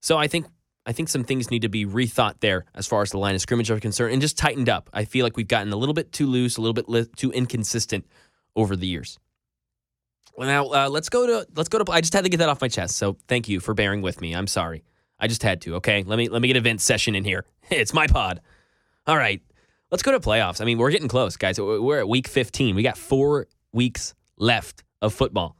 So 0.00 0.16
I 0.16 0.28
think 0.28 0.46
I 0.86 0.92
think 0.92 1.10
some 1.10 1.24
things 1.24 1.50
need 1.50 1.60
to 1.60 1.68
be 1.68 1.84
rethought 1.84 2.40
there 2.40 2.64
as 2.74 2.86
far 2.86 3.02
as 3.02 3.10
the 3.10 3.18
line 3.18 3.34
of 3.34 3.42
scrimmage 3.42 3.70
are 3.70 3.80
concerned 3.80 4.14
and 4.14 4.22
just 4.22 4.38
tightened 4.38 4.70
up. 4.70 4.88
I 4.94 5.04
feel 5.04 5.26
like 5.26 5.36
we've 5.36 5.46
gotten 5.46 5.74
a 5.74 5.76
little 5.76 5.94
bit 5.94 6.10
too 6.10 6.26
loose, 6.26 6.56
a 6.56 6.62
little 6.62 6.72
bit 6.72 6.88
li- 6.88 7.08
too 7.16 7.30
inconsistent 7.32 8.06
over 8.54 8.76
the 8.76 8.86
years. 8.86 9.18
Well, 10.36 10.48
now 10.48 10.66
uh, 10.66 10.88
let's 10.88 11.08
go 11.08 11.26
to 11.26 11.46
let's 11.54 11.68
go 11.68 11.82
to. 11.82 11.92
I 11.92 12.00
just 12.00 12.12
had 12.12 12.24
to 12.24 12.30
get 12.30 12.38
that 12.38 12.48
off 12.48 12.60
my 12.60 12.68
chest. 12.68 12.96
So 12.96 13.16
thank 13.26 13.48
you 13.48 13.60
for 13.60 13.74
bearing 13.74 14.02
with 14.02 14.20
me. 14.20 14.34
I'm 14.34 14.46
sorry. 14.46 14.84
I 15.18 15.28
just 15.28 15.42
had 15.42 15.62
to. 15.62 15.76
Okay, 15.76 16.02
let 16.02 16.16
me 16.16 16.28
let 16.28 16.42
me 16.42 16.48
get 16.48 16.56
a 16.56 16.60
vent 16.60 16.80
session 16.80 17.14
in 17.14 17.24
here. 17.24 17.44
it's 17.70 17.94
my 17.94 18.06
pod. 18.06 18.40
All 19.06 19.16
right, 19.16 19.40
let's 19.90 20.02
go 20.02 20.12
to 20.12 20.20
playoffs. 20.20 20.60
I 20.60 20.64
mean, 20.64 20.78
we're 20.78 20.90
getting 20.90 21.08
close, 21.08 21.36
guys. 21.36 21.58
We're 21.58 22.00
at 22.00 22.08
week 22.08 22.28
15. 22.28 22.74
We 22.74 22.82
got 22.82 22.98
four 22.98 23.46
weeks 23.72 24.14
left 24.36 24.84
of 25.00 25.14
football. 25.14 25.56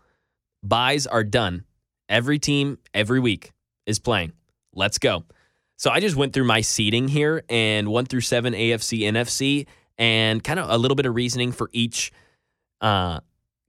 Buys 0.62 1.06
are 1.06 1.24
done. 1.24 1.64
Every 2.08 2.38
team, 2.38 2.78
every 2.92 3.20
week 3.20 3.52
is 3.86 3.98
playing. 3.98 4.32
Let's 4.74 4.98
go. 4.98 5.24
So 5.76 5.90
I 5.90 6.00
just 6.00 6.16
went 6.16 6.32
through 6.32 6.44
my 6.44 6.60
seating 6.60 7.08
here 7.08 7.42
and 7.48 7.88
one 7.88 8.06
through 8.06 8.22
seven 8.22 8.52
AFC, 8.52 9.00
NFC, 9.00 9.66
and 9.98 10.42
kind 10.42 10.58
of 10.58 10.70
a 10.70 10.78
little 10.78 10.94
bit 10.94 11.06
of 11.06 11.14
reasoning 11.14 11.52
for 11.52 11.70
each. 11.72 12.12
Uh, 12.80 13.20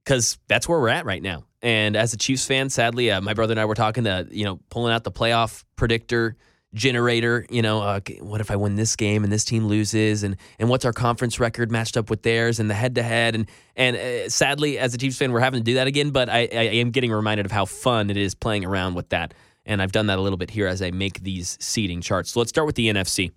because 0.07 0.37
that's 0.47 0.69
where 0.69 0.79
we're 0.79 0.87
at 0.87 1.03
right 1.03 1.21
now. 1.21 1.43
And 1.61 1.97
as 1.97 2.13
a 2.13 2.17
Chiefs 2.17 2.45
fan, 2.45 2.69
sadly, 2.69 3.11
uh, 3.11 3.19
my 3.19 3.33
brother 3.33 3.51
and 3.51 3.59
I 3.59 3.65
were 3.65 3.75
talking 3.75 4.05
to, 4.05 4.25
you 4.31 4.45
know, 4.45 4.61
pulling 4.69 4.93
out 4.93 5.03
the 5.03 5.11
playoff 5.11 5.65
predictor 5.75 6.37
generator. 6.73 7.45
You 7.49 7.61
know, 7.61 7.81
uh, 7.81 7.99
what 8.21 8.39
if 8.39 8.49
I 8.49 8.55
win 8.55 8.77
this 8.77 8.95
game 8.95 9.25
and 9.25 9.33
this 9.33 9.43
team 9.43 9.67
loses, 9.67 10.23
and 10.23 10.37
and 10.59 10.69
what's 10.69 10.85
our 10.85 10.93
conference 10.93 11.41
record 11.41 11.71
matched 11.71 11.97
up 11.97 12.09
with 12.09 12.21
theirs, 12.21 12.61
and 12.61 12.69
the 12.69 12.73
head 12.73 12.95
to 12.95 13.03
head, 13.03 13.35
and 13.35 13.49
and 13.75 13.97
uh, 13.97 14.29
sadly, 14.29 14.79
as 14.79 14.93
a 14.93 14.97
Chiefs 14.97 15.17
fan, 15.17 15.33
we're 15.33 15.41
having 15.41 15.59
to 15.59 15.63
do 15.63 15.73
that 15.73 15.87
again. 15.87 16.11
But 16.11 16.29
I, 16.29 16.47
I 16.53 16.63
am 16.79 16.91
getting 16.91 17.11
reminded 17.11 17.45
of 17.45 17.51
how 17.51 17.65
fun 17.65 18.09
it 18.09 18.15
is 18.15 18.33
playing 18.33 18.63
around 18.63 18.93
with 18.93 19.09
that, 19.09 19.33
and 19.65 19.81
I've 19.81 19.91
done 19.91 20.07
that 20.07 20.19
a 20.19 20.21
little 20.21 20.37
bit 20.37 20.51
here 20.51 20.67
as 20.67 20.81
I 20.81 20.91
make 20.91 21.21
these 21.21 21.57
seeding 21.59 21.99
charts. 21.99 22.31
So 22.31 22.39
let's 22.39 22.49
start 22.49 22.65
with 22.65 22.75
the 22.75 22.87
NFC. 22.87 23.31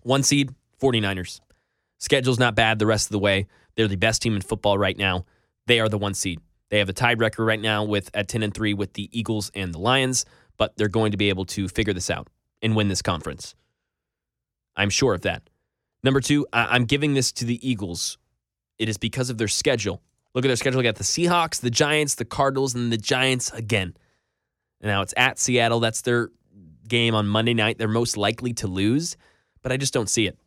One 0.00 0.22
seed, 0.22 0.54
49ers. 0.80 1.40
Schedule's 1.98 2.38
not 2.38 2.54
bad 2.54 2.78
the 2.78 2.86
rest 2.86 3.08
of 3.08 3.12
the 3.12 3.18
way. 3.18 3.48
They're 3.74 3.88
the 3.88 3.96
best 3.96 4.22
team 4.22 4.34
in 4.34 4.40
football 4.40 4.78
right 4.78 4.96
now 4.96 5.26
they 5.68 5.78
are 5.80 5.88
the 5.88 5.98
one 5.98 6.14
seed. 6.14 6.40
They 6.70 6.78
have 6.78 6.88
a 6.88 6.92
tied 6.92 7.20
record 7.20 7.44
right 7.44 7.60
now 7.60 7.84
with 7.84 8.10
at 8.14 8.28
10 8.28 8.42
and 8.42 8.52
3 8.52 8.74
with 8.74 8.94
the 8.94 9.08
Eagles 9.16 9.50
and 9.54 9.72
the 9.72 9.78
Lions, 9.78 10.24
but 10.56 10.76
they're 10.76 10.88
going 10.88 11.12
to 11.12 11.16
be 11.16 11.28
able 11.28 11.44
to 11.46 11.68
figure 11.68 11.94
this 11.94 12.10
out 12.10 12.28
and 12.60 12.74
win 12.74 12.88
this 12.88 13.02
conference. 13.02 13.54
I'm 14.76 14.90
sure 14.90 15.14
of 15.14 15.22
that. 15.22 15.48
Number 16.02 16.20
two, 16.20 16.46
I'm 16.52 16.84
giving 16.84 17.14
this 17.14 17.32
to 17.32 17.44
the 17.44 17.68
Eagles. 17.68 18.18
It 18.78 18.88
is 18.88 18.98
because 18.98 19.30
of 19.30 19.38
their 19.38 19.48
schedule. 19.48 20.02
Look 20.34 20.44
at 20.44 20.48
their 20.48 20.56
schedule. 20.56 20.80
They 20.80 20.84
got 20.84 20.96
the 20.96 21.04
Seahawks, 21.04 21.60
the 21.60 21.70
Giants, 21.70 22.14
the 22.14 22.24
Cardinals, 22.24 22.74
and 22.74 22.92
the 22.92 22.96
Giants 22.96 23.50
again. 23.50 23.96
Now 24.80 25.02
it's 25.02 25.14
at 25.16 25.38
Seattle. 25.38 25.80
That's 25.80 26.02
their 26.02 26.30
game 26.86 27.14
on 27.14 27.26
Monday 27.26 27.54
night. 27.54 27.78
They're 27.78 27.88
most 27.88 28.16
likely 28.16 28.52
to 28.54 28.68
lose, 28.68 29.16
but 29.62 29.72
I 29.72 29.76
just 29.76 29.92
don't 29.92 30.08
see 30.08 30.26
it. 30.26 30.38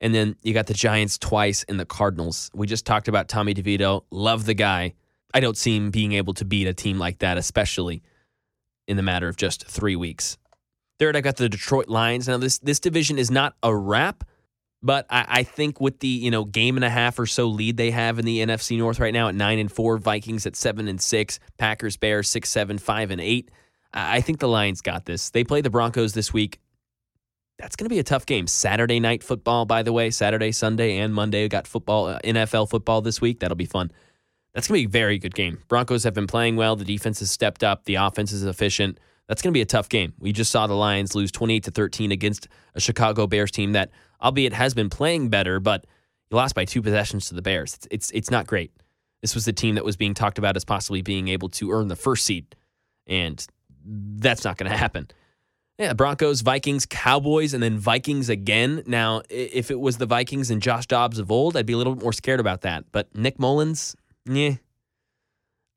And 0.00 0.14
then 0.14 0.36
you 0.42 0.54
got 0.54 0.66
the 0.66 0.74
Giants 0.74 1.18
twice 1.18 1.64
and 1.68 1.78
the 1.78 1.84
Cardinals. 1.84 2.50
We 2.54 2.66
just 2.66 2.86
talked 2.86 3.08
about 3.08 3.28
Tommy 3.28 3.54
DeVito. 3.54 4.04
Love 4.10 4.46
the 4.46 4.54
guy. 4.54 4.94
I 5.34 5.40
don't 5.40 5.56
see 5.56 5.76
him 5.76 5.90
being 5.90 6.12
able 6.12 6.34
to 6.34 6.44
beat 6.44 6.66
a 6.66 6.74
team 6.74 6.98
like 6.98 7.18
that, 7.18 7.36
especially 7.36 8.02
in 8.88 8.96
the 8.96 9.02
matter 9.02 9.28
of 9.28 9.36
just 9.36 9.66
three 9.66 9.96
weeks. 9.96 10.38
Third, 10.98 11.16
I 11.16 11.20
got 11.20 11.36
the 11.36 11.48
Detroit 11.48 11.88
Lions. 11.88 12.28
Now, 12.28 12.36
this 12.36 12.58
this 12.58 12.80
division 12.80 13.18
is 13.18 13.30
not 13.30 13.54
a 13.62 13.74
wrap, 13.74 14.24
but 14.82 15.06
I, 15.08 15.26
I, 15.28 15.42
think 15.44 15.80
with 15.80 16.00
the 16.00 16.08
you 16.08 16.30
know 16.30 16.44
game 16.44 16.76
and 16.76 16.84
a 16.84 16.90
half 16.90 17.18
or 17.18 17.26
so 17.26 17.46
lead 17.46 17.76
they 17.76 17.90
have 17.90 18.18
in 18.18 18.24
the 18.24 18.40
NFC 18.40 18.76
North 18.76 19.00
right 19.00 19.14
now 19.14 19.28
at 19.28 19.34
nine 19.34 19.58
and 19.58 19.70
four, 19.70 19.96
Vikings 19.96 20.44
at 20.46 20.56
seven 20.56 20.88
and 20.88 21.00
six, 21.00 21.38
Packers, 21.56 21.96
Bears 21.96 22.28
six, 22.28 22.50
seven, 22.50 22.76
five 22.76 23.10
and 23.10 23.20
eight. 23.20 23.50
I 23.92 24.20
think 24.20 24.40
the 24.40 24.48
Lions 24.48 24.80
got 24.82 25.06
this. 25.06 25.30
They 25.30 25.42
play 25.42 25.62
the 25.62 25.70
Broncos 25.70 26.12
this 26.12 26.32
week 26.32 26.60
that's 27.60 27.76
going 27.76 27.84
to 27.84 27.90
be 27.90 27.98
a 27.98 28.04
tough 28.04 28.24
game. 28.24 28.46
Saturday 28.46 29.00
night 29.00 29.22
football, 29.22 29.66
by 29.66 29.82
the 29.82 29.92
way, 29.92 30.10
Saturday, 30.10 30.50
Sunday, 30.50 30.96
and 30.96 31.14
Monday. 31.14 31.42
We 31.42 31.48
got 31.48 31.66
football, 31.66 32.06
uh, 32.06 32.18
NFL 32.24 32.70
football 32.70 33.02
this 33.02 33.20
week. 33.20 33.40
That'll 33.40 33.56
be 33.56 33.66
fun. 33.66 33.90
That's 34.54 34.66
going 34.66 34.80
to 34.80 34.88
be 34.88 34.90
a 34.90 35.00
very 35.00 35.18
good 35.18 35.34
game. 35.34 35.62
Broncos 35.68 36.04
have 36.04 36.14
been 36.14 36.26
playing 36.26 36.56
well. 36.56 36.74
The 36.74 36.84
defense 36.84 37.20
has 37.20 37.30
stepped 37.30 37.62
up. 37.62 37.84
The 37.84 37.96
offense 37.96 38.32
is 38.32 38.44
efficient. 38.44 38.98
That's 39.28 39.42
going 39.42 39.52
to 39.52 39.56
be 39.56 39.60
a 39.60 39.66
tough 39.66 39.88
game. 39.88 40.14
We 40.18 40.32
just 40.32 40.50
saw 40.50 40.66
the 40.66 40.74
Lions 40.74 41.14
lose 41.14 41.30
28 41.30 41.64
to 41.64 41.70
13 41.70 42.10
against 42.10 42.48
a 42.74 42.80
Chicago 42.80 43.26
Bears 43.26 43.50
team 43.50 43.72
that, 43.72 43.90
albeit 44.22 44.54
has 44.54 44.74
been 44.74 44.88
playing 44.88 45.28
better, 45.28 45.60
but 45.60 45.84
you 46.30 46.36
lost 46.36 46.54
by 46.54 46.64
two 46.64 46.82
possessions 46.82 47.28
to 47.28 47.34
the 47.34 47.42
Bears. 47.42 47.74
It's, 47.74 47.88
it's, 47.90 48.10
it's 48.12 48.30
not 48.30 48.46
great. 48.46 48.72
This 49.20 49.34
was 49.34 49.44
the 49.44 49.52
team 49.52 49.74
that 49.74 49.84
was 49.84 49.96
being 49.96 50.14
talked 50.14 50.38
about 50.38 50.56
as 50.56 50.64
possibly 50.64 51.02
being 51.02 51.28
able 51.28 51.50
to 51.50 51.70
earn 51.70 51.88
the 51.88 51.96
first 51.96 52.24
seed, 52.24 52.56
and 53.06 53.46
that's 53.84 54.44
not 54.44 54.56
going 54.56 54.70
to 54.70 54.76
happen. 54.76 55.08
Yeah, 55.80 55.94
Broncos, 55.94 56.42
Vikings, 56.42 56.84
Cowboys, 56.84 57.54
and 57.54 57.62
then 57.62 57.78
Vikings 57.78 58.28
again. 58.28 58.82
Now, 58.84 59.22
if 59.30 59.70
it 59.70 59.80
was 59.80 59.96
the 59.96 60.04
Vikings 60.04 60.50
and 60.50 60.60
Josh 60.60 60.86
Dobbs 60.86 61.18
of 61.18 61.30
old, 61.32 61.56
I'd 61.56 61.64
be 61.64 61.72
a 61.72 61.78
little 61.78 61.94
bit 61.94 62.02
more 62.02 62.12
scared 62.12 62.38
about 62.38 62.60
that. 62.60 62.84
But 62.92 63.16
Nick 63.16 63.38
Mullens, 63.38 63.96
yeah, 64.26 64.56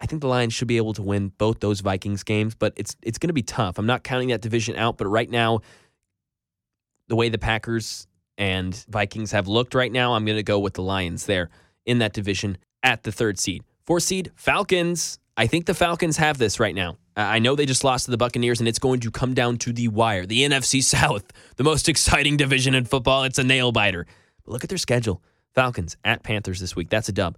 I 0.02 0.06
think 0.06 0.20
the 0.22 0.28
Lions 0.28 0.54
should 0.54 0.68
be 0.68 0.76
able 0.76 0.92
to 0.96 1.02
win 1.02 1.30
both 1.38 1.62
those 1.62 1.80
Vikings 1.80 2.24
games, 2.24 2.54
but 2.54 2.74
it's 2.76 2.98
it's 3.02 3.18
going 3.18 3.30
to 3.30 3.34
be 3.34 3.44
tough. 3.44 3.78
I'm 3.78 3.86
not 3.86 4.04
counting 4.04 4.28
that 4.28 4.42
division 4.42 4.76
out, 4.76 4.98
but 4.98 5.08
right 5.08 5.30
now, 5.30 5.62
the 7.08 7.16
way 7.16 7.30
the 7.30 7.38
Packers 7.38 8.06
and 8.38 8.76
Vikings 8.90 9.32
have 9.32 9.48
looked 9.48 9.74
right 9.74 9.92
now, 9.92 10.16
I'm 10.16 10.26
going 10.26 10.36
to 10.36 10.44
go 10.44 10.60
with 10.60 10.74
the 10.74 10.84
Lions 10.84 11.28
there 11.28 11.50
in 11.86 12.00
that 12.00 12.12
division 12.12 12.58
at 12.84 13.04
the 13.04 13.12
third 13.14 13.40
seed. 13.40 13.64
Fourth 13.86 14.04
seed, 14.04 14.34
Falcons. 14.36 15.18
I 15.38 15.48
think 15.48 15.66
the 15.66 15.74
Falcons 15.74 16.18
have 16.18 16.38
this 16.38 16.60
right 16.60 16.76
now. 16.76 16.98
I 17.16 17.40
know 17.40 17.56
they 17.56 17.66
just 17.66 17.84
lost 17.84 18.06
to 18.06 18.12
the 18.12 18.18
Buccaneers, 18.18 18.60
and 18.60 18.68
it's 18.68 18.80
going 18.80 19.00
to 19.02 19.12
come 19.12 19.34
down 19.34 19.58
to 19.60 19.74
the 19.74 19.88
wire. 19.88 20.26
The 20.26 20.42
NFC 20.44 20.84
South, 20.84 21.26
the 21.58 21.64
most 21.64 21.88
exciting 21.90 22.38
division 22.38 22.76
in 22.76 22.86
football. 22.86 23.24
It's 23.24 23.40
a 23.40 23.44
nail 23.44 23.72
biter. 23.72 24.06
But 24.46 24.52
look 24.52 24.64
at 24.64 24.70
their 24.70 24.78
schedule 24.78 25.22
Falcons 25.54 25.96
at 26.04 26.24
Panthers 26.24 26.60
this 26.60 26.76
week. 26.76 26.90
That's 26.90 27.10
a 27.10 27.14
dub. 27.14 27.38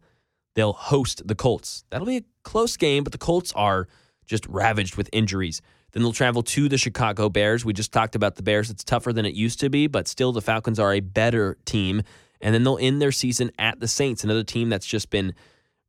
They'll 0.55 0.73
host 0.73 1.27
the 1.27 1.35
Colts. 1.35 1.83
That'll 1.89 2.07
be 2.07 2.17
a 2.17 2.23
close 2.43 2.77
game, 2.77 3.03
but 3.03 3.11
the 3.11 3.17
Colts 3.17 3.51
are 3.53 3.87
just 4.25 4.45
ravaged 4.47 4.95
with 4.95 5.09
injuries. 5.11 5.61
Then 5.91 6.03
they'll 6.03 6.13
travel 6.13 6.43
to 6.43 6.67
the 6.69 6.77
Chicago 6.77 7.29
Bears. 7.29 7.63
We 7.63 7.73
just 7.73 7.91
talked 7.91 8.15
about 8.15 8.35
the 8.35 8.43
Bears. 8.43 8.69
It's 8.69 8.83
tougher 8.83 9.13
than 9.13 9.25
it 9.25 9.33
used 9.33 9.59
to 9.59 9.69
be, 9.69 9.87
but 9.87 10.07
still, 10.07 10.31
the 10.31 10.41
Falcons 10.41 10.79
are 10.79 10.93
a 10.93 10.99
better 11.01 11.57
team. 11.65 12.01
And 12.41 12.53
then 12.53 12.63
they'll 12.63 12.77
end 12.79 13.01
their 13.01 13.11
season 13.11 13.51
at 13.59 13.79
the 13.79 13.87
Saints, 13.87 14.23
another 14.23 14.43
team 14.43 14.69
that's 14.69 14.85
just 14.85 15.09
been 15.09 15.33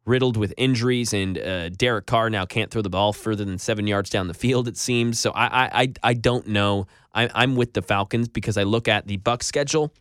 riddled 0.06 0.36
with 0.36 0.54
injuries, 0.56 1.12
and 1.12 1.36
uh, 1.36 1.68
Derek 1.70 2.06
Carr 2.06 2.30
now 2.30 2.46
can't 2.46 2.70
throw 2.70 2.80
the 2.80 2.88
ball 2.88 3.12
further 3.12 3.44
than 3.44 3.58
seven 3.58 3.86
yards 3.86 4.08
down 4.08 4.28
the 4.28 4.34
field. 4.34 4.68
It 4.68 4.76
seems 4.76 5.18
so. 5.18 5.32
I 5.34 5.82
I 5.82 5.92
I 6.02 6.14
don't 6.14 6.46
know. 6.46 6.86
I, 7.14 7.28
I'm 7.34 7.56
with 7.56 7.72
the 7.72 7.82
Falcons 7.82 8.28
because 8.28 8.56
I 8.56 8.62
look 8.62 8.88
at 8.88 9.06
the 9.06 9.16
Buck 9.16 9.42
schedule, 9.42 9.92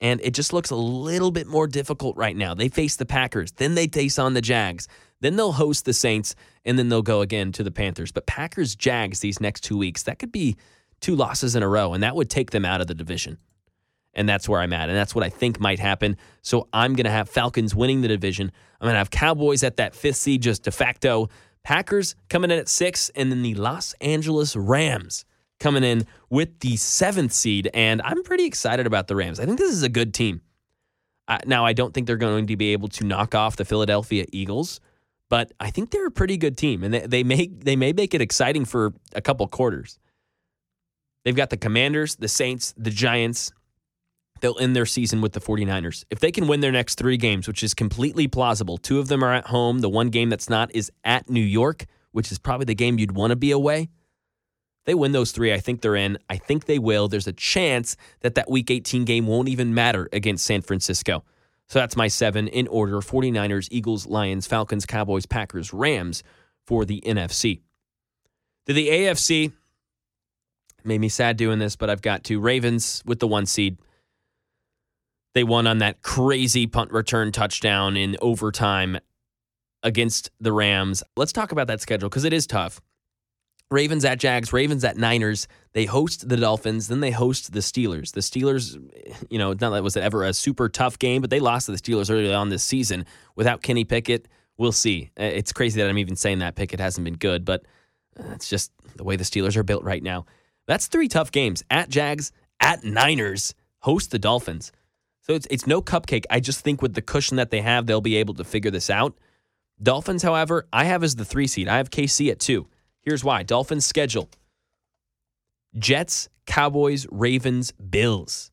and 0.00 0.20
it 0.22 0.34
just 0.34 0.52
looks 0.52 0.70
a 0.70 0.76
little 0.76 1.30
bit 1.30 1.46
more 1.46 1.66
difficult 1.66 2.16
right 2.16 2.36
now. 2.36 2.54
They 2.54 2.68
face 2.68 2.96
the 2.96 3.06
Packers, 3.06 3.52
then 3.52 3.74
they 3.74 3.86
face 3.86 4.18
on 4.18 4.34
the 4.34 4.40
Jags, 4.40 4.88
then 5.20 5.36
they'll 5.36 5.52
host 5.52 5.84
the 5.84 5.92
Saints, 5.92 6.34
and 6.64 6.78
then 6.78 6.88
they'll 6.88 7.02
go 7.02 7.20
again 7.20 7.52
to 7.52 7.62
the 7.62 7.70
Panthers. 7.70 8.12
But 8.12 8.26
Packers 8.26 8.74
Jags 8.74 9.20
these 9.20 9.40
next 9.40 9.62
two 9.62 9.76
weeks 9.76 10.04
that 10.04 10.18
could 10.18 10.32
be 10.32 10.56
two 11.00 11.16
losses 11.16 11.56
in 11.56 11.62
a 11.62 11.68
row, 11.68 11.92
and 11.92 12.02
that 12.02 12.16
would 12.16 12.30
take 12.30 12.50
them 12.50 12.64
out 12.64 12.80
of 12.80 12.86
the 12.86 12.94
division. 12.94 13.38
And 14.14 14.28
that's 14.28 14.48
where 14.48 14.60
I'm 14.60 14.72
at. 14.72 14.88
And 14.88 14.98
that's 14.98 15.14
what 15.14 15.24
I 15.24 15.28
think 15.28 15.60
might 15.60 15.78
happen. 15.78 16.16
So 16.42 16.68
I'm 16.72 16.94
going 16.94 17.04
to 17.04 17.10
have 17.10 17.28
Falcons 17.28 17.74
winning 17.74 18.00
the 18.00 18.08
division. 18.08 18.50
I'm 18.80 18.86
going 18.86 18.94
to 18.94 18.98
have 18.98 19.10
Cowboys 19.10 19.62
at 19.62 19.76
that 19.76 19.94
fifth 19.94 20.16
seed, 20.16 20.42
just 20.42 20.64
de 20.64 20.70
facto. 20.70 21.28
Packers 21.62 22.16
coming 22.28 22.50
in 22.50 22.58
at 22.58 22.68
six, 22.68 23.10
and 23.14 23.30
then 23.30 23.42
the 23.42 23.54
Los 23.54 23.92
Angeles 24.00 24.56
Rams 24.56 25.24
coming 25.60 25.84
in 25.84 26.06
with 26.30 26.58
the 26.60 26.76
seventh 26.76 27.32
seed. 27.32 27.70
And 27.74 28.00
I'm 28.02 28.22
pretty 28.22 28.46
excited 28.46 28.86
about 28.86 29.06
the 29.06 29.14
Rams. 29.14 29.38
I 29.38 29.46
think 29.46 29.58
this 29.58 29.72
is 29.72 29.82
a 29.82 29.88
good 29.88 30.14
team. 30.14 30.40
Uh, 31.28 31.38
now, 31.46 31.64
I 31.64 31.72
don't 31.72 31.94
think 31.94 32.08
they're 32.08 32.16
going 32.16 32.48
to 32.48 32.56
be 32.56 32.72
able 32.72 32.88
to 32.88 33.04
knock 33.04 33.36
off 33.36 33.54
the 33.54 33.64
Philadelphia 33.64 34.24
Eagles, 34.32 34.80
but 35.28 35.52
I 35.60 35.70
think 35.70 35.90
they're 35.90 36.08
a 36.08 36.10
pretty 36.10 36.36
good 36.36 36.56
team, 36.56 36.82
and 36.82 36.92
they, 36.92 37.06
they 37.06 37.22
may 37.22 37.46
they 37.46 37.76
may 37.76 37.92
make 37.92 38.14
it 38.14 38.20
exciting 38.20 38.64
for 38.64 38.94
a 39.14 39.20
couple 39.20 39.46
quarters. 39.46 40.00
They've 41.24 41.36
got 41.36 41.50
the 41.50 41.56
Commanders, 41.56 42.16
the 42.16 42.26
Saints, 42.26 42.74
the 42.76 42.90
Giants, 42.90 43.52
they'll 44.40 44.58
end 44.58 44.74
their 44.74 44.86
season 44.86 45.20
with 45.20 45.32
the 45.32 45.40
49ers. 45.40 46.04
If 46.10 46.20
they 46.20 46.32
can 46.32 46.46
win 46.46 46.60
their 46.60 46.72
next 46.72 46.96
three 46.96 47.16
games, 47.16 47.46
which 47.46 47.62
is 47.62 47.74
completely 47.74 48.28
plausible, 48.28 48.78
two 48.78 48.98
of 48.98 49.08
them 49.08 49.22
are 49.24 49.32
at 49.32 49.46
home. 49.46 49.80
The 49.80 49.88
one 49.88 50.10
game 50.10 50.28
that's 50.28 50.50
not 50.50 50.74
is 50.74 50.90
at 51.04 51.28
New 51.28 51.40
York, 51.40 51.86
which 52.12 52.32
is 52.32 52.38
probably 52.38 52.66
the 52.66 52.74
game 52.74 52.98
you'd 52.98 53.12
want 53.12 53.30
to 53.30 53.36
be 53.36 53.50
away. 53.50 53.88
They 54.86 54.94
win 54.94 55.12
those 55.12 55.32
three. 55.32 55.52
I 55.52 55.60
think 55.60 55.82
they're 55.82 55.96
in. 55.96 56.18
I 56.28 56.36
think 56.36 56.64
they 56.64 56.78
will. 56.78 57.08
There's 57.08 57.26
a 57.26 57.32
chance 57.32 57.96
that 58.20 58.34
that 58.34 58.50
week 58.50 58.70
18 58.70 59.04
game 59.04 59.26
won't 59.26 59.48
even 59.48 59.74
matter 59.74 60.08
against 60.12 60.44
San 60.44 60.62
Francisco. 60.62 61.24
So 61.68 61.78
that's 61.78 61.96
my 61.96 62.08
seven 62.08 62.48
in 62.48 62.66
order 62.66 62.96
49ers, 62.96 63.68
Eagles, 63.70 64.06
Lions, 64.06 64.46
Falcons, 64.46 64.86
Cowboys, 64.86 65.26
Packers, 65.26 65.72
Rams 65.72 66.24
for 66.66 66.84
the 66.84 67.02
NFC. 67.06 67.60
To 68.66 68.72
the 68.72 68.88
AFC, 68.88 69.52
made 70.84 71.00
me 71.00 71.08
sad 71.08 71.36
doing 71.36 71.58
this, 71.58 71.76
but 71.76 71.90
I've 71.90 72.02
got 72.02 72.24
to. 72.24 72.40
Ravens 72.40 73.02
with 73.06 73.20
the 73.20 73.28
one 73.28 73.46
seed. 73.46 73.78
They 75.34 75.44
won 75.44 75.66
on 75.66 75.78
that 75.78 76.02
crazy 76.02 76.66
punt 76.66 76.92
return 76.92 77.32
touchdown 77.32 77.96
in 77.96 78.16
overtime 78.20 78.98
against 79.82 80.30
the 80.40 80.52
Rams. 80.52 81.02
Let's 81.16 81.32
talk 81.32 81.52
about 81.52 81.68
that 81.68 81.80
schedule 81.80 82.08
because 82.08 82.24
it 82.24 82.32
is 82.32 82.46
tough. 82.46 82.80
Ravens 83.70 84.04
at 84.04 84.18
Jags, 84.18 84.52
Ravens 84.52 84.82
at 84.82 84.96
Niners. 84.96 85.46
They 85.74 85.84
host 85.84 86.28
the 86.28 86.36
Dolphins, 86.36 86.88
then 86.88 86.98
they 86.98 87.12
host 87.12 87.52
the 87.52 87.60
Steelers. 87.60 88.12
The 88.12 88.20
Steelers, 88.20 88.74
you 89.30 89.38
know, 89.38 89.50
not 89.50 89.70
that 89.70 89.84
was 89.84 89.96
ever 89.96 90.24
a 90.24 90.34
super 90.34 90.68
tough 90.68 90.98
game, 90.98 91.20
but 91.20 91.30
they 91.30 91.38
lost 91.38 91.66
to 91.66 91.72
the 91.72 91.78
Steelers 91.78 92.10
early 92.10 92.34
on 92.34 92.48
this 92.48 92.64
season 92.64 93.06
without 93.36 93.62
Kenny 93.62 93.84
Pickett. 93.84 94.26
We'll 94.58 94.72
see. 94.72 95.10
Uh, 95.18 95.22
it's 95.22 95.52
crazy 95.52 95.80
that 95.80 95.88
I'm 95.88 95.98
even 95.98 96.16
saying 96.16 96.40
that 96.40 96.56
Pickett 96.56 96.80
hasn't 96.80 97.04
been 97.04 97.14
good, 97.14 97.44
but 97.44 97.64
it's 98.32 98.48
just 98.48 98.72
the 98.96 99.04
way 99.04 99.14
the 99.14 99.24
Steelers 99.24 99.56
are 99.56 99.62
built 99.62 99.84
right 99.84 100.02
now. 100.02 100.26
That's 100.66 100.88
three 100.88 101.08
tough 101.08 101.30
games 101.30 101.62
at 101.70 101.88
Jags, 101.88 102.32
at 102.58 102.82
Niners, 102.82 103.54
host 103.78 104.10
the 104.10 104.18
Dolphins. 104.18 104.72
So 105.22 105.34
it's 105.34 105.46
it's 105.50 105.66
no 105.66 105.82
cupcake. 105.82 106.24
I 106.30 106.40
just 106.40 106.60
think 106.60 106.82
with 106.82 106.94
the 106.94 107.02
cushion 107.02 107.36
that 107.36 107.50
they 107.50 107.60
have, 107.60 107.86
they'll 107.86 108.00
be 108.00 108.16
able 108.16 108.34
to 108.34 108.44
figure 108.44 108.70
this 108.70 108.90
out. 108.90 109.16
Dolphins, 109.82 110.22
however, 110.22 110.66
I 110.72 110.84
have 110.84 111.02
as 111.02 111.16
the 111.16 111.24
three 111.24 111.46
seed. 111.46 111.68
I 111.68 111.76
have 111.78 111.90
KC 111.90 112.30
at 112.30 112.38
two. 112.38 112.66
Here's 113.02 113.24
why 113.24 113.42
Dolphins 113.42 113.86
schedule 113.86 114.28
Jets, 115.78 116.28
Cowboys, 116.46 117.06
Ravens, 117.10 117.72
Bills. 117.72 118.50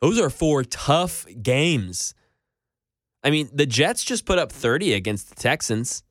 Those 0.00 0.20
are 0.20 0.30
four 0.30 0.62
tough 0.64 1.26
games. 1.42 2.14
I 3.24 3.30
mean, 3.30 3.48
the 3.52 3.66
Jets 3.66 4.04
just 4.04 4.24
put 4.24 4.38
up 4.38 4.52
30 4.52 4.94
against 4.94 5.28
the 5.28 5.34
Texans. 5.34 6.04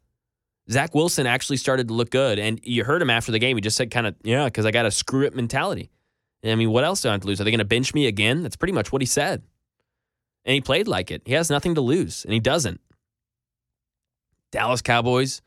Zach 0.70 0.94
Wilson 0.94 1.26
actually 1.26 1.58
started 1.58 1.88
to 1.88 1.94
look 1.94 2.10
good. 2.10 2.38
And 2.38 2.60
you 2.64 2.84
heard 2.84 3.02
him 3.02 3.10
after 3.10 3.32
the 3.32 3.40
game. 3.40 3.56
He 3.56 3.62
just 3.62 3.78
said, 3.78 3.90
kind 3.92 4.06
of, 4.06 4.16
yeah, 4.24 4.46
because 4.46 4.66
I 4.66 4.72
got 4.72 4.86
a 4.86 4.92
screw 4.92 5.26
it 5.26 5.34
mentality. 5.34 5.90
I 6.44 6.56
mean, 6.56 6.72
what 6.72 6.84
else 6.84 7.02
do 7.02 7.10
I 7.10 7.14
have 7.14 7.22
to 7.22 7.28
lose? 7.28 7.42
Are 7.42 7.46
they 7.46 7.52
going 7.52 7.60
to 7.60 7.66
bench 7.66 7.94
me 7.94 8.08
again? 8.08 8.44
That's 8.44 8.58
pretty 8.58 8.74
much 8.74 8.92
what 8.92 9.02
he 9.02 9.06
said. 9.06 9.44
And 10.48 10.54
he 10.54 10.62
played 10.62 10.88
like 10.88 11.12
it. 11.12 11.22
He 11.26 11.34
has 11.34 11.50
nothing 11.50 11.76
to 11.76 11.82
lose, 11.82 12.24
and 12.24 12.34
he 12.34 12.40
doesn't. 12.40 12.80
Dallas 14.50 14.82
Cowboys 14.82 15.42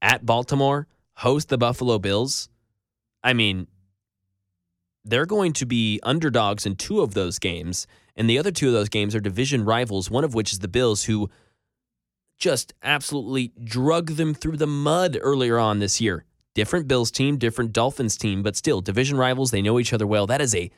at 0.00 0.24
Baltimore 0.24 0.86
host 1.16 1.50
the 1.50 1.58
Buffalo 1.58 1.98
Bills. 1.98 2.48
I 3.22 3.34
mean, 3.34 3.66
they're 5.04 5.26
going 5.26 5.52
to 5.52 5.66
be 5.66 6.00
underdogs 6.02 6.64
in 6.64 6.76
two 6.76 7.02
of 7.02 7.12
those 7.12 7.38
games, 7.38 7.86
and 8.16 8.28
the 8.28 8.38
other 8.38 8.50
two 8.50 8.68
of 8.68 8.72
those 8.72 8.88
games 8.88 9.14
are 9.14 9.20
division 9.20 9.66
rivals, 9.66 10.10
one 10.10 10.24
of 10.24 10.34
which 10.34 10.50
is 10.52 10.60
the 10.60 10.68
Bills, 10.68 11.04
who 11.04 11.28
just 12.38 12.72
absolutely 12.82 13.52
drug 13.62 14.12
them 14.12 14.32
through 14.32 14.56
the 14.56 14.66
mud 14.66 15.18
earlier 15.20 15.58
on 15.58 15.78
this 15.78 16.00
year. 16.00 16.24
Different 16.54 16.88
Bills 16.88 17.10
team, 17.10 17.36
different 17.36 17.74
Dolphins 17.74 18.16
team, 18.16 18.42
but 18.42 18.56
still 18.56 18.80
division 18.80 19.18
rivals. 19.18 19.50
They 19.50 19.60
know 19.60 19.78
each 19.78 19.92
other 19.92 20.06
well. 20.06 20.26
That 20.26 20.40
is 20.40 20.54
a 20.54 20.70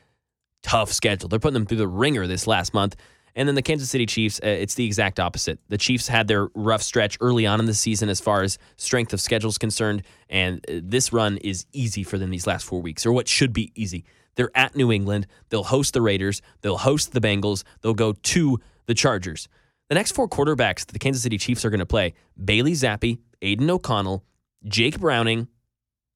tough 0.63 0.91
schedule. 0.91 1.29
They're 1.29 1.39
putting 1.39 1.55
them 1.55 1.65
through 1.65 1.77
the 1.77 1.87
ringer 1.87 2.27
this 2.27 2.47
last 2.47 2.73
month. 2.73 2.95
And 3.35 3.47
then 3.47 3.55
the 3.55 3.61
Kansas 3.61 3.89
City 3.89 4.05
Chiefs, 4.05 4.39
uh, 4.43 4.47
it's 4.47 4.75
the 4.75 4.85
exact 4.85 5.19
opposite. 5.19 5.59
The 5.69 5.77
Chiefs 5.77 6.07
had 6.07 6.27
their 6.27 6.49
rough 6.53 6.81
stretch 6.81 7.17
early 7.21 7.45
on 7.45 7.59
in 7.59 7.65
the 7.65 7.73
season 7.73 8.09
as 8.09 8.19
far 8.19 8.43
as 8.43 8.57
strength 8.75 9.13
of 9.13 9.21
schedule 9.21 9.49
is 9.49 9.57
concerned, 9.57 10.03
and 10.29 10.65
uh, 10.69 10.81
this 10.83 11.13
run 11.13 11.37
is 11.37 11.65
easy 11.71 12.03
for 12.03 12.17
them 12.17 12.29
these 12.29 12.45
last 12.45 12.65
four 12.65 12.81
weeks, 12.81 13.05
or 13.05 13.13
what 13.13 13.29
should 13.29 13.53
be 13.53 13.71
easy. 13.73 14.03
They're 14.35 14.51
at 14.55 14.75
New 14.75 14.91
England. 14.91 15.27
They'll 15.49 15.63
host 15.63 15.93
the 15.93 16.01
Raiders. 16.01 16.41
They'll 16.61 16.77
host 16.77 17.13
the 17.13 17.21
Bengals. 17.21 17.63
They'll 17.81 17.93
go 17.93 18.13
to 18.13 18.59
the 18.85 18.93
Chargers. 18.93 19.47
The 19.89 19.95
next 19.95 20.11
four 20.13 20.27
quarterbacks 20.27 20.85
that 20.85 20.93
the 20.93 20.99
Kansas 20.99 21.23
City 21.23 21.37
Chiefs 21.37 21.65
are 21.65 21.69
going 21.69 21.79
to 21.79 21.85
play 21.85 22.13
Bailey 22.43 22.73
Zappe, 22.73 23.19
Aidan 23.41 23.69
O'Connell, 23.69 24.23
Jake 24.65 24.99
Browning, 24.99 25.47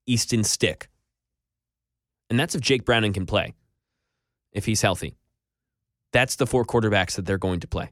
Easton 0.05 0.43
Stick. 0.43 0.89
And 2.29 2.39
that's 2.39 2.55
if 2.55 2.61
Jake 2.61 2.85
Browning 2.85 3.13
can 3.13 3.25
play, 3.25 3.53
if 4.55 4.65
he's 4.65 4.81
healthy. 4.81 5.15
That's 6.11 6.37
the 6.37 6.47
four 6.47 6.65
quarterbacks 6.65 7.15
that 7.17 7.25
they're 7.25 7.37
going 7.37 7.59
to 7.59 7.67
play. 7.67 7.91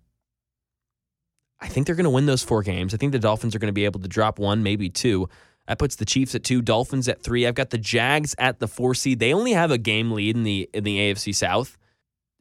I 1.60 1.68
think 1.68 1.86
they're 1.86 1.96
going 1.96 2.06
to 2.06 2.10
win 2.10 2.26
those 2.26 2.44
four 2.44 2.64
games. 2.64 2.94
I 2.94 2.98
think 2.98 3.12
the 3.12 3.20
Dolphins 3.20 3.54
are 3.54 3.60
going 3.60 3.68
to 3.68 3.74
be 3.74 3.86
able 3.86 4.00
to 4.00 4.08
drop 4.08 4.40
one, 4.40 4.64
maybe 4.64 4.90
two. 4.90 5.30
That 5.68 5.80
puts 5.80 5.96
the 5.96 6.06
Chiefs 6.06 6.36
at 6.36 6.44
two, 6.44 6.62
Dolphins 6.62 7.08
at 7.08 7.22
three. 7.22 7.46
I've 7.46 7.56
got 7.56 7.70
the 7.70 7.78
Jags 7.78 8.36
at 8.38 8.60
the 8.60 8.68
four 8.68 8.96
seed. 8.96 9.20
They 9.20 9.34
only 9.34 9.54
have 9.54 9.72
a 9.72 9.78
game 9.78 10.12
lead 10.12 10.36
in 10.36 10.44
the 10.44 10.70
in 10.74 10.84
the 10.84 10.98
AFC 10.98 11.34
South 11.34 11.78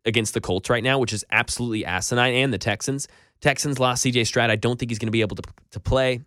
against 0.05 0.35
the 0.35 0.41
Colts 0.41 0.69
right 0.71 0.83
now, 0.83 0.99
which 0.99 1.13
is 1.13 1.25
absolutely 1.31 1.85
asinine, 1.85 2.35
and 2.35 2.53
the 2.53 2.59
Texans. 2.59 3.07
Texans 3.41 3.79
lost 3.79 4.05
CJ 4.05 4.27
Stroud. 4.27 4.51
I 4.51 4.57
don't 4.57 4.79
think 4.79 4.91
he's 4.91 4.99
going 4.99 5.09
to 5.09 5.13
be 5.13 5.21
able 5.21 5.37
to, 5.37 5.43
to 5.71 5.81
play. 5.81 6.21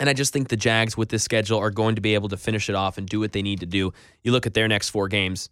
And 0.00 0.08
I 0.08 0.12
just 0.12 0.32
think 0.32 0.48
the 0.48 0.56
Jags 0.56 0.96
with 0.96 1.08
this 1.08 1.22
schedule 1.22 1.58
are 1.58 1.70
going 1.70 1.94
to 1.94 2.00
be 2.00 2.14
able 2.14 2.28
to 2.30 2.36
finish 2.36 2.68
it 2.68 2.74
off 2.74 2.98
and 2.98 3.08
do 3.08 3.20
what 3.20 3.32
they 3.32 3.42
need 3.42 3.60
to 3.60 3.66
do. 3.66 3.92
You 4.22 4.32
look 4.32 4.46
at 4.46 4.54
their 4.54 4.66
next 4.66 4.90
four 4.90 5.06
games 5.06 5.50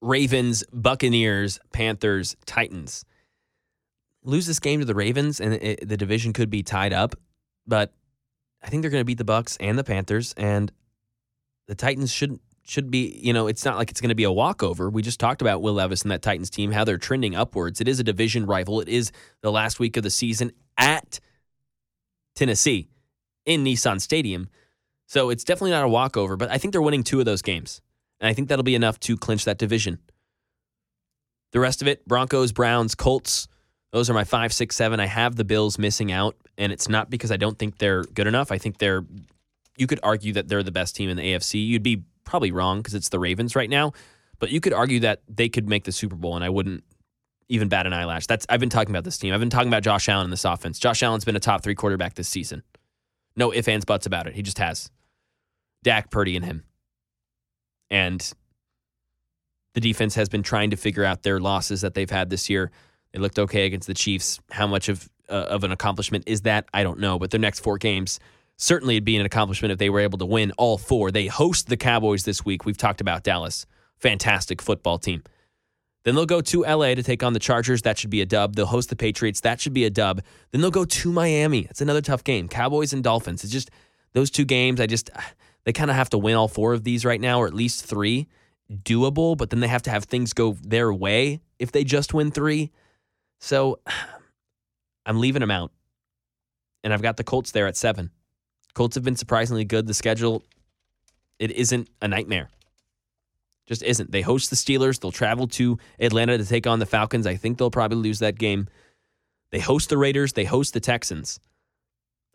Ravens, 0.00 0.64
Buccaneers, 0.72 1.58
Panthers, 1.72 2.36
Titans. 2.46 3.04
Lose 4.24 4.46
this 4.46 4.60
game 4.60 4.80
to 4.80 4.86
the 4.86 4.94
Ravens, 4.94 5.40
and 5.40 5.54
it, 5.54 5.88
the 5.88 5.96
division 5.96 6.32
could 6.32 6.50
be 6.50 6.62
tied 6.62 6.92
up. 6.92 7.14
But 7.66 7.92
I 8.62 8.68
think 8.68 8.82
they're 8.82 8.90
going 8.90 9.00
to 9.00 9.06
beat 9.06 9.18
the 9.18 9.24
Bucks 9.24 9.56
and 9.60 9.78
the 9.78 9.84
Panthers, 9.84 10.34
and 10.36 10.72
the 11.66 11.74
Titans 11.74 12.12
should 12.12 12.38
should 12.64 12.90
be. 12.90 13.18
You 13.22 13.32
know, 13.32 13.46
it's 13.46 13.64
not 13.64 13.76
like 13.76 13.90
it's 13.90 14.00
going 14.00 14.10
to 14.10 14.14
be 14.14 14.24
a 14.24 14.32
walkover. 14.32 14.90
We 14.90 15.02
just 15.02 15.20
talked 15.20 15.42
about 15.42 15.62
Will 15.62 15.74
Levis 15.74 16.02
and 16.02 16.10
that 16.10 16.22
Titans 16.22 16.50
team, 16.50 16.72
how 16.72 16.84
they're 16.84 16.98
trending 16.98 17.34
upwards. 17.34 17.80
It 17.80 17.88
is 17.88 18.00
a 18.00 18.04
division 18.04 18.46
rival. 18.46 18.80
It 18.80 18.88
is 18.88 19.12
the 19.40 19.52
last 19.52 19.80
week 19.80 19.96
of 19.96 20.02
the 20.02 20.10
season 20.10 20.52
at 20.76 21.20
Tennessee 22.34 22.88
in 23.46 23.64
Nissan 23.64 24.00
Stadium, 24.00 24.48
so 25.06 25.30
it's 25.30 25.44
definitely 25.44 25.70
not 25.70 25.84
a 25.84 25.88
walkover. 25.88 26.36
But 26.36 26.50
I 26.50 26.58
think 26.58 26.72
they're 26.72 26.82
winning 26.82 27.04
two 27.04 27.18
of 27.18 27.24
those 27.24 27.42
games. 27.42 27.80
And 28.20 28.28
I 28.28 28.34
think 28.34 28.48
that'll 28.48 28.64
be 28.64 28.74
enough 28.74 28.98
to 29.00 29.16
clinch 29.16 29.44
that 29.44 29.58
division. 29.58 29.98
The 31.52 31.60
rest 31.60 31.82
of 31.82 31.88
it 31.88 32.06
Broncos, 32.06 32.52
Browns, 32.52 32.94
Colts. 32.94 33.48
Those 33.92 34.10
are 34.10 34.14
my 34.14 34.24
five, 34.24 34.52
six, 34.52 34.76
seven. 34.76 35.00
I 35.00 35.06
have 35.06 35.36
the 35.36 35.44
Bills 35.44 35.78
missing 35.78 36.12
out, 36.12 36.36
and 36.58 36.72
it's 36.72 36.88
not 36.88 37.08
because 37.08 37.32
I 37.32 37.36
don't 37.36 37.58
think 37.58 37.78
they're 37.78 38.04
good 38.04 38.26
enough. 38.26 38.52
I 38.52 38.58
think 38.58 38.78
they're, 38.78 39.04
you 39.78 39.86
could 39.86 40.00
argue 40.02 40.34
that 40.34 40.48
they're 40.48 40.62
the 40.62 40.70
best 40.70 40.94
team 40.94 41.08
in 41.08 41.16
the 41.16 41.22
AFC. 41.22 41.66
You'd 41.66 41.82
be 41.82 42.02
probably 42.24 42.52
wrong 42.52 42.80
because 42.80 42.94
it's 42.94 43.08
the 43.08 43.18
Ravens 43.18 43.56
right 43.56 43.70
now, 43.70 43.92
but 44.38 44.50
you 44.50 44.60
could 44.60 44.74
argue 44.74 45.00
that 45.00 45.22
they 45.26 45.48
could 45.48 45.68
make 45.68 45.84
the 45.84 45.92
Super 45.92 46.16
Bowl, 46.16 46.36
and 46.36 46.44
I 46.44 46.50
wouldn't 46.50 46.84
even 47.48 47.68
bat 47.68 47.86
an 47.86 47.94
eyelash. 47.94 48.26
That's 48.26 48.44
I've 48.50 48.60
been 48.60 48.68
talking 48.68 48.90
about 48.90 49.04
this 49.04 49.16
team. 49.16 49.32
I've 49.32 49.40
been 49.40 49.48
talking 49.48 49.68
about 49.68 49.82
Josh 49.82 50.08
Allen 50.08 50.24
in 50.24 50.30
this 50.30 50.44
offense. 50.44 50.78
Josh 50.78 51.02
Allen's 51.02 51.24
been 51.24 51.36
a 51.36 51.40
top 51.40 51.62
three 51.62 51.74
quarterback 51.74 52.14
this 52.14 52.28
season. 52.28 52.62
No 53.36 53.54
ifs, 53.54 53.68
ands, 53.68 53.86
buts 53.86 54.04
about 54.04 54.26
it. 54.26 54.34
He 54.34 54.42
just 54.42 54.58
has. 54.58 54.90
Dak, 55.82 56.10
Purdy, 56.10 56.36
and 56.36 56.44
him. 56.44 56.64
And 57.90 58.32
the 59.74 59.80
defense 59.80 60.14
has 60.14 60.28
been 60.28 60.42
trying 60.42 60.70
to 60.70 60.76
figure 60.76 61.04
out 61.04 61.22
their 61.22 61.40
losses 61.40 61.80
that 61.82 61.94
they've 61.94 62.10
had 62.10 62.30
this 62.30 62.50
year. 62.50 62.70
They 63.12 63.18
looked 63.18 63.38
okay 63.38 63.66
against 63.66 63.86
the 63.86 63.94
Chiefs. 63.94 64.40
How 64.50 64.66
much 64.66 64.88
of 64.88 65.08
uh, 65.28 65.46
of 65.48 65.62
an 65.64 65.72
accomplishment 65.72 66.24
is 66.26 66.42
that? 66.42 66.66
I 66.72 66.82
don't 66.82 67.00
know. 67.00 67.18
But 67.18 67.30
their 67.30 67.40
next 67.40 67.60
four 67.60 67.78
games 67.78 68.18
certainly 68.58 68.96
it'd 68.96 69.04
be 69.04 69.16
an 69.16 69.24
accomplishment 69.24 69.72
if 69.72 69.78
they 69.78 69.88
were 69.88 70.00
able 70.00 70.18
to 70.18 70.26
win 70.26 70.52
all 70.58 70.76
four. 70.76 71.10
They 71.10 71.26
host 71.26 71.68
the 71.68 71.76
Cowboys 71.76 72.24
this 72.24 72.44
week. 72.44 72.66
We've 72.66 72.76
talked 72.76 73.00
about 73.00 73.22
Dallas. 73.22 73.64
Fantastic 73.96 74.60
football 74.60 74.98
team. 74.98 75.22
Then 76.04 76.14
they'll 76.14 76.26
go 76.26 76.40
to 76.40 76.62
LA 76.62 76.94
to 76.94 77.02
take 77.02 77.22
on 77.22 77.32
the 77.32 77.38
Chargers. 77.38 77.82
That 77.82 77.98
should 77.98 78.10
be 78.10 78.20
a 78.20 78.26
dub. 78.26 78.56
They'll 78.56 78.66
host 78.66 78.90
the 78.90 78.96
Patriots. 78.96 79.40
That 79.40 79.60
should 79.60 79.74
be 79.74 79.84
a 79.84 79.90
dub. 79.90 80.22
Then 80.50 80.60
they'll 80.60 80.70
go 80.70 80.84
to 80.84 81.12
Miami. 81.12 81.66
It's 81.70 81.80
another 81.80 82.00
tough 82.00 82.24
game. 82.24 82.48
Cowboys 82.48 82.92
and 82.92 83.02
Dolphins. 83.02 83.44
It's 83.44 83.52
just 83.52 83.70
those 84.12 84.30
two 84.30 84.44
games. 84.44 84.80
I 84.80 84.86
just 84.86 85.10
they 85.68 85.72
kind 85.74 85.90
of 85.90 85.96
have 85.96 86.08
to 86.08 86.16
win 86.16 86.34
all 86.34 86.48
four 86.48 86.72
of 86.72 86.82
these 86.82 87.04
right 87.04 87.20
now, 87.20 87.42
or 87.42 87.46
at 87.46 87.52
least 87.52 87.84
three. 87.84 88.26
Doable, 88.72 89.36
but 89.36 89.50
then 89.50 89.60
they 89.60 89.68
have 89.68 89.82
to 89.82 89.90
have 89.90 90.04
things 90.04 90.32
go 90.32 90.56
their 90.62 90.90
way 90.94 91.42
if 91.58 91.72
they 91.72 91.84
just 91.84 92.14
win 92.14 92.30
three. 92.30 92.72
So 93.38 93.78
I'm 95.04 95.20
leaving 95.20 95.40
them 95.40 95.50
out. 95.50 95.70
And 96.82 96.94
I've 96.94 97.02
got 97.02 97.18
the 97.18 97.22
Colts 97.22 97.50
there 97.50 97.66
at 97.66 97.76
seven. 97.76 98.10
Colts 98.72 98.94
have 98.94 99.04
been 99.04 99.14
surprisingly 99.14 99.66
good. 99.66 99.86
The 99.86 99.92
schedule, 99.92 100.42
it 101.38 101.50
isn't 101.50 101.90
a 102.00 102.08
nightmare. 102.08 102.48
Just 103.66 103.82
isn't. 103.82 104.10
They 104.10 104.22
host 104.22 104.48
the 104.48 104.56
Steelers. 104.56 104.98
They'll 104.98 105.12
travel 105.12 105.48
to 105.48 105.76
Atlanta 106.00 106.38
to 106.38 106.46
take 106.46 106.66
on 106.66 106.78
the 106.78 106.86
Falcons. 106.86 107.26
I 107.26 107.36
think 107.36 107.58
they'll 107.58 107.70
probably 107.70 107.98
lose 107.98 108.20
that 108.20 108.38
game. 108.38 108.68
They 109.50 109.60
host 109.60 109.90
the 109.90 109.98
Raiders. 109.98 110.32
They 110.32 110.46
host 110.46 110.72
the 110.72 110.80
Texans. 110.80 111.40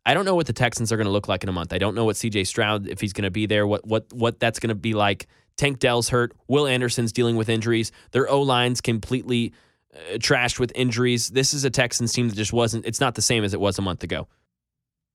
I 0.05 0.13
don't 0.13 0.25
know 0.25 0.35
what 0.35 0.47
the 0.47 0.53
Texans 0.53 0.91
are 0.91 0.97
going 0.97 1.05
to 1.05 1.11
look 1.11 1.27
like 1.27 1.43
in 1.43 1.49
a 1.49 1.53
month. 1.53 1.71
I 1.71 1.77
don't 1.77 1.95
know 1.95 2.05
what 2.05 2.15
CJ 2.15 2.45
Stroud 2.47 2.87
if 2.87 2.99
he's 2.99 3.13
going 3.13 3.23
to 3.23 3.31
be 3.31 3.45
there. 3.45 3.65
What 3.65 3.85
what 3.87 4.11
what 4.11 4.39
that's 4.39 4.59
going 4.59 4.69
to 4.69 4.75
be 4.75 4.93
like. 4.93 5.27
Tank 5.55 5.79
Dell's 5.79 6.09
hurt. 6.09 6.33
Will 6.47 6.67
Anderson's 6.67 7.11
dealing 7.11 7.35
with 7.35 7.47
injuries. 7.47 7.91
Their 8.11 8.29
O 8.29 8.41
line's 8.41 8.81
completely 8.81 9.53
uh, 9.93 10.17
trashed 10.17 10.59
with 10.59 10.71
injuries. 10.75 11.29
This 11.29 11.53
is 11.53 11.63
a 11.63 11.69
Texans 11.69 12.11
team 12.11 12.27
that 12.29 12.35
just 12.35 12.53
wasn't. 12.53 12.85
It's 12.85 12.99
not 12.99 13.15
the 13.15 13.21
same 13.21 13.43
as 13.43 13.53
it 13.53 13.59
was 13.59 13.77
a 13.77 13.81
month 13.81 14.03
ago, 14.03 14.27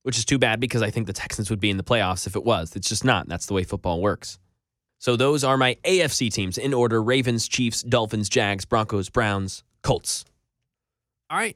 which 0.03 0.17
is 0.17 0.25
too 0.25 0.39
bad 0.39 0.59
because 0.59 0.81
I 0.81 0.89
think 0.89 1.07
the 1.07 1.13
Texans 1.13 1.49
would 1.49 1.59
be 1.59 1.69
in 1.69 1.77
the 1.77 1.83
playoffs 1.83 2.25
if 2.25 2.35
it 2.35 2.43
was. 2.43 2.75
It's 2.75 2.89
just 2.89 3.03
not. 3.03 3.27
That's 3.27 3.45
the 3.45 3.53
way 3.53 3.63
football 3.63 4.01
works. 4.01 4.39
So 4.97 5.15
those 5.15 5.43
are 5.43 5.57
my 5.57 5.77
AFC 5.85 6.31
teams 6.31 6.57
in 6.57 6.73
order 6.73 7.01
Ravens, 7.01 7.47
Chiefs, 7.47 7.83
Dolphins, 7.83 8.27
Jags, 8.27 8.65
Broncos, 8.65 9.09
Browns, 9.09 9.63
Colts. 9.81 10.25
All 11.29 11.37
right. 11.37 11.55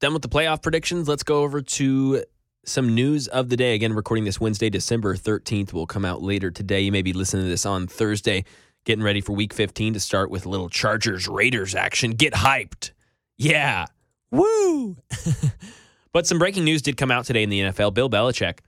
Done 0.00 0.14
with 0.14 0.22
the 0.22 0.28
playoff 0.28 0.62
predictions. 0.62 1.08
Let's 1.08 1.22
go 1.22 1.42
over 1.42 1.60
to 1.60 2.24
some 2.64 2.94
news 2.94 3.28
of 3.28 3.50
the 3.50 3.56
day. 3.56 3.74
Again, 3.74 3.92
recording 3.92 4.24
this 4.24 4.40
Wednesday, 4.40 4.70
December 4.70 5.14
13th, 5.14 5.74
will 5.74 5.86
come 5.86 6.06
out 6.06 6.22
later 6.22 6.50
today. 6.50 6.80
You 6.80 6.90
may 6.90 7.02
be 7.02 7.12
listening 7.12 7.44
to 7.44 7.50
this 7.50 7.66
on 7.66 7.86
Thursday, 7.86 8.44
getting 8.84 9.04
ready 9.04 9.20
for 9.20 9.32
week 9.32 9.52
15 9.52 9.92
to 9.92 10.00
start 10.00 10.30
with 10.30 10.46
a 10.46 10.48
little 10.48 10.70
Chargers 10.70 11.28
Raiders 11.28 11.74
action. 11.74 12.12
Get 12.12 12.32
hyped. 12.32 12.92
Yeah. 13.36 13.86
Woo. 14.30 14.96
but 16.12 16.26
some 16.26 16.38
breaking 16.38 16.64
news 16.64 16.80
did 16.80 16.96
come 16.96 17.10
out 17.10 17.26
today 17.26 17.42
in 17.42 17.50
the 17.50 17.60
NFL. 17.60 17.92
Bill 17.92 18.08
Belichick 18.08 18.60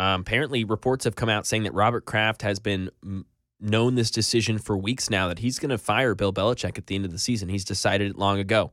um, 0.00 0.22
apparently, 0.22 0.64
reports 0.64 1.04
have 1.04 1.14
come 1.14 1.28
out 1.28 1.44
saying 1.44 1.64
that 1.64 1.74
Robert 1.74 2.06
Kraft 2.06 2.40
has 2.40 2.58
been 2.58 2.90
known 3.60 3.96
this 3.96 4.10
decision 4.10 4.58
for 4.58 4.78
weeks 4.78 5.10
now 5.10 5.28
that 5.28 5.40
he's 5.40 5.58
going 5.58 5.68
to 5.68 5.76
fire 5.76 6.14
Bill 6.14 6.32
Belichick 6.32 6.78
at 6.78 6.86
the 6.86 6.94
end 6.94 7.04
of 7.04 7.10
the 7.10 7.18
season. 7.18 7.50
He's 7.50 7.66
decided 7.66 8.12
it 8.12 8.16
long 8.16 8.38
ago. 8.38 8.72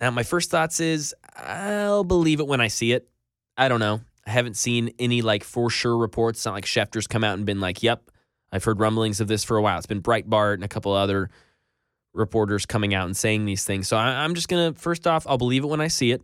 Now, 0.00 0.10
my 0.10 0.22
first 0.22 0.50
thoughts 0.50 0.80
is 0.80 1.14
I'll 1.36 2.04
believe 2.04 2.40
it 2.40 2.46
when 2.46 2.60
I 2.60 2.68
see 2.68 2.92
it. 2.92 3.08
I 3.56 3.68
don't 3.68 3.80
know. 3.80 4.00
I 4.26 4.30
haven't 4.30 4.56
seen 4.56 4.92
any 4.98 5.22
like 5.22 5.42
for 5.42 5.70
sure 5.70 5.96
reports. 5.96 6.44
Not 6.44 6.54
like 6.54 6.64
Schefter's 6.64 7.06
come 7.06 7.24
out 7.24 7.36
and 7.36 7.46
been 7.46 7.60
like, 7.60 7.82
"Yep, 7.82 8.10
I've 8.52 8.64
heard 8.64 8.78
rumblings 8.78 9.20
of 9.20 9.28
this 9.28 9.42
for 9.42 9.56
a 9.56 9.62
while." 9.62 9.78
It's 9.78 9.86
been 9.86 10.02
Breitbart 10.02 10.54
and 10.54 10.64
a 10.64 10.68
couple 10.68 10.92
other 10.92 11.30
reporters 12.14 12.66
coming 12.66 12.94
out 12.94 13.06
and 13.06 13.16
saying 13.16 13.44
these 13.44 13.64
things. 13.64 13.88
So 13.88 13.96
I, 13.96 14.24
I'm 14.24 14.34
just 14.34 14.48
gonna 14.48 14.74
first 14.74 15.06
off, 15.06 15.26
I'll 15.26 15.38
believe 15.38 15.64
it 15.64 15.68
when 15.68 15.80
I 15.80 15.88
see 15.88 16.12
it. 16.12 16.22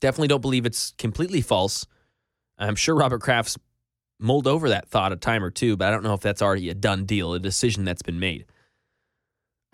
Definitely 0.00 0.28
don't 0.28 0.42
believe 0.42 0.66
it's 0.66 0.94
completely 0.98 1.40
false. 1.40 1.86
I'm 2.58 2.76
sure 2.76 2.94
Robert 2.94 3.20
Kraft's 3.20 3.58
mulled 4.18 4.46
over 4.46 4.70
that 4.70 4.88
thought 4.88 5.12
a 5.12 5.16
time 5.16 5.44
or 5.44 5.50
two, 5.50 5.76
but 5.76 5.88
I 5.88 5.90
don't 5.90 6.02
know 6.02 6.14
if 6.14 6.20
that's 6.20 6.42
already 6.42 6.70
a 6.70 6.74
done 6.74 7.04
deal, 7.04 7.34
a 7.34 7.38
decision 7.38 7.84
that's 7.84 8.02
been 8.02 8.18
made. 8.18 8.46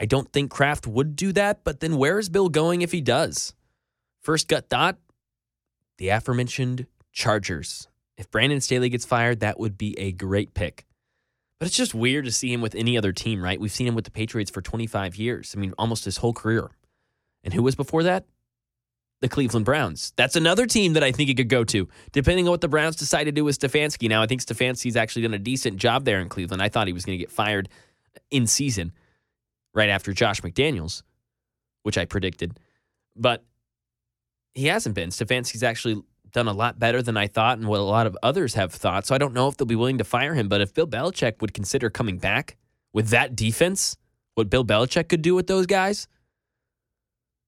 I 0.02 0.04
don't 0.04 0.32
think 0.32 0.50
Kraft 0.50 0.88
would 0.88 1.14
do 1.14 1.32
that, 1.34 1.62
but 1.62 1.78
then 1.78 1.96
where 1.96 2.18
is 2.18 2.28
Bill 2.28 2.48
going 2.48 2.82
if 2.82 2.90
he 2.90 3.00
does? 3.00 3.54
First 4.20 4.48
gut 4.48 4.68
thought 4.68 4.98
the 5.98 6.08
aforementioned 6.08 6.86
Chargers. 7.12 7.86
If 8.16 8.28
Brandon 8.28 8.60
Staley 8.60 8.88
gets 8.88 9.04
fired, 9.04 9.38
that 9.40 9.60
would 9.60 9.78
be 9.78 9.96
a 9.96 10.10
great 10.10 10.54
pick. 10.54 10.86
But 11.60 11.66
it's 11.68 11.76
just 11.76 11.94
weird 11.94 12.24
to 12.24 12.32
see 12.32 12.52
him 12.52 12.60
with 12.60 12.74
any 12.74 12.98
other 12.98 13.12
team, 13.12 13.44
right? 13.44 13.60
We've 13.60 13.70
seen 13.70 13.86
him 13.86 13.94
with 13.94 14.04
the 14.04 14.10
Patriots 14.10 14.50
for 14.50 14.60
25 14.60 15.14
years. 15.14 15.54
I 15.56 15.60
mean, 15.60 15.72
almost 15.78 16.04
his 16.04 16.16
whole 16.16 16.32
career. 16.32 16.68
And 17.44 17.54
who 17.54 17.62
was 17.62 17.76
before 17.76 18.02
that? 18.02 18.24
the 19.20 19.28
Cleveland 19.28 19.64
Browns. 19.64 20.12
That's 20.16 20.34
another 20.34 20.66
team 20.66 20.94
that 20.94 21.04
I 21.04 21.12
think 21.12 21.28
he 21.28 21.34
could 21.36 21.48
go 21.48 21.62
to, 21.62 21.88
depending 22.10 22.48
on 22.48 22.50
what 22.50 22.60
the 22.60 22.66
Browns 22.66 22.96
decide 22.96 23.24
to 23.24 23.32
do 23.32 23.44
with 23.44 23.56
Stefanski. 23.56 24.08
Now, 24.08 24.20
I 24.20 24.26
think 24.26 24.44
Stefanski's 24.44 24.96
actually 24.96 25.22
done 25.22 25.34
a 25.34 25.38
decent 25.38 25.76
job 25.76 26.04
there 26.04 26.18
in 26.18 26.28
Cleveland. 26.28 26.60
I 26.60 26.68
thought 26.68 26.88
he 26.88 26.92
was 26.92 27.04
going 27.04 27.16
to 27.16 27.22
get 27.22 27.30
fired 27.30 27.68
in 28.32 28.48
season 28.48 28.90
right 29.74 29.88
after 29.88 30.12
Josh 30.12 30.40
McDaniels, 30.42 31.02
which 31.82 31.98
I 31.98 32.04
predicted. 32.04 32.58
But 33.16 33.44
he 34.54 34.66
hasn't 34.66 34.94
been. 34.94 35.10
Stefanski's 35.10 35.62
actually 35.62 36.02
done 36.30 36.48
a 36.48 36.52
lot 36.52 36.78
better 36.78 37.02
than 37.02 37.16
I 37.16 37.26
thought 37.26 37.58
and 37.58 37.68
what 37.68 37.80
a 37.80 37.84
lot 37.84 38.06
of 38.06 38.16
others 38.22 38.54
have 38.54 38.72
thought. 38.72 39.06
So 39.06 39.14
I 39.14 39.18
don't 39.18 39.34
know 39.34 39.48
if 39.48 39.56
they'll 39.56 39.66
be 39.66 39.76
willing 39.76 39.98
to 39.98 40.04
fire 40.04 40.34
him. 40.34 40.48
But 40.48 40.60
if 40.60 40.72
Bill 40.72 40.86
Belichick 40.86 41.40
would 41.40 41.52
consider 41.52 41.90
coming 41.90 42.18
back 42.18 42.56
with 42.92 43.08
that 43.08 43.36
defense, 43.36 43.96
what 44.34 44.48
Bill 44.48 44.64
Belichick 44.64 45.08
could 45.08 45.22
do 45.22 45.34
with 45.34 45.46
those 45.46 45.66
guys– 45.66 46.08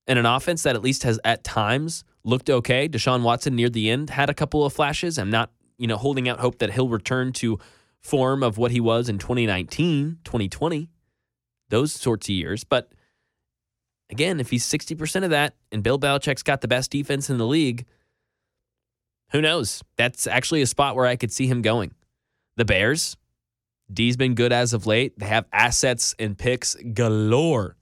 and 0.07 0.19
an 0.19 0.27
offense 0.27 0.63
that 0.65 0.75
at 0.75 0.83
least 0.83 1.03
has 1.05 1.19
at 1.25 1.45
times 1.45 2.05
looked 2.25 2.51
okay. 2.51 2.89
Deshaun 2.89 3.23
Watson 3.23 3.55
near 3.55 3.69
the 3.69 3.91
end 3.91 4.11
had 4.11 4.31
a 4.31 4.35
couple 4.35 4.65
of 4.65 4.73
flashes. 4.73 5.19
I'm 5.19 5.31
not, 5.31 5.51
you 5.79 5.87
know, 5.87 5.97
holding 5.97 6.29
out 6.29 6.41
hope 6.41 6.59
that 6.59 6.73
he'll 6.73 6.89
return 6.89 7.33
to 7.35 7.59
form 8.01 8.43
of 8.43 8.59
what 8.59 8.71
he 8.71 8.81
was 8.81 9.09
in 9.09 9.19
2019, 9.19 10.19
2020, 10.25 10.91
those 11.75 11.93
sorts 11.93 12.27
of 12.27 12.31
years. 12.31 12.63
But 12.63 12.93
again, 14.09 14.39
if 14.39 14.51
he's 14.51 14.65
60% 14.65 15.25
of 15.25 15.31
that 15.31 15.57
and 15.73 15.83
Bill 15.83 15.99
Belichick's 15.99 16.45
got 16.45 16.61
the 16.61 16.69
best 16.69 16.93
defense 16.93 17.29
in 17.29 17.37
the 17.37 17.47
league, 17.47 17.85
who 19.33 19.41
knows? 19.41 19.83
That's 19.97 20.29
actually 20.29 20.63
a 20.63 20.67
spot 20.67 20.95
where 20.95 21.07
I 21.07 21.17
could 21.17 21.33
see 21.33 21.49
him 21.49 21.63
going. 21.63 21.93
The 22.57 22.65
Bears, 22.65 23.17
D's 23.93 24.17
been 24.17 24.37
good 24.37 24.53
as 24.53 24.73
of 24.73 24.87
late. 24.87 25.19
They 25.19 25.27
have 25.27 25.47
assets 25.53 26.15
and 26.21 26.39
picks 26.39 26.77
galore. 26.77 27.77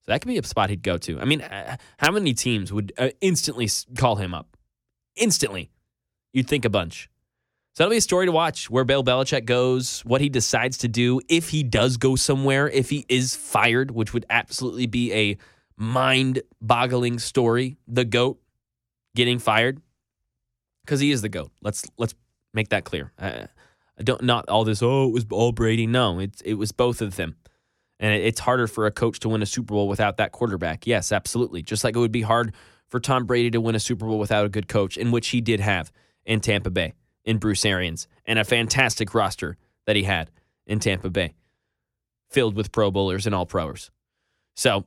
So 0.00 0.10
that 0.10 0.20
could 0.20 0.28
be 0.28 0.38
a 0.38 0.42
spot 0.42 0.70
he'd 0.70 0.82
go 0.82 0.98
to. 0.98 1.20
I 1.20 1.24
mean, 1.24 1.42
uh, 1.42 1.76
how 1.98 2.10
many 2.10 2.34
teams 2.34 2.72
would 2.72 2.92
uh, 2.98 3.10
instantly 3.20 3.68
call 3.96 4.16
him 4.16 4.34
up? 4.34 4.56
Instantly. 5.14 5.70
You'd 6.32 6.48
think 6.48 6.64
a 6.64 6.70
bunch. 6.70 7.08
So 7.74 7.84
that'll 7.84 7.90
be 7.92 7.96
a 7.96 8.02
story 8.02 8.26
to 8.26 8.32
watch 8.32 8.68
where 8.68 8.84
Bill 8.84 9.02
Belichick 9.02 9.46
goes, 9.46 10.00
what 10.00 10.20
he 10.20 10.28
decides 10.28 10.76
to 10.78 10.88
do, 10.88 11.22
if 11.30 11.48
he 11.48 11.62
does 11.62 11.96
go 11.96 12.16
somewhere, 12.16 12.68
if 12.68 12.90
he 12.90 13.06
is 13.08 13.34
fired, 13.34 13.90
which 13.90 14.12
would 14.12 14.26
absolutely 14.28 14.86
be 14.86 15.12
a 15.14 15.38
mind 15.78 16.42
boggling 16.60 17.18
story. 17.18 17.78
The 17.88 18.04
GOAT 18.04 18.38
getting 19.14 19.38
fired 19.38 19.80
because 20.84 21.00
he 21.00 21.12
is 21.12 21.22
the 21.22 21.30
GOAT. 21.30 21.50
Let's, 21.62 21.88
let's 21.96 22.14
make 22.52 22.68
that 22.68 22.84
clear. 22.84 23.10
Uh, 23.18 23.46
I 23.98 24.02
don't, 24.02 24.22
not 24.22 24.50
all 24.50 24.64
this, 24.64 24.82
oh, 24.82 25.08
it 25.08 25.12
was 25.12 25.24
all 25.30 25.52
Brady. 25.52 25.86
No, 25.86 26.18
it, 26.18 26.42
it 26.44 26.54
was 26.54 26.72
both 26.72 27.00
of 27.00 27.16
them. 27.16 27.36
And 27.98 28.20
it's 28.20 28.40
harder 28.40 28.66
for 28.66 28.84
a 28.84 28.90
coach 28.90 29.20
to 29.20 29.30
win 29.30 29.42
a 29.42 29.46
Super 29.46 29.72
Bowl 29.74 29.88
without 29.88 30.18
that 30.18 30.32
quarterback. 30.32 30.86
Yes, 30.86 31.10
absolutely. 31.10 31.62
Just 31.62 31.84
like 31.84 31.96
it 31.96 32.00
would 32.00 32.12
be 32.12 32.22
hard 32.22 32.52
for 32.88 33.00
Tom 33.00 33.24
Brady 33.24 33.50
to 33.52 33.60
win 33.60 33.74
a 33.74 33.80
Super 33.80 34.04
Bowl 34.04 34.18
without 34.18 34.44
a 34.44 34.48
good 34.50 34.68
coach, 34.68 34.98
in 34.98 35.10
which 35.10 35.28
he 35.28 35.40
did 35.40 35.60
have 35.60 35.90
in 36.26 36.40
Tampa 36.40 36.68
Bay, 36.68 36.92
in 37.24 37.38
Bruce 37.38 37.64
Arians, 37.64 38.08
and 38.26 38.38
a 38.38 38.44
fantastic 38.44 39.14
roster 39.14 39.56
that 39.86 39.96
he 39.96 40.04
had 40.04 40.30
in 40.66 40.78
Tampa 40.78 41.10
Bay, 41.10 41.34
filled 42.30 42.56
with 42.56 42.72
Pro 42.72 42.90
Bowlers 42.90 43.26
and 43.26 43.34
All 43.34 43.46
Pros. 43.46 43.90
So, 44.54 44.84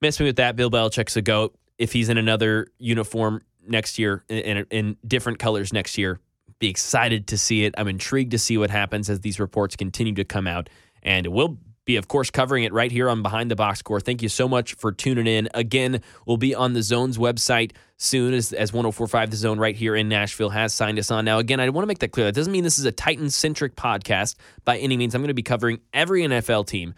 miss 0.00 0.20
me 0.20 0.26
with 0.26 0.36
that. 0.36 0.56
Bill 0.56 0.70
Belichick's 0.70 1.16
a 1.16 1.22
goat. 1.22 1.56
If 1.78 1.92
he's 1.92 2.08
in 2.08 2.18
another 2.18 2.68
uniform 2.78 3.42
next 3.66 3.98
year, 3.98 4.24
in, 4.28 4.66
in 4.70 4.96
different 5.06 5.38
colors 5.38 5.72
next 5.72 5.98
year, 5.98 6.20
be 6.58 6.68
excited 6.68 7.26
to 7.28 7.38
see 7.38 7.64
it. 7.64 7.74
I'm 7.76 7.88
intrigued 7.88 8.30
to 8.30 8.38
see 8.38 8.58
what 8.58 8.70
happens 8.70 9.10
as 9.10 9.20
these 9.20 9.40
reports 9.40 9.76
continue 9.76 10.14
to 10.14 10.24
come 10.24 10.46
out. 10.46 10.70
And 11.02 11.26
we'll 11.26 11.58
be, 11.84 11.96
of 11.96 12.08
course, 12.08 12.30
covering 12.30 12.64
it 12.64 12.72
right 12.72 12.90
here 12.90 13.08
on 13.08 13.22
Behind 13.22 13.50
the 13.50 13.56
Box 13.56 13.80
Score. 13.80 14.00
Thank 14.00 14.22
you 14.22 14.28
so 14.28 14.48
much 14.48 14.74
for 14.74 14.92
tuning 14.92 15.26
in. 15.26 15.48
Again, 15.54 16.00
we'll 16.26 16.36
be 16.36 16.54
on 16.54 16.72
the 16.72 16.82
Zone's 16.82 17.18
website 17.18 17.72
soon 17.96 18.34
as, 18.34 18.52
as 18.52 18.72
1045 18.72 19.30
The 19.30 19.36
Zone 19.36 19.58
right 19.58 19.76
here 19.76 19.94
in 19.94 20.08
Nashville 20.08 20.50
has 20.50 20.72
signed 20.72 20.98
us 20.98 21.10
on. 21.10 21.24
Now, 21.24 21.38
again, 21.38 21.60
I 21.60 21.68
want 21.68 21.84
to 21.84 21.86
make 21.86 21.98
that 22.00 22.12
clear. 22.12 22.26
That 22.26 22.34
doesn't 22.34 22.52
mean 22.52 22.64
this 22.64 22.78
is 22.78 22.84
a 22.84 22.92
Titan 22.92 23.30
centric 23.30 23.76
podcast 23.76 24.36
by 24.64 24.78
any 24.78 24.96
means. 24.96 25.14
I'm 25.14 25.20
going 25.20 25.28
to 25.28 25.34
be 25.34 25.42
covering 25.42 25.80
every 25.92 26.22
NFL 26.22 26.66
team 26.66 26.94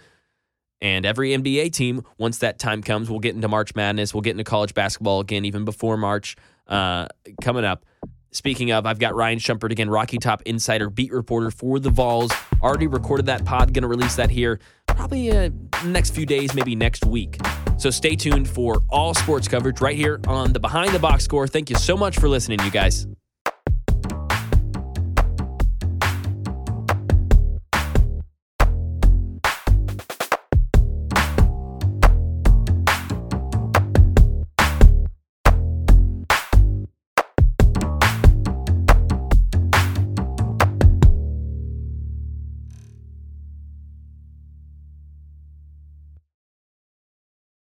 and 0.80 1.04
every 1.04 1.30
NBA 1.30 1.72
team 1.72 2.02
once 2.18 2.38
that 2.38 2.58
time 2.58 2.82
comes. 2.82 3.10
We'll 3.10 3.20
get 3.20 3.34
into 3.34 3.48
March 3.48 3.74
Madness. 3.74 4.14
We'll 4.14 4.22
get 4.22 4.32
into 4.32 4.44
college 4.44 4.74
basketball 4.74 5.20
again, 5.20 5.44
even 5.44 5.64
before 5.64 5.96
March 5.96 6.36
uh, 6.68 7.08
coming 7.42 7.64
up. 7.64 7.84
Speaking 8.36 8.70
of, 8.70 8.84
I've 8.84 8.98
got 8.98 9.14
Ryan 9.14 9.38
Schumpert 9.38 9.70
again, 9.70 9.88
Rocky 9.88 10.18
Top 10.18 10.42
Insider 10.42 10.90
beat 10.90 11.10
reporter 11.10 11.50
for 11.50 11.78
the 11.78 11.88
Vols. 11.88 12.30
Already 12.62 12.86
recorded 12.86 13.24
that 13.26 13.46
pod, 13.46 13.72
going 13.72 13.80
to 13.80 13.88
release 13.88 14.16
that 14.16 14.28
here 14.28 14.60
probably 14.86 15.30
uh, 15.30 15.50
next 15.84 16.10
few 16.14 16.26
days, 16.26 16.54
maybe 16.54 16.74
next 16.74 17.04
week. 17.06 17.38
So 17.78 17.90
stay 17.90 18.14
tuned 18.14 18.48
for 18.48 18.82
all 18.90 19.14
sports 19.14 19.48
coverage 19.48 19.80
right 19.80 19.96
here 19.96 20.20
on 20.26 20.52
the 20.52 20.60
Behind 20.60 20.92
the 20.92 20.98
Box 20.98 21.24
Score. 21.24 21.46
Thank 21.46 21.70
you 21.70 21.76
so 21.76 21.96
much 21.96 22.18
for 22.18 22.28
listening, 22.28 22.60
you 22.62 22.70
guys. 22.70 23.06